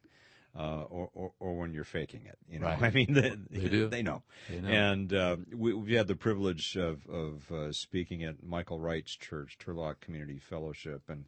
uh, 0.57 0.83
or, 0.83 1.09
or 1.13 1.31
or 1.39 1.55
when 1.57 1.73
you're 1.73 1.83
faking 1.83 2.21
it. 2.25 2.37
You 2.47 2.59
know, 2.59 2.67
Right. 2.79 2.83
I 2.83 2.89
mean, 2.91 3.13
they, 3.13 3.33
They 3.49 3.69
do. 3.69 3.87
They 3.87 4.03
know. 4.03 4.21
They 4.49 4.61
know. 4.61 4.67
And 4.69 5.13
uh, 5.13 5.37
we, 5.55 5.73
we 5.73 5.93
had 5.93 6.07
the 6.07 6.15
privilege 6.15 6.75
of 6.75 7.07
of 7.07 7.51
uh, 7.51 7.71
speaking 7.71 8.23
at 8.23 8.43
Michael 8.43 8.79
Wright's 8.79 9.15
church, 9.15 9.57
Turlock 9.63 9.99
Community 9.99 10.39
Fellowship, 10.39 11.03
and 11.07 11.25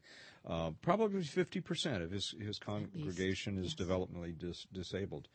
uh, 0.48 0.72
probably 0.82 1.24
fifty 1.24 1.60
percent 1.60 2.04
of 2.04 2.12
his 2.12 2.36
his 2.40 2.60
congregation 2.60 3.58
is 3.58 3.76
developmentally 3.76 4.38
dis- 4.38 4.68
disabled. 4.72 5.28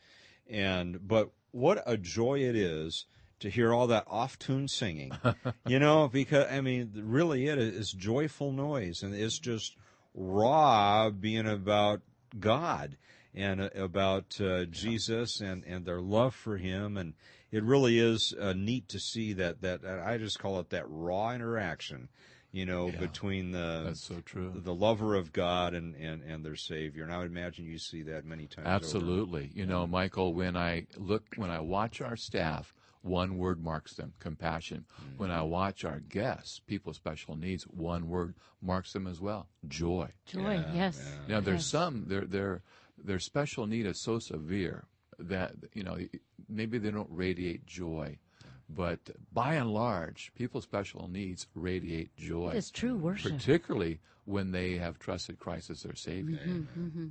And 0.49 1.05
but 1.07 1.31
what 1.51 1.83
a 1.85 1.97
joy 1.97 2.39
it 2.39 2.55
is 2.55 3.05
to 3.39 3.49
hear 3.49 3.73
all 3.73 3.87
that 3.87 4.05
off 4.07 4.37
tune 4.39 4.67
singing, 4.67 5.11
you 5.67 5.79
know, 5.79 6.07
because 6.07 6.47
I 6.49 6.61
mean, 6.61 6.91
really, 6.95 7.47
it 7.47 7.57
is 7.57 7.91
joyful 7.91 8.51
noise, 8.51 9.03
and 9.03 9.13
it's 9.13 9.39
just 9.39 9.75
raw 10.13 11.09
being 11.09 11.47
about 11.47 12.01
God 12.39 12.97
and 13.33 13.61
uh, 13.61 13.69
about 13.75 14.39
uh, 14.41 14.65
Jesus 14.65 15.39
and 15.41 15.63
and 15.65 15.85
their 15.85 16.01
love 16.01 16.35
for 16.35 16.57
Him, 16.57 16.97
and 16.97 17.13
it 17.51 17.63
really 17.63 17.99
is 17.99 18.33
uh, 18.39 18.53
neat 18.53 18.87
to 18.89 18.99
see 18.99 19.33
that 19.33 19.61
that 19.61 19.85
I 19.85 20.17
just 20.17 20.39
call 20.39 20.59
it 20.59 20.69
that 20.69 20.85
raw 20.87 21.31
interaction, 21.31 22.09
you 22.51 22.65
know, 22.65 22.87
Yeah. 22.87 22.99
between 22.99 23.51
the 23.51 23.83
That's 23.85 24.03
so 24.03 24.21
true. 24.21 24.51
the 24.55 24.73
lover 24.73 25.15
of 25.15 25.33
God 25.33 25.73
and, 25.73 25.95
and, 25.95 26.21
and 26.23 26.45
their 26.45 26.55
Savior. 26.55 27.03
And 27.03 27.11
I 27.13 27.17
would 27.17 27.27
imagine 27.27 27.65
you 27.65 27.77
see 27.77 28.03
that 28.03 28.25
many 28.25 28.47
times. 28.47 28.67
over. 28.67 28.75
Absolutely. 28.75 29.51
You 29.53 29.65
know, 29.65 29.85
Michael, 29.87 30.33
when 30.33 30.55
I 30.55 30.87
look, 30.97 31.23
when 31.35 31.49
I 31.49 31.59
watch 31.59 32.01
our 32.01 32.15
staff, 32.15 32.73
one 33.01 33.37
word 33.37 33.63
marks 33.63 33.95
them 33.95 34.13
compassion. 34.19 34.85
When 35.17 35.31
I 35.31 35.41
watch 35.41 35.83
our 35.83 35.99
guests, 35.99 36.59
people 36.67 36.91
with 36.91 36.97
special 36.97 37.35
needs, 37.35 37.63
one 37.63 38.07
word 38.09 38.35
marks 38.61 38.93
them 38.93 39.07
as 39.07 39.19
well 39.19 39.47
joy. 39.67 40.09
Joy, 40.27 40.63
yes. 40.73 41.03
Now, 41.27 41.39
there's 41.39 41.61
yes. 41.61 41.65
some, 41.65 42.05
their, 42.07 42.25
their, 42.25 42.61
their 43.03 43.19
special 43.19 43.67
need 43.67 43.85
is 43.85 44.01
so 44.01 44.19
severe 44.19 44.85
that, 45.19 45.53
you 45.73 45.83
know, 45.83 45.97
maybe 46.49 46.77
they 46.77 46.91
don't 46.91 47.09
radiate 47.11 47.65
joy. 47.65 48.17
But 48.69 48.99
by 49.33 49.55
and 49.55 49.71
large, 49.73 50.31
people's 50.35 50.63
special 50.63 51.07
needs 51.09 51.47
radiate 51.55 52.15
joy. 52.15 52.51
It 52.51 52.57
is 52.57 52.71
true 52.71 52.95
worship. 52.95 53.33
Particularly 53.33 53.99
when 54.25 54.51
they 54.51 54.77
have 54.77 54.97
trusted 54.97 55.39
Christ 55.39 55.69
as 55.69 55.83
their 55.83 55.95
Savior. 55.95 56.37
Mm-hmm, 56.37 57.07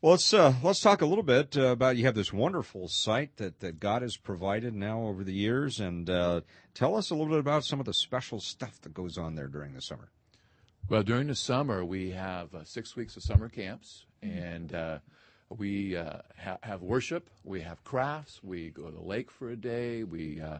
Well, 0.00 0.12
let's 0.12 0.32
uh, 0.34 0.54
let's 0.62 0.80
talk 0.80 1.00
a 1.00 1.06
little 1.06 1.24
bit 1.24 1.56
uh, 1.56 1.68
about 1.68 1.96
you 1.96 2.04
have 2.04 2.14
this 2.14 2.32
wonderful 2.32 2.88
site 2.88 3.38
that, 3.38 3.60
that 3.60 3.80
God 3.80 4.02
has 4.02 4.18
provided 4.18 4.74
now 4.74 5.06
over 5.06 5.24
the 5.24 5.32
years, 5.32 5.80
and 5.80 6.10
uh, 6.10 6.42
tell 6.74 6.94
us 6.94 7.10
a 7.10 7.14
little 7.14 7.30
bit 7.30 7.38
about 7.38 7.64
some 7.64 7.80
of 7.80 7.86
the 7.86 7.94
special 7.94 8.38
stuff 8.38 8.78
that 8.82 8.92
goes 8.92 9.16
on 9.16 9.34
there 9.34 9.48
during 9.48 9.72
the 9.72 9.80
summer. 9.80 10.10
Well, 10.88 11.02
during 11.02 11.28
the 11.28 11.34
summer, 11.34 11.82
we 11.82 12.10
have 12.10 12.54
uh, 12.54 12.64
six 12.64 12.94
weeks 12.94 13.16
of 13.16 13.22
summer 13.22 13.48
camps, 13.48 14.04
and 14.22 14.74
uh, 14.74 14.98
we 15.48 15.96
uh, 15.96 16.18
ha- 16.38 16.58
have 16.62 16.82
worship. 16.82 17.30
We 17.42 17.62
have 17.62 17.82
crafts. 17.84 18.44
We 18.44 18.68
go 18.68 18.90
to 18.90 18.92
the 18.92 19.02
lake 19.02 19.30
for 19.30 19.48
a 19.48 19.56
day. 19.56 20.02
We 20.04 20.42
uh, 20.42 20.58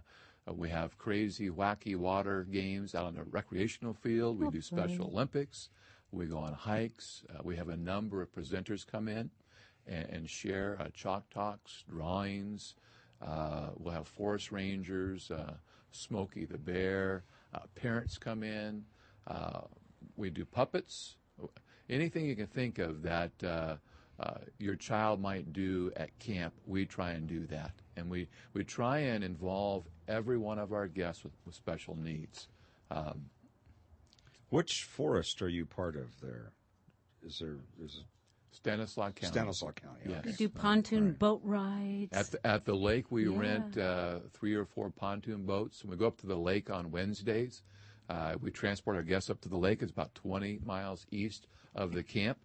we 0.51 0.71
have 0.71 0.97
crazy, 0.97 1.51
wacky 1.51 1.95
water 1.95 2.45
games 2.51 2.95
out 2.95 3.05
on 3.05 3.15
the 3.17 3.25
recreational 3.25 3.93
field. 3.93 4.39
We 4.39 4.51
do 4.51 4.63
Special 4.63 5.07
Olympics. 5.09 5.69
We 6.11 6.25
go 6.25 6.39
on 6.39 6.55
hikes. 6.55 7.23
Uh, 7.29 7.41
we 7.43 7.57
have 7.57 7.69
a 7.69 7.77
number 7.77 8.23
of 8.23 8.33
presenters 8.35 8.87
come 8.87 9.09
in 9.09 9.31
and, 9.87 10.09
and 10.09 10.31
share 10.31 10.79
uh, 10.81 10.89
chalk 10.95 11.29
talks, 11.29 11.85
drawings. 11.89 12.77
Uh, 13.21 13.69
we'll 13.77 13.93
have 13.93 14.09
forest 14.09 14.53
rangers, 14.53 15.31
uh, 15.31 15.55
Smokey 15.93 16.47
the 16.47 16.59
Bear. 16.59 17.25
Uh, 17.55 17.61
parents 17.75 18.17
come 18.17 18.43
in. 18.43 18.85
We 20.17 20.31
do 20.31 20.45
puppets. 20.45 21.17
Anything 21.89 22.27
you 22.27 22.37
can 22.37 22.47
think 22.47 22.79
of 22.79 23.03
that 23.03 23.33
uh, 23.43 23.77
uh, 24.21 24.39
your 24.59 24.77
child 24.77 25.21
might 25.21 25.53
do 25.53 25.93
at 25.97 26.17
camp, 26.19 26.55
we 26.67 26.87
try 26.87 27.11
and 27.11 27.27
do 27.27 27.47
that. 27.47 27.73
And 27.97 28.09
we, 28.09 28.29
we 28.53 28.65
try 28.65 28.99
and 28.99 29.23
involve 29.23 29.85
every 30.09 30.39
one 30.39 30.59
of 30.59 30.73
our 30.73 30.87
guests 30.87 31.25
with, 31.25 31.35
with 31.45 31.55
special 31.55 31.97
needs. 31.97 32.49
Um, 32.91 33.27
Which 34.51 34.85
forest 34.85 35.43
are 35.43 35.49
you 35.49 35.67
part 35.67 35.97
of 35.97 36.21
there? 36.21 36.53
Is 37.27 37.39
there 37.39 37.57
is 37.83 38.05
Stanislaus 38.53 39.13
County. 39.15 39.33
Stanislaus 39.33 39.75
County. 39.75 40.01
Yes. 40.09 40.19
okay. 40.21 40.31
You 40.31 40.37
do 40.37 40.49
pontoon 40.49 41.13
boat 41.13 41.41
rides. 41.43 42.13
At 42.13 42.31
the, 42.31 42.47
at 42.47 42.65
the 42.65 42.75
lake, 42.75 43.11
we 43.11 43.29
Yeah. 43.29 43.39
rent 43.39 43.77
uh, 43.77 44.21
three 44.33 44.55
or 44.55 44.65
four 44.65 44.91
pontoon 44.91 45.45
boats, 45.45 45.83
and 45.83 45.91
we 45.91 45.97
go 45.97 46.07
up 46.07 46.19
to 46.19 46.27
the 46.27 46.37
lake 46.37 46.71
on 46.71 46.91
Wednesdays. 46.91 47.63
Uh, 48.09 48.35
we 48.41 48.51
transport 48.51 48.97
our 48.97 49.03
guests 49.03 49.31
up 49.31 49.41
to 49.43 49.49
the 49.49 49.57
lake. 49.57 49.83
It's 49.83 49.93
about 49.93 50.15
20 50.15 50.61
miles 50.65 51.07
east 51.11 51.47
of 51.75 51.93
the 51.93 52.03
camp, 52.03 52.39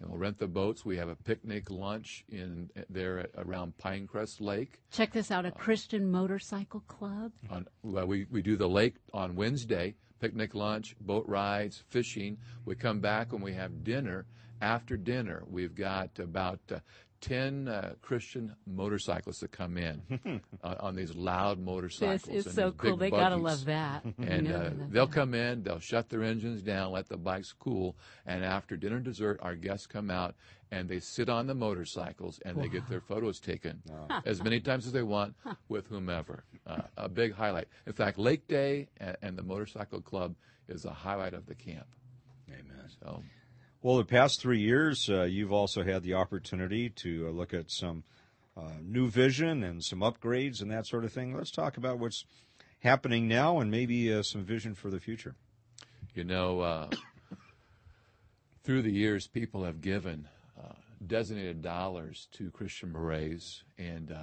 and 0.00 0.08
we'll 0.08 0.18
rent 0.18 0.38
the 0.38 0.46
boats. 0.46 0.84
We 0.84 0.96
have 0.96 1.08
a 1.08 1.16
picnic 1.16 1.70
lunch 1.70 2.24
in 2.28 2.70
there 2.88 3.18
at, 3.18 3.30
around 3.36 3.74
Pinecrest 3.78 4.40
Lake. 4.40 4.80
Check 4.90 5.12
this 5.12 5.30
out, 5.30 5.44
a 5.44 5.50
Christian 5.50 6.10
motorcycle 6.10 6.80
club. 6.80 7.32
On 7.50 7.66
well, 7.82 8.06
we 8.06 8.26
we 8.30 8.42
do 8.42 8.56
the 8.56 8.68
lake 8.68 8.96
on 9.12 9.34
Wednesday, 9.34 9.94
picnic 10.20 10.54
lunch, 10.54 10.96
boat 11.00 11.26
rides, 11.26 11.82
fishing. 11.88 12.38
We 12.64 12.76
come 12.76 13.00
back 13.00 13.32
and 13.32 13.42
we 13.42 13.52
have 13.54 13.84
dinner. 13.84 14.26
After 14.62 14.98
dinner, 14.98 15.42
we've 15.48 15.74
got 15.74 16.18
about 16.18 16.60
uh, 16.70 16.80
10 17.20 17.68
uh, 17.68 17.94
Christian 18.02 18.54
motorcyclists 18.66 19.40
that 19.40 19.52
come 19.52 19.76
in 19.76 20.40
uh, 20.64 20.74
on 20.80 20.94
these 20.94 21.14
loud 21.14 21.58
motorcycles. 21.58 22.22
This 22.22 22.34
is 22.34 22.46
and 22.46 22.54
so 22.54 22.72
cool. 22.72 22.96
They 22.96 23.10
gotta 23.10 23.36
love 23.36 23.64
that. 23.66 24.04
And 24.18 24.46
You 24.46 24.52
know 24.52 24.58
uh, 24.58 24.62
they 24.62 24.74
love 24.76 24.92
they'll 24.92 25.06
that. 25.06 25.14
come 25.14 25.34
in, 25.34 25.62
they'll 25.62 25.78
shut 25.78 26.08
their 26.08 26.22
engines 26.22 26.62
down, 26.62 26.92
let 26.92 27.08
the 27.08 27.16
bikes 27.16 27.52
cool, 27.52 27.96
and 28.26 28.44
after 28.44 28.76
dinner 28.76 28.96
and 28.96 29.04
dessert, 29.04 29.38
our 29.42 29.54
guests 29.54 29.86
come 29.86 30.10
out 30.10 30.34
and 30.70 30.88
they 30.88 31.00
sit 31.00 31.28
on 31.28 31.46
the 31.46 31.54
motorcycles 31.54 32.40
and 32.44 32.56
they 32.56 32.68
get 32.68 32.88
their 32.88 33.00
photos 33.00 33.40
taken 33.40 33.82
as 34.24 34.42
many 34.42 34.60
times 34.60 34.86
as 34.86 34.92
they 34.92 35.02
want 35.02 35.34
with 35.68 35.86
whomever. 35.88 36.44
Uh, 36.66 36.82
a 36.96 37.08
big 37.08 37.34
highlight. 37.34 37.66
In 37.86 37.92
fact, 37.92 38.18
Lake 38.18 38.46
Day 38.46 38.88
and, 38.98 39.16
and 39.22 39.36
the 39.36 39.42
motorcycle 39.42 40.00
club 40.00 40.36
is 40.68 40.84
a 40.84 40.90
highlight 40.90 41.34
of 41.34 41.46
the 41.46 41.54
camp. 41.54 41.86
Amen. 42.48 42.88
So 43.02 43.22
Well, 43.82 43.96
the 43.96 44.04
past 44.04 44.42
three 44.42 44.60
years, 44.60 45.08
uh, 45.08 45.22
you've 45.22 45.54
also 45.54 45.82
had 45.82 46.02
the 46.02 46.12
opportunity 46.12 46.90
to 46.96 47.28
uh, 47.28 47.30
look 47.30 47.54
at 47.54 47.70
some 47.70 48.04
uh, 48.54 48.72
new 48.82 49.08
vision 49.08 49.62
and 49.62 49.82
some 49.82 50.00
upgrades 50.00 50.60
and 50.60 50.70
that 50.70 50.86
sort 50.86 51.06
of 51.06 51.14
thing. 51.14 51.34
Let's 51.34 51.50
talk 51.50 51.78
about 51.78 51.98
what's 51.98 52.26
happening 52.80 53.26
now 53.26 53.58
and 53.58 53.70
maybe 53.70 54.12
uh, 54.12 54.22
some 54.22 54.44
vision 54.44 54.74
for 54.74 54.90
the 54.90 55.00
future. 55.00 55.34
You 56.14 56.24
know, 56.24 56.60
uh, 56.60 56.90
through 58.64 58.82
the 58.82 58.92
years, 58.92 59.26
people 59.26 59.64
have 59.64 59.80
given 59.80 60.28
uh, 60.62 60.74
designated 61.06 61.62
dollars 61.62 62.28
to 62.32 62.50
Christian 62.50 62.92
Berets, 62.92 63.62
and 63.78 64.14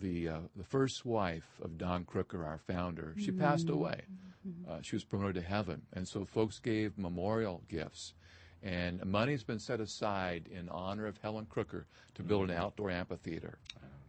the 0.00 0.28
uh, 0.28 0.38
the 0.56 0.64
first 0.64 1.04
wife 1.04 1.48
of 1.62 1.78
Don 1.78 2.04
Crooker, 2.04 2.44
our 2.44 2.58
founder, 2.58 3.14
she 3.18 3.30
passed 3.30 3.68
away. 3.68 4.02
Uh, 4.68 4.78
she 4.82 4.94
was 4.94 5.04
promoted 5.04 5.34
to 5.34 5.40
heaven, 5.40 5.82
and 5.92 6.06
so 6.06 6.24
folks 6.24 6.58
gave 6.60 6.96
memorial 6.96 7.62
gifts. 7.68 8.14
And 8.62 9.04
money's 9.04 9.44
been 9.44 9.58
set 9.58 9.80
aside 9.80 10.48
in 10.50 10.68
honor 10.68 11.06
of 11.06 11.18
Helen 11.18 11.46
Crooker 11.46 11.86
to 12.14 12.22
build 12.22 12.50
an 12.50 12.56
outdoor 12.56 12.90
amphitheater. 12.90 13.58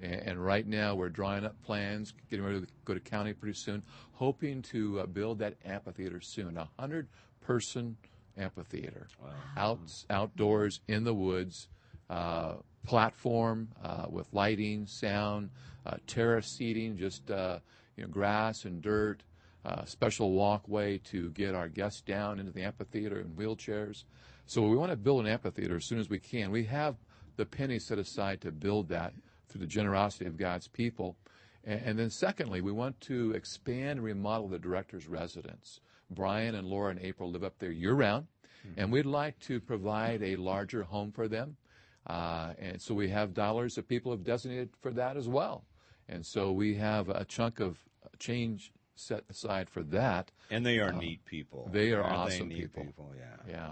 And, 0.01 0.13
and 0.13 0.45
right 0.45 0.65
now, 0.65 0.95
we're 0.95 1.09
drawing 1.09 1.45
up 1.45 1.61
plans, 1.63 2.13
getting 2.29 2.45
ready 2.45 2.61
to 2.61 2.67
go 2.85 2.93
to 2.93 2.99
county 2.99 3.33
pretty 3.33 3.57
soon, 3.57 3.83
hoping 4.13 4.61
to 4.63 5.01
uh, 5.01 5.05
build 5.05 5.39
that 5.39 5.55
amphitheater 5.65 6.21
soon. 6.21 6.57
A 6.57 6.69
hundred 6.79 7.07
person 7.41 7.97
amphitheater, 8.37 9.07
out 9.55 9.79
outdoors 10.09 10.81
in 10.87 11.03
the 11.03 11.13
woods, 11.13 11.67
uh, 12.09 12.53
platform 12.87 13.67
uh, 13.83 14.05
with 14.09 14.25
lighting, 14.33 14.87
sound, 14.87 15.49
uh, 15.85 15.97
terrace 16.07 16.47
seating, 16.47 16.97
just 16.97 17.29
uh, 17.29 17.59
you 17.95 18.03
know 18.03 18.09
grass 18.09 18.65
and 18.65 18.81
dirt. 18.81 19.21
Uh, 19.65 19.83
special 19.83 20.31
walkway 20.31 20.97
to 20.99 21.29
get 21.31 21.53
our 21.53 21.67
guests 21.67 21.99
down 21.99 22.39
into 22.39 22.53
the 22.53 22.61
amphitheater 22.61 23.19
in 23.19 23.27
wheelchairs. 23.31 24.05
So 24.45 24.61
we 24.61 24.77
want 24.77 24.91
to 24.91 24.95
build 24.95 25.25
an 25.25 25.27
amphitheater 25.27 25.75
as 25.75 25.83
soon 25.83 25.99
as 25.99 26.09
we 26.09 26.19
can. 26.19 26.51
We 26.51 26.63
have 26.65 26.95
the 27.35 27.45
penny 27.45 27.77
set 27.77 27.97
aside 27.99 28.39
to 28.41 28.51
build 28.53 28.87
that 28.89 29.13
through 29.49 29.59
the 29.59 29.67
generosity 29.67 30.25
of 30.25 30.37
God's 30.37 30.69
people. 30.69 31.17
And, 31.65 31.81
and 31.83 31.99
then 31.99 32.09
secondly, 32.09 32.61
we 32.61 32.71
want 32.71 33.01
to 33.01 33.31
expand 33.31 33.99
and 33.99 34.03
remodel 34.03 34.47
the 34.47 34.57
director's 34.57 35.05
residence. 35.07 35.81
Brian 36.09 36.55
and 36.55 36.65
Laura 36.65 36.91
and 36.91 37.01
April 37.01 37.29
live 37.29 37.43
up 37.43 37.59
there 37.59 37.71
year 37.71 37.93
round, 37.93 38.27
and 38.77 38.89
we'd 38.89 39.05
like 39.05 39.37
to 39.39 39.59
provide 39.59 40.23
a 40.23 40.37
larger 40.37 40.83
home 40.83 41.11
for 41.11 41.27
them. 41.27 41.57
Uh, 42.07 42.53
and 42.57 42.81
so 42.81 42.93
we 42.93 43.09
have 43.09 43.33
dollars 43.33 43.75
that 43.75 43.87
people 43.87 44.11
have 44.11 44.23
designated 44.23 44.69
for 44.81 44.91
that 44.91 45.17
as 45.17 45.27
well. 45.27 45.65
And 46.07 46.25
so 46.25 46.51
we 46.51 46.75
have 46.75 47.09
a 47.09 47.25
chunk 47.25 47.59
of 47.59 47.77
change 48.17 48.71
set 48.95 49.23
aside 49.29 49.69
for 49.69 49.83
that. 49.83 50.31
And 50.49 50.65
they 50.65 50.79
are 50.79 50.91
neat 50.91 51.25
people. 51.25 51.65
Uh, 51.67 51.71
they 51.71 51.91
are 51.91 52.01
Aren't 52.01 52.17
awesome 52.17 52.47
neat 52.47 52.73
people. 52.73 53.13
Yeah. 53.15 53.35
Yeah, 53.47 53.69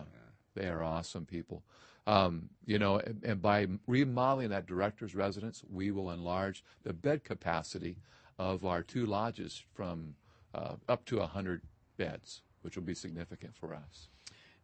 they 0.53 0.67
are 0.67 0.83
awesome 0.83 1.25
people. 1.25 1.63
Um, 2.07 2.49
you 2.65 2.77
know, 2.77 2.97
and, 2.97 3.23
and 3.23 3.41
by 3.41 3.67
remodeling 3.87 4.49
that 4.49 4.67
director's 4.67 5.15
residence, 5.15 5.63
we 5.71 5.89
will 5.91 6.11
enlarge 6.11 6.63
the 6.83 6.93
bed 6.93 7.23
capacity 7.23 7.97
of 8.37 8.65
our 8.65 8.83
two 8.83 9.05
lodges 9.05 9.63
from 9.73 10.15
uh, 10.53 10.75
up 10.87 11.05
to 11.05 11.17
100 11.17 11.61
beds, 11.97 12.41
which 12.61 12.75
will 12.75 12.83
be 12.83 12.93
significant 12.93 13.55
for 13.55 13.73
us. 13.73 14.09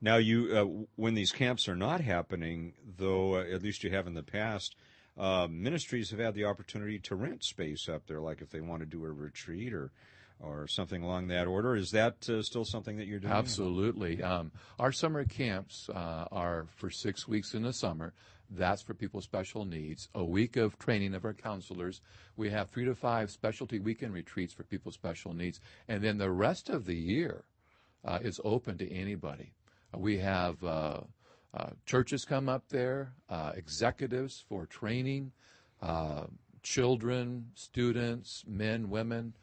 Now, 0.01 0.17
you 0.17 0.57
uh, 0.57 0.85
when 0.95 1.13
these 1.13 1.31
camps 1.31 1.67
are 1.69 1.75
not 1.75 2.01
happening, 2.01 2.73
though, 2.97 3.35
uh, 3.35 3.43
at 3.43 3.61
least 3.61 3.83
you 3.83 3.91
have 3.91 4.07
in 4.07 4.15
the 4.15 4.23
past, 4.23 4.75
uh, 5.17 5.47
ministries 5.49 6.09
have 6.09 6.19
had 6.19 6.33
the 6.33 6.45
opportunity 6.45 6.97
to 6.99 7.15
rent 7.15 7.43
space 7.43 7.87
up 7.87 8.07
there, 8.07 8.19
like 8.19 8.41
if 8.41 8.49
they 8.49 8.61
want 8.61 8.81
to 8.81 8.87
do 8.87 9.05
a 9.05 9.11
retreat 9.11 9.73
or 9.73 9.91
or 10.39 10.67
something 10.67 11.03
along 11.03 11.27
that 11.27 11.47
order. 11.47 11.75
Is 11.75 11.91
that 11.91 12.27
uh, 12.27 12.41
still 12.41 12.65
something 12.65 12.97
that 12.97 13.05
you're 13.05 13.19
doing? 13.19 13.31
Absolutely. 13.31 14.23
Um, 14.23 14.51
our 14.79 14.91
summer 14.91 15.23
camps 15.23 15.87
uh, 15.89 16.25
are 16.31 16.65
for 16.75 16.89
six 16.89 17.27
weeks 17.27 17.53
in 17.53 17.61
the 17.61 17.73
summer. 17.73 18.13
That's 18.49 18.81
for 18.81 18.93
people 18.93 19.19
with 19.19 19.25
special 19.25 19.65
needs. 19.65 20.09
A 20.13 20.25
week 20.25 20.57
of 20.57 20.77
training 20.77 21.13
of 21.13 21.23
our 21.23 21.33
counselors. 21.33 22.01
We 22.35 22.49
have 22.49 22.69
three 22.69 22.85
to 22.85 22.95
five 22.95 23.31
specialty 23.31 23.79
weekend 23.79 24.13
retreats 24.13 24.53
for 24.53 24.63
people 24.63 24.89
with 24.89 24.95
special 24.95 25.33
needs. 25.33 25.59
And 25.87 26.03
then 26.03 26.17
the 26.17 26.31
rest 26.31 26.69
of 26.69 26.85
the 26.85 26.97
year 26.97 27.45
uh, 28.03 28.19
is 28.21 28.41
open 28.43 28.77
to 28.79 28.91
anybody. 28.91 29.53
We 29.97 30.19
have 30.19 30.63
uh, 30.63 31.01
uh, 31.53 31.69
churches 31.85 32.23
come 32.25 32.47
up 32.47 32.69
there, 32.69 33.13
uh, 33.29 33.51
executives 33.55 34.43
for 34.47 34.65
training, 34.65 35.31
uh, 35.81 36.25
children, 36.63 37.47
students, 37.55 38.43
men, 38.47 38.89
women. 38.89 39.33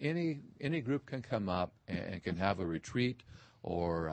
Any 0.00 0.40
any 0.60 0.80
group 0.80 1.06
can 1.06 1.20
come 1.20 1.48
up 1.48 1.72
and, 1.88 1.98
and 1.98 2.22
can 2.22 2.36
have 2.36 2.60
a 2.60 2.66
retreat 2.66 3.22
or 3.62 4.12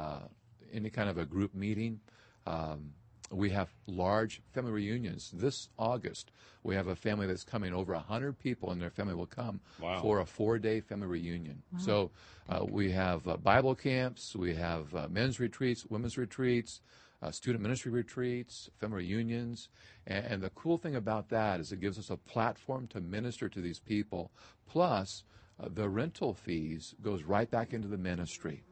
any 0.73 0.89
kind 0.89 1.09
of 1.09 1.17
a 1.17 1.25
group 1.25 1.53
meeting. 1.53 1.99
Um, 2.47 2.93
we 3.31 3.49
have 3.51 3.73
large 3.87 4.41
family 4.53 4.71
reunions 4.71 5.31
this 5.33 5.69
August. 5.79 6.31
We 6.63 6.75
have 6.75 6.87
a 6.87 6.95
family 6.95 7.27
that's 7.27 7.43
coming. 7.43 7.73
Over 7.73 7.95
hundred 7.95 8.37
people 8.39 8.71
and 8.71 8.81
their 8.81 8.89
family 8.89 9.15
will 9.15 9.25
come 9.25 9.61
Wow. 9.79 10.01
for 10.01 10.19
a 10.19 10.25
four-day 10.25 10.81
family 10.81 11.07
reunion. 11.07 11.63
So 11.77 12.11
uh, 12.49 12.65
we 12.69 12.91
have 12.91 13.27
uh, 13.27 13.37
Bible 13.37 13.75
camps, 13.75 14.35
we 14.35 14.55
have 14.55 14.93
uh, 14.93 15.07
men's 15.09 15.39
retreats, 15.39 15.85
women's 15.89 16.17
retreats, 16.17 16.81
uh, 17.21 17.31
student 17.31 17.61
ministry 17.61 17.91
retreats, 17.91 18.69
family 18.79 18.97
reunions, 19.05 19.69
and, 20.07 20.25
and 20.25 20.41
the 20.43 20.49
cool 20.51 20.77
thing 20.77 20.95
about 20.95 21.29
that 21.29 21.59
is 21.59 21.71
it 21.71 21.79
gives 21.79 21.97
us 21.97 22.09
a 22.09 22.17
platform 22.17 22.87
to 22.87 22.99
minister 22.99 23.47
to 23.47 23.61
these 23.61 23.79
people. 23.79 24.31
Plus, 24.67 25.23
uh, 25.59 25.67
the 25.73 25.87
rental 25.87 26.33
fees 26.33 26.95
goes 27.01 27.23
right 27.23 27.49
back 27.49 27.73
into 27.73 27.87
the 27.87 27.97
ministry. 27.97 28.63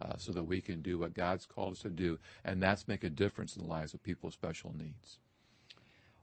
Uh, 0.00 0.16
so 0.16 0.30
that 0.30 0.44
we 0.44 0.60
can 0.60 0.80
do 0.80 0.96
what 0.96 1.12
God's 1.12 1.44
called 1.44 1.72
us 1.72 1.80
to 1.80 1.90
do, 1.90 2.20
and 2.44 2.62
that's 2.62 2.86
make 2.86 3.02
a 3.02 3.10
difference 3.10 3.56
in 3.56 3.64
the 3.64 3.68
lives 3.68 3.94
of 3.94 4.02
people 4.02 4.28
with 4.28 4.34
special 4.34 4.72
needs. 4.72 5.18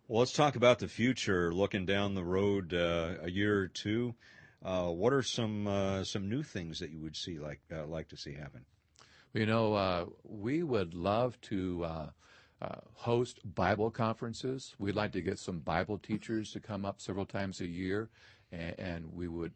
Well, 0.07 0.19
let's 0.19 0.32
talk 0.32 0.55
about 0.55 0.80
the 0.80 0.88
future. 0.88 1.53
Looking 1.53 1.86
down 1.86 2.13
the 2.13 2.23
road 2.23 2.73
uh, 2.73 3.15
a 3.23 3.30
year 3.30 3.59
or 3.59 3.67
two, 3.67 4.15
uh, 4.63 4.86
what 4.86 5.13
are 5.13 5.23
some 5.23 5.67
uh, 5.67 6.03
some 6.03 6.30
new 6.30 6.43
things 6.43 6.80
that 6.80 6.91
you 6.91 6.99
would 7.01 7.15
see 7.15 7.39
like 7.39 7.59
uh, 7.73 7.86
like 7.86 8.09
to 8.09 8.17
see 8.17 8.34
happen? 8.34 8.65
You 9.34 9.45
know, 9.45 9.73
uh, 9.73 10.05
we 10.23 10.63
would 10.63 10.93
love 10.93 11.41
to 11.41 11.84
uh, 11.84 12.09
uh, 12.61 12.76
host 12.93 13.39
Bible 13.43 13.91
conferences. 13.91 14.76
We'd 14.80 14.95
like 14.95 15.11
to 15.13 15.21
get 15.21 15.39
some 15.39 15.59
Bible 15.59 15.97
teachers 15.97 16.51
to 16.51 16.59
come 16.59 16.86
up 16.86 17.01
several 17.01 17.26
times 17.26 17.59
a 17.59 17.67
year, 17.67 18.09
and, 18.51 18.80
and 18.80 19.13
we 19.13 19.28
would 19.28 19.53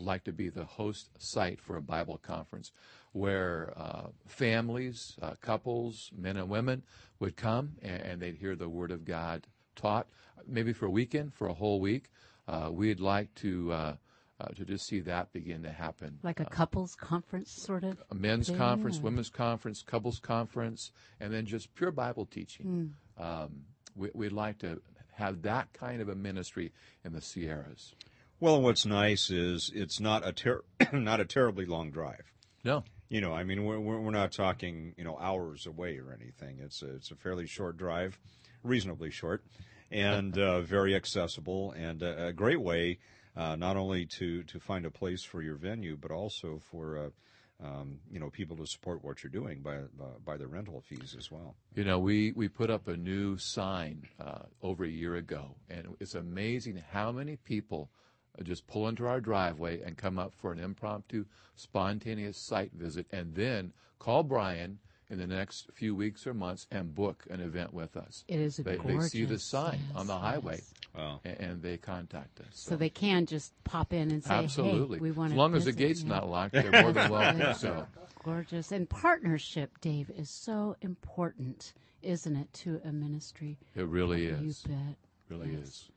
like 0.00 0.24
to 0.24 0.32
be 0.32 0.48
the 0.48 0.64
host 0.64 1.10
site 1.18 1.60
for 1.60 1.76
a 1.76 1.82
Bible 1.82 2.18
conference 2.22 2.72
where 3.12 3.72
uh, 3.76 4.08
families, 4.26 5.16
uh, 5.20 5.34
couples, 5.40 6.10
men 6.16 6.36
and 6.36 6.48
women 6.48 6.82
would 7.18 7.36
come 7.36 7.72
and, 7.82 8.02
and 8.02 8.22
they'd 8.22 8.36
hear 8.36 8.54
the 8.56 8.68
Word 8.68 8.90
of 8.90 9.04
God 9.04 9.46
taught, 9.76 10.06
maybe 10.46 10.72
for 10.72 10.86
a 10.86 10.90
weekend, 10.90 11.34
for 11.34 11.48
a 11.48 11.54
whole 11.54 11.80
week. 11.80 12.10
Uh, 12.46 12.70
we'd 12.72 13.00
like 13.00 13.32
to 13.36 13.72
uh, 13.72 13.96
uh, 14.40 14.46
to 14.54 14.64
just 14.64 14.86
see 14.86 15.00
that 15.00 15.32
begin 15.32 15.62
to 15.62 15.70
happen 15.70 16.18
Like 16.22 16.40
a 16.40 16.46
couples 16.46 16.94
conference, 16.94 17.50
sort 17.50 17.84
of. 17.84 18.02
a 18.10 18.14
men's 18.14 18.48
Yeah. 18.48 18.56
conference, 18.56 19.00
women's 19.00 19.28
conference, 19.28 19.82
couples 19.82 20.18
conference, 20.18 20.92
and 21.20 21.32
then 21.32 21.44
just 21.44 21.74
pure 21.74 21.90
Bible 21.90 22.24
teaching. 22.24 22.94
Um, 23.18 23.64
we, 23.94 24.10
we'd 24.14 24.32
like 24.32 24.58
to 24.60 24.80
have 25.12 25.42
that 25.42 25.72
kind 25.74 26.00
of 26.00 26.08
a 26.08 26.14
ministry 26.14 26.72
in 27.04 27.12
the 27.12 27.20
Sierras. 27.20 27.94
Well, 28.40 28.56
and 28.56 28.64
what's 28.64 28.86
nice 28.86 29.30
is 29.30 29.70
it's 29.74 30.00
not 30.00 30.26
a 30.26 30.32
ter- 30.32 30.64
not 30.92 31.20
a 31.20 31.26
terribly 31.26 31.66
long 31.66 31.90
drive. 31.90 32.32
No, 32.64 32.84
You 33.08 33.20
know, 33.20 33.32
I 33.32 33.44
mean, 33.44 33.64
we're 33.64 33.78
we're 33.78 34.10
not 34.10 34.32
talking 34.32 34.94
you 34.96 35.04
know 35.04 35.18
hours 35.18 35.66
away 35.66 35.98
or 35.98 36.12
anything. 36.12 36.58
It's 36.60 36.82
a, 36.82 36.94
it's 36.94 37.10
a 37.10 37.16
fairly 37.16 37.46
short 37.46 37.76
drive, 37.76 38.18
reasonably 38.62 39.10
short, 39.10 39.44
and 39.90 40.38
uh, 40.46 40.62
very 40.62 40.94
accessible 40.94 41.72
and 41.72 42.02
a, 42.02 42.28
a 42.28 42.32
great 42.32 42.60
way 42.60 42.98
uh, 43.36 43.56
not 43.56 43.76
only 43.76 44.06
to 44.06 44.42
to 44.44 44.58
find 44.58 44.84
a 44.86 44.90
place 44.90 45.22
for 45.22 45.42
your 45.42 45.56
venue, 45.56 45.96
but 45.96 46.10
also 46.10 46.60
for 46.70 46.98
uh, 46.98 47.66
um, 47.66 48.00
you 48.10 48.18
know 48.18 48.30
people 48.30 48.56
to 48.56 48.66
support 48.66 49.04
what 49.04 49.22
you're 49.22 49.30
doing 49.30 49.60
by 49.60 49.78
by, 49.98 50.06
by 50.24 50.36
the 50.36 50.46
rental 50.46 50.80
fees 50.80 51.14
as 51.18 51.30
well. 51.30 51.56
You 51.74 51.84
know, 51.84 51.98
we, 51.98 52.32
we 52.32 52.48
put 52.48 52.70
up 52.70 52.88
a 52.88 52.96
new 52.96 53.38
sign 53.38 54.08
uh, 54.18 54.44
over 54.62 54.84
a 54.84 54.88
year 54.88 55.16
ago, 55.16 55.56
and 55.68 55.94
it's 56.00 56.14
amazing 56.14 56.82
how 56.90 57.12
many 57.12 57.36
people 57.36 57.90
uh, 57.92 58.09
Uh, 58.40 58.44
just 58.44 58.66
pull 58.66 58.88
into 58.88 59.06
our 59.06 59.20
driveway 59.20 59.80
and 59.82 59.96
come 59.96 60.18
up 60.18 60.32
for 60.34 60.52
an 60.52 60.58
impromptu, 60.58 61.24
spontaneous 61.56 62.38
site 62.38 62.72
visit, 62.72 63.06
and 63.12 63.34
then 63.34 63.72
call 63.98 64.22
Brian 64.22 64.78
in 65.08 65.18
the 65.18 65.26
next 65.26 65.66
few 65.74 65.94
weeks 65.94 66.26
or 66.26 66.32
months 66.32 66.66
and 66.70 66.94
book 66.94 67.26
an 67.30 67.40
event 67.40 67.74
with 67.74 67.96
us. 67.96 68.24
It 68.28 68.38
is 68.38 68.58
a 68.58 68.62
They, 68.62 68.76
they 68.76 69.00
see 69.00 69.22
the 69.22 69.26
gorgeous, 69.26 69.44
sign 69.44 69.80
on 69.94 70.06
the 70.06 70.16
highway, 70.16 70.60
yes. 70.96 71.18
And, 71.24 71.40
and 71.40 71.62
they 71.62 71.76
contact 71.76 72.40
us. 72.40 72.46
So 72.52 72.76
they 72.76 72.88
can 72.90 73.26
just 73.26 73.52
pop 73.64 73.92
in 73.92 74.10
and 74.10 74.22
say, 74.24 74.34
Absolutely. 74.34 74.98
"Hey, 74.98 75.02
we 75.02 75.10
want 75.10 75.30
to." 75.30 75.34
as 75.34 75.36
to." 75.36 75.40
long 75.40 75.54
as 75.54 75.64
the 75.64 75.72
gate's 75.72 76.02
you." 76.02 76.08
not 76.08 76.28
locked, 76.28 76.52
they're 76.52 76.82
more 76.82 76.92
than 76.92 77.10
welcome. 77.10 77.54
So. 77.54 77.86
gorgeous 78.22 78.70
and 78.70 78.88
partnership, 78.88 79.80
Dave, 79.80 80.10
is 80.10 80.30
so 80.30 80.76
important, 80.82 81.72
isn't 82.02 82.36
it, 82.36 82.52
to 82.52 82.80
a 82.84 82.92
ministry? 82.92 83.58
It 83.74 83.86
really 83.86 84.26
is. 84.26 84.64
You 84.64 84.74
bet. 84.74 84.96
Really 85.28 85.52
Yes. 85.54 85.62
is. 85.62 85.88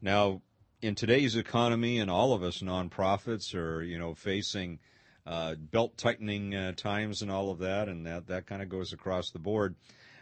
Now, 0.00 0.42
in 0.82 0.96
today's 0.96 1.36
economy, 1.36 2.00
and 2.00 2.10
all 2.10 2.32
of 2.34 2.42
us 2.42 2.58
nonprofits 2.58 3.54
are, 3.54 3.82
you 3.82 3.98
know, 3.98 4.14
facing 4.14 4.80
uh, 5.24 5.54
belt 5.54 5.96
tightening 5.96 6.54
uh, 6.54 6.72
times 6.72 7.22
and 7.22 7.30
all 7.30 7.50
of 7.50 7.60
that, 7.60 7.88
and 7.88 8.04
that 8.04 8.26
that 8.26 8.46
kind 8.46 8.60
of 8.60 8.68
goes 8.68 8.92
across 8.92 9.30
the 9.30 9.38
board. 9.38 9.76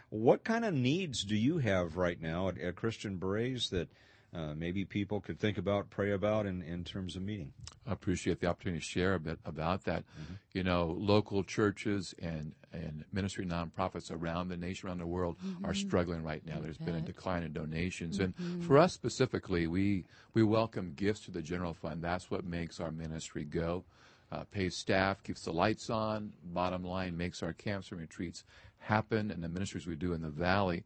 What 0.09 0.43
kind 0.43 0.63
of 0.63 0.73
needs 0.73 1.23
do 1.23 1.35
you 1.35 1.57
have 1.57 1.97
right 1.97 2.21
now 2.21 2.49
at, 2.49 2.59
at 2.59 2.75
Christian 2.75 3.17
Berets 3.17 3.69
that 3.69 3.89
uh, 4.33 4.53
maybe 4.55 4.85
people 4.85 5.19
could 5.19 5.39
think 5.39 5.57
about, 5.57 5.89
pray 5.89 6.11
about, 6.11 6.45
in, 6.45 6.61
in 6.61 6.83
terms 6.83 7.15
of 7.15 7.21
meeting? 7.21 7.51
I 7.85 7.91
appreciate 7.91 8.39
the 8.39 8.47
opportunity 8.47 8.79
to 8.79 8.85
share 8.85 9.13
a 9.15 9.19
bit 9.19 9.39
about 9.45 9.83
that. 9.85 10.03
You 10.53 10.63
know, 10.63 10.95
local 10.97 11.43
churches 11.43 12.15
and, 12.21 12.53
and 12.71 13.03
ministry 13.11 13.45
nonprofits 13.45 14.11
around 14.11 14.47
the 14.47 14.57
nation, 14.57 14.87
around 14.87 14.99
the 14.99 15.05
world, 15.07 15.35
are 15.65 15.73
struggling 15.73 16.23
right 16.23 16.45
now. 16.45 16.59
There's 16.61 16.77
been 16.77 16.95
a 16.95 17.01
decline 17.01 17.43
in 17.43 17.51
donations, 17.51 18.19
and 18.19 18.33
for 18.63 18.77
us 18.77 18.93
specifically, 18.93 19.67
we 19.67 20.05
we 20.33 20.43
welcome 20.43 20.93
gifts 20.95 21.25
to 21.25 21.31
the 21.31 21.41
general 21.41 21.73
fund. 21.73 22.01
That's 22.01 22.31
what 22.31 22.45
makes 22.45 22.79
our 22.79 22.91
ministry 22.91 23.43
go. 23.43 23.83
Uh, 24.31 24.45
pays 24.49 24.77
staff, 24.77 25.21
keeps 25.23 25.43
the 25.43 25.51
lights 25.51 25.89
on. 25.89 26.31
Bottom 26.53 26.85
line, 26.85 27.17
makes 27.17 27.43
our 27.43 27.51
camps 27.51 27.91
and 27.91 27.99
retreats 27.99 28.45
happen, 28.77 29.29
and 29.29 29.43
the 29.43 29.49
ministries 29.49 29.85
we 29.85 29.95
do 29.95 30.13
in 30.13 30.21
the 30.21 30.29
valley. 30.29 30.83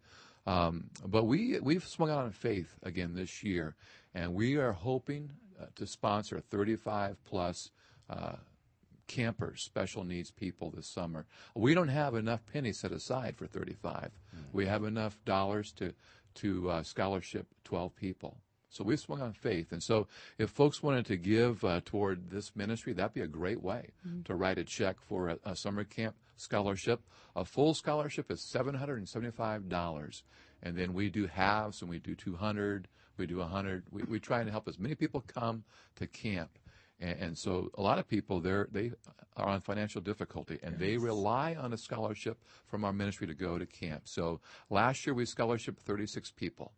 Um, 0.48 0.90
but 1.06 1.26
we 1.26 1.60
we've 1.60 1.86
swung 1.86 2.12
out 2.12 2.20
on 2.20 2.32
faith 2.32 2.78
again 2.84 3.16
this 3.16 3.44
year, 3.44 3.76
and 4.14 4.34
we 4.34 4.58
are 4.58 4.74
hoping 4.74 5.32
uh, 5.60 5.66
to 5.76 5.88
sponsor 5.88 6.40
35 6.40 7.18
plus 7.26 7.72
uh, 8.10 8.34
campers, 9.08 9.62
special 9.62 10.04
needs 10.04 10.32
people 10.32 10.72
this 10.72 10.88
summer. 10.88 11.26
We 11.56 11.74
don't 11.74 11.88
have 11.88 12.16
enough 12.16 12.42
pennies 12.52 12.80
set 12.80 12.92
aside 12.92 13.38
for 13.38 13.48
35. 13.48 14.12
We 14.54 14.66
have 14.68 14.84
enough 14.84 15.18
dollars 15.26 15.72
to 15.74 15.94
to 16.36 16.70
uh, 16.70 16.84
scholarship 16.84 17.48
12 17.64 17.96
people. 17.96 18.38
So 18.70 18.84
we've 18.84 19.00
swung 19.00 19.22
on 19.22 19.32
faith, 19.32 19.72
and 19.72 19.82
so 19.82 20.08
if 20.38 20.50
folks 20.50 20.84
wanted 20.84 21.06
to 21.06 21.16
give 21.16 21.64
uh, 21.64 21.80
toward 21.86 22.30
this 22.30 22.54
ministry, 22.58 22.92
that'd 22.92 23.14
be 23.14 23.22
a 23.22 23.28
great 23.28 23.64
way 23.64 23.92
to 24.26 24.36
write 24.36 24.58
a 24.58 24.66
check 24.66 24.98
for 25.00 25.30
a, 25.30 25.40
a 25.46 25.56
summer 25.56 25.86
camp 25.86 26.16
scholarship. 26.36 27.02
A 27.36 27.46
full 27.46 27.74
scholarship 27.74 28.32
is 28.32 28.42
seven 28.42 28.76
hundred 28.76 28.98
and 28.98 29.10
seventy-five 29.10 29.70
dollars, 29.70 30.24
and 30.64 30.78
then 30.78 30.94
we 30.94 31.10
do 31.10 31.28
halves, 31.28 31.82
and 31.82 31.90
we 31.90 32.00
do 32.00 32.16
two 32.16 32.36
hundred, 32.36 32.88
we 33.18 33.26
do 33.26 33.42
a 33.42 33.46
hundred. 33.46 33.84
We, 33.92 34.04
we 34.04 34.20
try 34.20 34.42
and 34.42 34.50
help 34.50 34.68
as 34.68 34.80
many 34.80 34.96
people 34.96 35.22
come 35.22 35.64
to 35.96 36.08
camp, 36.08 36.58
and, 37.00 37.20
and 37.20 37.38
so 37.38 37.70
a 37.78 37.82
lot 37.82 38.00
of 38.00 38.08
people 38.08 38.40
they're 38.40 38.68
they 38.72 38.92
are 39.36 39.48
on 39.48 39.62
financial 39.62 40.02
difficulty, 40.02 40.60
and 40.64 40.80
they 40.80 40.98
rely 40.98 41.56
on 41.56 41.74
a 41.74 41.78
scholarship 41.78 42.44
from 42.66 42.86
our 42.86 42.94
ministry 42.94 43.28
to 43.28 43.34
go 43.34 43.58
to 43.58 43.66
camp. 43.66 44.04
So 44.06 44.40
last 44.70 45.06
year 45.06 45.14
we 45.14 45.26
scholarship 45.26 45.80
thirty-six 45.80 46.32
people. 46.32 46.72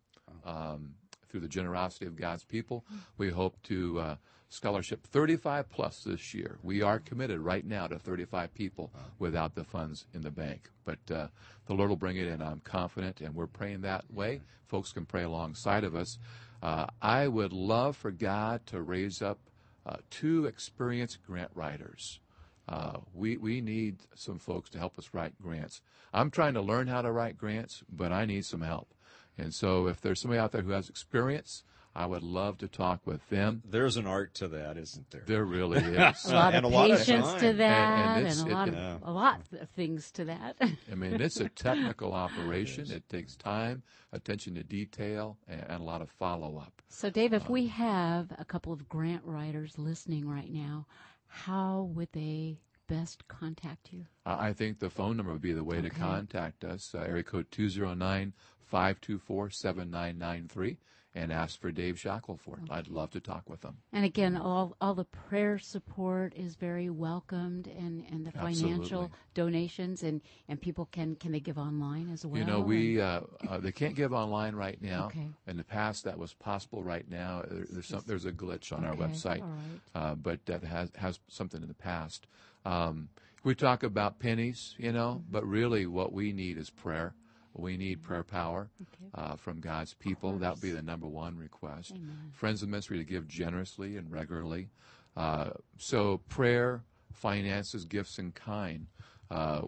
Um, 0.44 0.94
through 1.28 1.40
the 1.40 1.48
generosity 1.48 2.06
of 2.06 2.16
God's 2.16 2.42
people. 2.42 2.86
We 3.18 3.28
hope 3.28 3.62
to 3.64 4.00
uh, 4.00 4.16
scholarship 4.48 5.06
35 5.06 5.68
plus 5.68 6.02
this 6.04 6.32
year. 6.34 6.58
We 6.62 6.82
are 6.82 6.98
committed 6.98 7.40
right 7.40 7.64
now 7.64 7.86
to 7.86 7.98
35 7.98 8.54
people 8.54 8.90
without 9.18 9.54
the 9.54 9.64
funds 9.64 10.06
in 10.14 10.22
the 10.22 10.30
bank. 10.30 10.70
But 10.84 10.98
uh, 11.14 11.28
the 11.66 11.74
Lord 11.74 11.90
will 11.90 11.96
bring 11.96 12.16
it 12.16 12.26
in, 12.26 12.40
I'm 12.40 12.60
confident, 12.60 13.20
and 13.20 13.34
we're 13.34 13.46
praying 13.46 13.82
that 13.82 14.04
way. 14.12 14.40
Folks 14.66 14.92
can 14.92 15.04
pray 15.04 15.22
alongside 15.22 15.84
of 15.84 15.94
us. 15.94 16.18
Uh, 16.62 16.86
I 17.00 17.28
would 17.28 17.52
love 17.52 17.96
for 17.96 18.10
God 18.10 18.66
to 18.66 18.80
raise 18.80 19.22
up 19.22 19.38
uh, 19.86 19.96
two 20.10 20.46
experienced 20.46 21.24
grant 21.26 21.50
writers. 21.54 22.20
Uh, 22.68 22.98
we, 23.14 23.36
we 23.36 23.60
need 23.60 23.96
some 24.14 24.38
folks 24.38 24.68
to 24.70 24.78
help 24.78 24.98
us 24.98 25.10
write 25.12 25.40
grants. 25.40 25.80
I'm 26.12 26.30
trying 26.30 26.54
to 26.54 26.60
learn 26.60 26.86
how 26.86 27.02
to 27.02 27.12
write 27.12 27.38
grants, 27.38 27.82
but 27.90 28.12
I 28.12 28.24
need 28.24 28.44
some 28.44 28.60
help. 28.60 28.92
And 29.38 29.54
so 29.54 29.86
if 29.86 30.00
there's 30.00 30.20
somebody 30.20 30.40
out 30.40 30.52
there 30.52 30.62
who 30.62 30.72
has 30.72 30.88
experience, 30.88 31.62
I 31.98 32.06
would 32.06 32.22
love 32.22 32.58
to 32.58 32.68
talk 32.68 33.00
with 33.06 33.28
them. 33.28 33.60
There's 33.68 33.96
an 33.96 34.06
art 34.06 34.32
to 34.34 34.46
that, 34.48 34.76
isn't 34.76 35.10
there? 35.10 35.24
There 35.26 35.44
really 35.44 35.78
is. 35.80 36.24
A 36.26 36.32
lot 36.32 36.54
And 36.54 36.64
of 36.64 36.70
a 36.72 36.74
lot 36.74 36.90
of 36.92 36.98
patience 36.98 37.32
to 37.40 37.52
that, 37.54 38.16
and 38.16 38.18
and, 38.18 38.26
it's- 38.26 38.42
a 38.42 38.46
it- 38.46 38.52
lot 38.52 38.72
Yeah. 38.72 38.94
of 38.94 39.02
a 39.02 39.10
lot 39.10 39.40
of 39.60 39.68
things 39.70 40.10
to 40.12 40.24
that. 40.26 40.56
I 40.60 40.94
mean, 40.94 41.20
it's 41.20 41.40
a 41.40 41.48
technical 41.48 42.12
operation. 42.26 42.88
It 42.92 43.08
takes 43.08 43.34
time, 43.34 43.82
attention 44.12 44.54
to 44.54 44.62
detail, 44.62 45.38
and, 45.48 45.60
and 45.68 45.80
a 45.80 45.84
lot 45.84 46.00
of 46.00 46.08
follow 46.10 46.56
up. 46.58 46.80
so, 46.88 47.10
Dave, 47.10 47.32
if 47.32 47.48
we 47.50 47.66
have 47.66 48.30
a 48.38 48.44
couple 48.44 48.72
of 48.72 48.88
grant 48.88 49.24
writers 49.24 49.76
listening 49.76 50.28
right 50.28 50.52
now, 50.52 50.86
how 51.26 51.90
would 51.94 52.10
they 52.12 52.60
best 52.86 53.26
contact 53.26 53.92
you? 53.92 54.06
I 54.24 54.48
I 54.50 54.52
think 54.52 54.78
the 54.78 54.88
phone 54.88 55.16
number 55.16 55.32
would 55.32 55.42
be 55.42 55.52
the 55.52 55.64
way 55.64 55.80
to 55.82 55.90
contact 55.90 56.62
us. 56.64 56.94
Uh, 56.94 57.00
area 57.00 57.24
code 57.24 57.50
209 57.50 58.34
524 58.66 59.50
7993 59.50 60.78
and 61.14 61.32
ask 61.32 61.60
for 61.60 61.70
Dave 61.72 61.98
Shackelford. 61.98 62.68
I'd 62.70 62.88
love 62.88 63.10
to 63.12 63.20
talk 63.20 63.48
with 63.48 63.62
them. 63.62 63.78
And 63.92 64.04
again, 64.04 64.36
all 64.36 64.76
all 64.80 64.94
the 64.94 65.04
prayer 65.04 65.58
support 65.58 66.34
is 66.36 66.54
very 66.54 66.90
welcomed, 66.90 67.66
and, 67.66 68.04
and 68.10 68.26
the 68.26 68.32
financial 68.32 69.04
Absolutely. 69.04 69.10
donations, 69.34 70.02
and, 70.02 70.20
and 70.48 70.60
people 70.60 70.86
can 70.92 71.16
can 71.16 71.32
they 71.32 71.40
give 71.40 71.58
online 71.58 72.10
as 72.12 72.24
well? 72.26 72.38
You 72.38 72.44
know, 72.44 72.60
we 72.60 73.00
uh, 73.00 73.22
uh, 73.48 73.58
they 73.58 73.72
can't 73.72 73.94
give 73.94 74.12
online 74.12 74.54
right 74.54 74.80
now. 74.80 75.06
Okay. 75.06 75.28
In 75.46 75.56
the 75.56 75.64
past, 75.64 76.04
that 76.04 76.18
was 76.18 76.34
possible. 76.34 76.82
Right 76.82 77.08
now, 77.10 77.42
there, 77.48 77.66
there's 77.70 77.86
some, 77.86 78.02
there's 78.06 78.26
a 78.26 78.32
glitch 78.32 78.72
on 78.72 78.84
our 78.84 78.94
website, 78.94 79.40
right. 79.40 79.80
uh, 79.94 80.14
but 80.14 80.44
that 80.46 80.62
has 80.62 80.92
has 80.96 81.20
something 81.28 81.62
in 81.62 81.68
the 81.68 81.74
past. 81.74 82.26
Um, 82.64 83.08
we 83.44 83.54
talk 83.54 83.82
about 83.82 84.18
pennies, 84.18 84.74
you 84.78 84.92
know, 84.92 85.20
Mm-hmm. 85.20 85.32
but 85.32 85.46
really, 85.46 85.86
what 85.86 86.12
we 86.12 86.32
need 86.32 86.58
is 86.58 86.70
prayer. 86.70 87.14
We 87.54 87.76
need 87.76 88.02
prayer 88.02 88.22
power 88.22 88.70
uh, 89.14 89.36
from 89.36 89.60
God's 89.60 89.94
people. 89.94 90.38
That 90.38 90.54
would 90.54 90.62
be 90.62 90.70
the 90.70 90.82
number 90.82 91.06
one 91.06 91.36
request. 91.36 91.96
Friends 92.32 92.62
of 92.62 92.68
the 92.68 92.70
Ministry 92.70 92.98
to 92.98 93.04
give 93.04 93.26
generously 93.26 93.96
and 93.96 94.10
regularly. 94.10 94.68
Uh, 95.16 95.50
so 95.76 96.18
prayer, 96.28 96.82
finances, 97.12 97.84
gifts 97.84 98.18
in 98.18 98.30
kind. 98.32 98.86
Uh, 99.30 99.62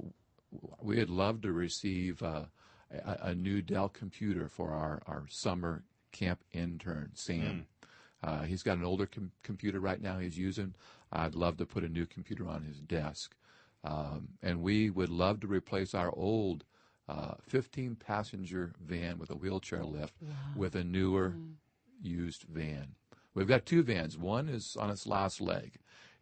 we'd 0.80 1.08
love 1.10 1.40
to 1.42 1.52
receive 1.52 2.22
uh, 2.22 2.44
a, 2.92 3.16
a 3.22 3.34
new 3.34 3.60
Dell 3.62 3.88
computer 3.88 4.48
for 4.48 4.70
our, 4.70 5.02
our 5.06 5.24
summer 5.28 5.82
camp 6.12 6.40
intern, 6.52 7.10
Sam. 7.14 7.66
Uh, 8.22 8.42
he's 8.42 8.62
got 8.62 8.76
an 8.78 8.84
older 8.84 9.06
com- 9.06 9.32
computer 9.42 9.80
right 9.80 10.00
now 10.00 10.18
he's 10.18 10.38
using. 10.38 10.74
I'd 11.12 11.34
love 11.34 11.56
to 11.56 11.66
put 11.66 11.84
a 11.84 11.88
new 11.88 12.06
computer 12.06 12.46
on 12.48 12.62
his 12.64 12.78
desk. 12.80 13.34
Um, 13.82 14.28
and 14.42 14.60
we 14.60 14.90
would 14.90 15.08
love 15.08 15.40
to 15.40 15.46
replace 15.46 15.94
our 15.94 16.12
old 16.14 16.64
uh, 17.10 17.34
15 17.48 17.96
passenger 17.96 18.72
van 18.80 19.18
with 19.18 19.30
a 19.30 19.34
wheelchair 19.34 19.84
lift 19.84 20.14
with 20.54 20.76
a 20.76 20.84
newer 20.84 21.34
used 22.00 22.44
van. 22.44 22.94
We've 23.34 23.48
got 23.48 23.66
two 23.66 23.82
vans. 23.82 24.16
One 24.16 24.48
is 24.48 24.76
on 24.78 24.90
its 24.90 25.06
last 25.06 25.40
leg. 25.40 25.72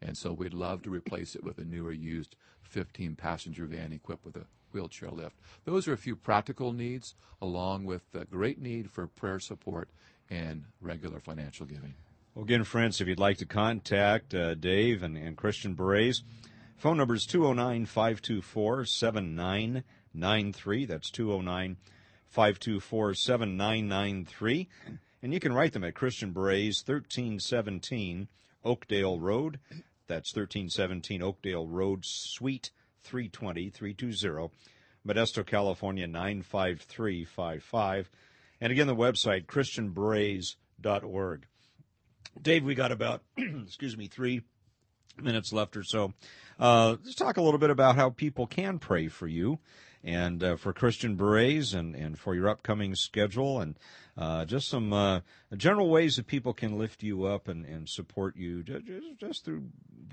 And 0.01 0.17
so 0.17 0.33
we'd 0.33 0.55
love 0.55 0.83
to 0.83 0.91
replace 0.91 1.35
it 1.35 1.45
with 1.45 1.59
a 1.59 1.65
newer 1.65 1.93
used 1.93 2.37
15 2.63 3.17
passenger 3.17 3.67
van 3.67 3.93
equipped 3.93 4.25
with 4.25 4.37
a 4.37 4.47
wheelchair 4.73 5.11
lift. 5.11 5.37
Those 5.65 5.89
are 5.89 5.93
a 5.93 5.99
few 5.99 6.17
practical 6.17 6.73
needs, 6.73 7.15
along 7.43 7.85
with 7.85 8.11
the 8.13 8.25
great 8.25 8.61
need 8.61 8.91
for 8.91 9.07
prayer 9.07 9.41
support 9.41 9.89
and 10.31 10.65
regular 10.81 11.21
financial 11.21 11.67
giving. 11.67 11.95
Well, 12.35 12.45
again, 12.45 12.65
friends, 12.65 13.01
if 13.01 13.09
you'd 13.09 13.19
like 13.19 13.39
to 13.39 13.47
contact 13.47 14.35
uh, 14.35 14.55
Dave 14.55 15.03
and, 15.03 15.17
and 15.17 15.37
Christian 15.37 15.75
Berets, 15.75 16.23
phone 16.77 16.97
number 16.97 17.15
is 17.15 17.27
209 17.27 17.87
524 17.87 18.85
7993. 20.13 20.87
That's 20.87 21.11
209 21.11 21.77
524 22.29 23.15
7993. 23.15 24.69
And 25.23 25.33
you 25.33 25.41
can 25.41 25.53
write 25.53 25.73
them 25.73 25.85
at 25.85 25.95
Christian 25.95 26.33
Berets, 26.33 26.83
1317 26.87 28.29
Oakdale 28.65 29.19
Road, 29.19 29.59
That's 30.07 30.35
1317 30.35 31.23
Oakdale 31.23 31.67
Road, 31.67 32.05
Suite 32.05 32.71
320 33.03 33.71
320, 33.71 34.51
Modesto, 35.07 35.45
California 35.45 36.07
95355. 36.07 38.11
And 38.61 38.73
again, 38.73 38.87
the 38.87 38.95
website, 38.95 39.47
christianberets.org. 39.47 41.47
Dave, 42.41 42.65
we 42.65 42.75
got 42.75 42.93
about, 42.93 43.23
excuse 43.37 43.97
me, 43.97 44.07
three 44.07 44.43
minutes 45.17 45.53
left 45.53 45.77
or 45.77 45.83
so. 45.83 46.13
Uh, 46.59 46.97
let's 47.03 47.15
talk 47.15 47.37
a 47.37 47.43
little 47.43 47.59
bit 47.59 47.71
about 47.71 47.97
how 47.97 48.11
people 48.11 48.47
can 48.47 48.79
pray 48.79 49.09
for 49.09 49.27
you 49.27 49.59
and 50.05 50.43
uh, 50.43 50.57
for 50.57 50.73
Christian 50.73 51.17
Berets 51.17 51.75
and, 51.75 51.95
and 51.95 52.19
for 52.19 52.35
your 52.35 52.49
upcoming 52.49 52.95
schedule 52.95 53.61
and 53.61 53.77
uh, 54.17 54.45
just 54.45 54.69
some 54.69 54.93
uh, 54.93 55.21
general 55.57 55.91
ways 55.91 56.17
that 56.17 56.27
people 56.27 56.53
can 56.53 56.79
lift 56.79 57.03
you 57.03 57.25
up 57.25 57.49
and, 57.49 57.65
and 57.65 57.89
support 57.89 58.37
you 58.37 58.63
just, 58.63 58.85
just 59.19 59.45
through 59.45 59.65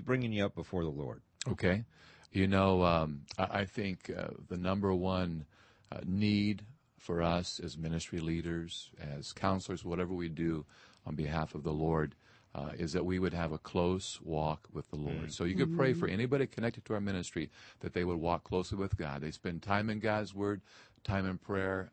bringing 0.04 0.32
you 0.32 0.44
up 0.44 0.54
before 0.54 0.84
the 0.84 0.90
Lord. 0.90 1.22
Okay. 1.48 1.84
You 2.32 2.46
know, 2.46 2.84
um, 2.84 3.22
I, 3.38 3.60
I 3.60 3.64
think 3.64 4.10
uh, 4.16 4.28
the 4.48 4.56
number 4.56 4.94
one 4.94 5.46
uh, 5.90 6.00
need 6.04 6.64
for 6.98 7.22
us 7.22 7.60
as 7.62 7.78
ministry 7.78 8.18
leaders, 8.18 8.90
as 9.00 9.32
counselors, 9.32 9.84
whatever 9.84 10.12
we 10.12 10.28
do 10.28 10.64
on 11.06 11.14
behalf 11.14 11.54
of 11.54 11.62
the 11.62 11.72
Lord, 11.72 12.14
uh, 12.56 12.70
is 12.78 12.92
that 12.94 13.04
we 13.04 13.18
would 13.18 13.34
have 13.34 13.52
a 13.52 13.58
close 13.58 14.18
walk 14.22 14.66
with 14.72 14.88
the 14.90 14.96
Lord. 14.96 15.30
So 15.32 15.44
you 15.44 15.54
could 15.54 15.76
pray 15.76 15.92
for 15.92 16.08
anybody 16.08 16.46
connected 16.46 16.86
to 16.86 16.94
our 16.94 17.00
ministry 17.00 17.50
that 17.80 17.92
they 17.92 18.02
would 18.02 18.16
walk 18.18 18.44
closely 18.44 18.78
with 18.78 18.96
God. 18.96 19.20
They 19.20 19.30
spend 19.30 19.62
time 19.62 19.90
in 19.90 20.00
God's 20.00 20.34
Word, 20.34 20.62
time 21.04 21.26
in 21.26 21.36
prayer, 21.36 21.90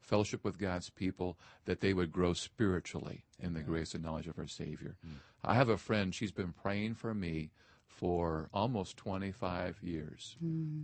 fellowship 0.00 0.44
with 0.44 0.58
God's 0.58 0.90
people, 0.90 1.36
that 1.64 1.80
they 1.80 1.92
would 1.92 2.12
grow 2.12 2.34
spiritually 2.34 3.24
in 3.40 3.54
the 3.54 3.60
grace 3.62 3.92
and 3.94 4.04
knowledge 4.04 4.28
of 4.28 4.38
our 4.38 4.46
Savior. 4.46 4.96
I 5.42 5.54
have 5.54 5.68
a 5.68 5.76
friend, 5.76 6.14
she's 6.14 6.32
been 6.32 6.52
praying 6.52 6.94
for 6.94 7.12
me 7.14 7.50
for 7.86 8.48
almost 8.54 8.96
25 8.96 9.78
years. 9.82 10.36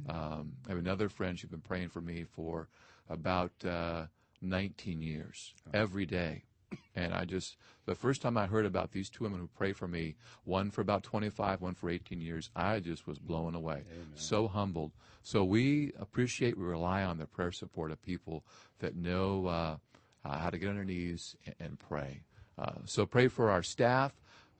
Um, 0.08 0.54
I 0.66 0.70
have 0.70 0.78
another 0.78 1.08
friend, 1.08 1.38
she's 1.38 1.50
been 1.50 1.60
praying 1.60 1.90
for 1.90 2.00
me 2.00 2.24
for 2.24 2.68
about 3.08 3.52
uh, 3.64 4.06
19 4.42 5.00
years, 5.00 5.54
every 5.72 6.06
day. 6.06 6.42
And 6.94 7.14
I 7.14 7.24
just, 7.24 7.56
the 7.84 7.94
first 7.94 8.22
time 8.22 8.36
I 8.36 8.46
heard 8.46 8.64
about 8.66 8.92
these 8.92 9.10
two 9.10 9.24
women 9.24 9.38
who 9.38 9.48
pray 9.48 9.72
for 9.72 9.86
me, 9.86 10.16
one 10.44 10.70
for 10.70 10.80
about 10.80 11.02
25, 11.02 11.60
one 11.60 11.74
for 11.74 11.90
18 11.90 12.20
years, 12.20 12.50
I 12.56 12.80
just 12.80 13.06
was 13.06 13.18
blown 13.18 13.54
away. 13.54 13.82
So 14.14 14.48
humbled. 14.48 14.92
So 15.22 15.44
we 15.44 15.92
appreciate, 15.98 16.56
we 16.56 16.64
rely 16.64 17.02
on 17.02 17.18
the 17.18 17.26
prayer 17.26 17.52
support 17.52 17.90
of 17.90 18.02
people 18.02 18.44
that 18.78 18.96
know 18.96 19.46
uh, 19.46 19.76
uh, 20.24 20.38
how 20.38 20.50
to 20.50 20.58
get 20.58 20.70
on 20.70 20.76
their 20.76 20.84
knees 20.84 21.36
and, 21.44 21.54
and 21.60 21.78
pray. 21.78 22.22
Uh, 22.58 22.72
so 22.86 23.04
pray 23.04 23.28
for 23.28 23.50
our 23.50 23.62
staff. 23.62 24.12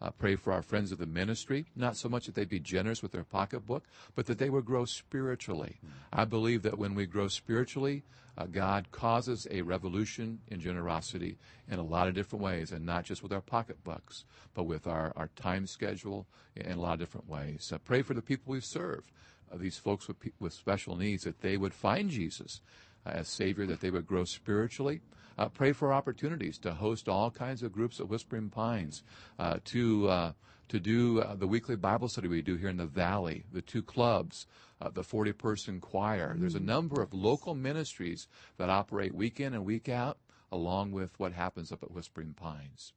Uh, 0.02 0.10
pray 0.10 0.36
for 0.36 0.52
our 0.52 0.60
friends 0.60 0.92
of 0.92 0.98
the 0.98 1.06
ministry, 1.06 1.64
not 1.74 1.96
so 1.96 2.06
much 2.06 2.26
that 2.26 2.34
they'd 2.34 2.50
be 2.50 2.60
generous 2.60 3.02
with 3.02 3.12
their 3.12 3.24
pocketbook, 3.24 3.82
but 4.14 4.26
that 4.26 4.38
they 4.38 4.50
would 4.50 4.64
grow 4.66 4.84
spiritually. 4.84 5.80
I 6.12 6.26
believe 6.26 6.62
that 6.64 6.76
when 6.76 6.94
we 6.94 7.06
grow 7.06 7.28
spiritually, 7.28 8.02
uh, 8.36 8.44
God 8.44 8.90
causes 8.92 9.46
a 9.50 9.62
revolution 9.62 10.40
in 10.48 10.60
generosity 10.60 11.38
in 11.70 11.78
a 11.78 11.82
lot 11.82 12.08
of 12.08 12.14
different 12.14 12.44
ways, 12.44 12.72
and 12.72 12.84
not 12.84 13.04
just 13.04 13.22
with 13.22 13.32
our 13.32 13.40
pocketbooks, 13.40 14.24
but 14.52 14.64
with 14.64 14.86
our, 14.86 15.14
our 15.16 15.30
time 15.34 15.66
schedule 15.66 16.26
in 16.54 16.72
a 16.72 16.80
lot 16.80 16.94
of 16.94 16.98
different 16.98 17.28
ways. 17.28 17.72
Pray 17.84 18.02
for 18.02 18.12
the 18.12 18.20
people 18.20 18.52
we 18.52 18.60
serve, 18.60 19.02
uh, 19.50 19.56
these 19.56 19.78
folks 19.78 20.08
with, 20.08 20.18
with 20.38 20.52
special 20.52 20.96
needs, 20.96 21.24
that 21.24 21.40
they 21.40 21.56
would 21.56 21.72
find 21.72 22.10
Jesus 22.10 22.60
uh, 23.06 23.10
as 23.10 23.28
Savior, 23.28 23.64
that 23.64 23.80
they 23.80 23.90
would 23.90 24.06
grow 24.06 24.24
spiritually. 24.24 25.00
Uh, 25.38 25.48
pray 25.48 25.72
for 25.72 25.92
opportunities 25.92 26.58
to 26.58 26.72
host 26.74 27.08
all 27.08 27.30
kinds 27.30 27.62
of 27.62 27.72
groups 27.72 28.00
at 28.00 28.08
Whispering 28.08 28.48
Pines, 28.48 29.02
uh, 29.38 29.58
to 29.66 30.08
uh, 30.08 30.32
to 30.68 30.80
do 30.80 31.20
uh, 31.20 31.34
the 31.34 31.46
weekly 31.46 31.76
Bible 31.76 32.08
study 32.08 32.28
we 32.28 32.42
do 32.42 32.56
here 32.56 32.68
in 32.68 32.76
the 32.76 32.86
Valley, 32.86 33.44
the 33.52 33.62
two 33.62 33.82
clubs, 33.82 34.46
uh, 34.80 34.90
the 34.90 35.04
40 35.04 35.32
person 35.32 35.80
choir. 35.80 36.34
There's 36.36 36.54
a 36.54 36.60
number 36.60 37.00
of 37.00 37.14
local 37.14 37.54
ministries 37.54 38.26
that 38.56 38.68
operate 38.68 39.14
week 39.14 39.38
in 39.38 39.54
and 39.54 39.64
week 39.64 39.88
out, 39.88 40.18
along 40.50 40.92
with 40.92 41.18
what 41.18 41.32
happens 41.32 41.70
up 41.70 41.82
at 41.82 41.92
Whispering 41.92 42.34
Pines. 42.34 42.92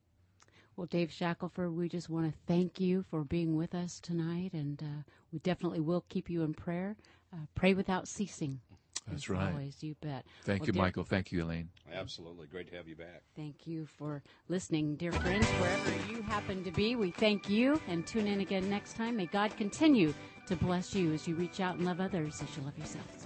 Well, 0.75 0.87
Dave 0.87 1.11
Shackelford, 1.11 1.75
we 1.75 1.89
just 1.89 2.09
want 2.09 2.31
to 2.31 2.39
thank 2.47 2.79
you 2.79 3.03
for 3.11 3.23
being 3.23 3.55
with 3.55 3.75
us 3.75 3.99
tonight, 3.99 4.53
and 4.53 4.81
uh, 4.81 5.03
we 5.31 5.39
definitely 5.39 5.81
will 5.81 6.05
keep 6.07 6.29
you 6.29 6.41
in 6.43 6.53
prayer. 6.53 6.95
Uh, 7.33 7.45
pray 7.53 7.73
without 7.73 8.07
ceasing. 8.07 8.61
That's 9.07 9.23
As 9.23 9.29
right. 9.29 9.51
Always, 9.51 9.81
you 9.81 9.95
bet. 10.01 10.25
Thank 10.43 10.61
well, 10.61 10.67
you, 10.67 10.73
dear, 10.73 10.81
Michael. 10.81 11.03
Thank 11.03 11.31
you, 11.31 11.43
Elaine. 11.43 11.69
Absolutely. 11.91 12.47
Great 12.47 12.69
to 12.69 12.77
have 12.77 12.87
you 12.87 12.95
back. 12.95 13.23
Thank 13.35 13.65
you 13.65 13.85
for 13.85 14.21
listening, 14.47 14.95
dear 14.95 15.11
friends, 15.11 15.45
wherever 15.47 16.11
you 16.11 16.21
happen 16.21 16.63
to 16.63 16.71
be. 16.71 16.95
We 16.95 17.11
thank 17.11 17.49
you 17.49 17.81
and 17.87 18.05
tune 18.05 18.27
in 18.27 18.41
again 18.41 18.69
next 18.69 18.95
time. 18.95 19.17
May 19.17 19.25
God 19.25 19.55
continue 19.57 20.13
to 20.47 20.55
bless 20.55 20.93
you 20.93 21.13
as 21.13 21.27
you 21.27 21.35
reach 21.35 21.59
out 21.59 21.75
and 21.75 21.85
love 21.85 21.99
others 21.99 22.41
as 22.41 22.57
you 22.57 22.63
love 22.63 22.77
yourselves. 22.77 23.25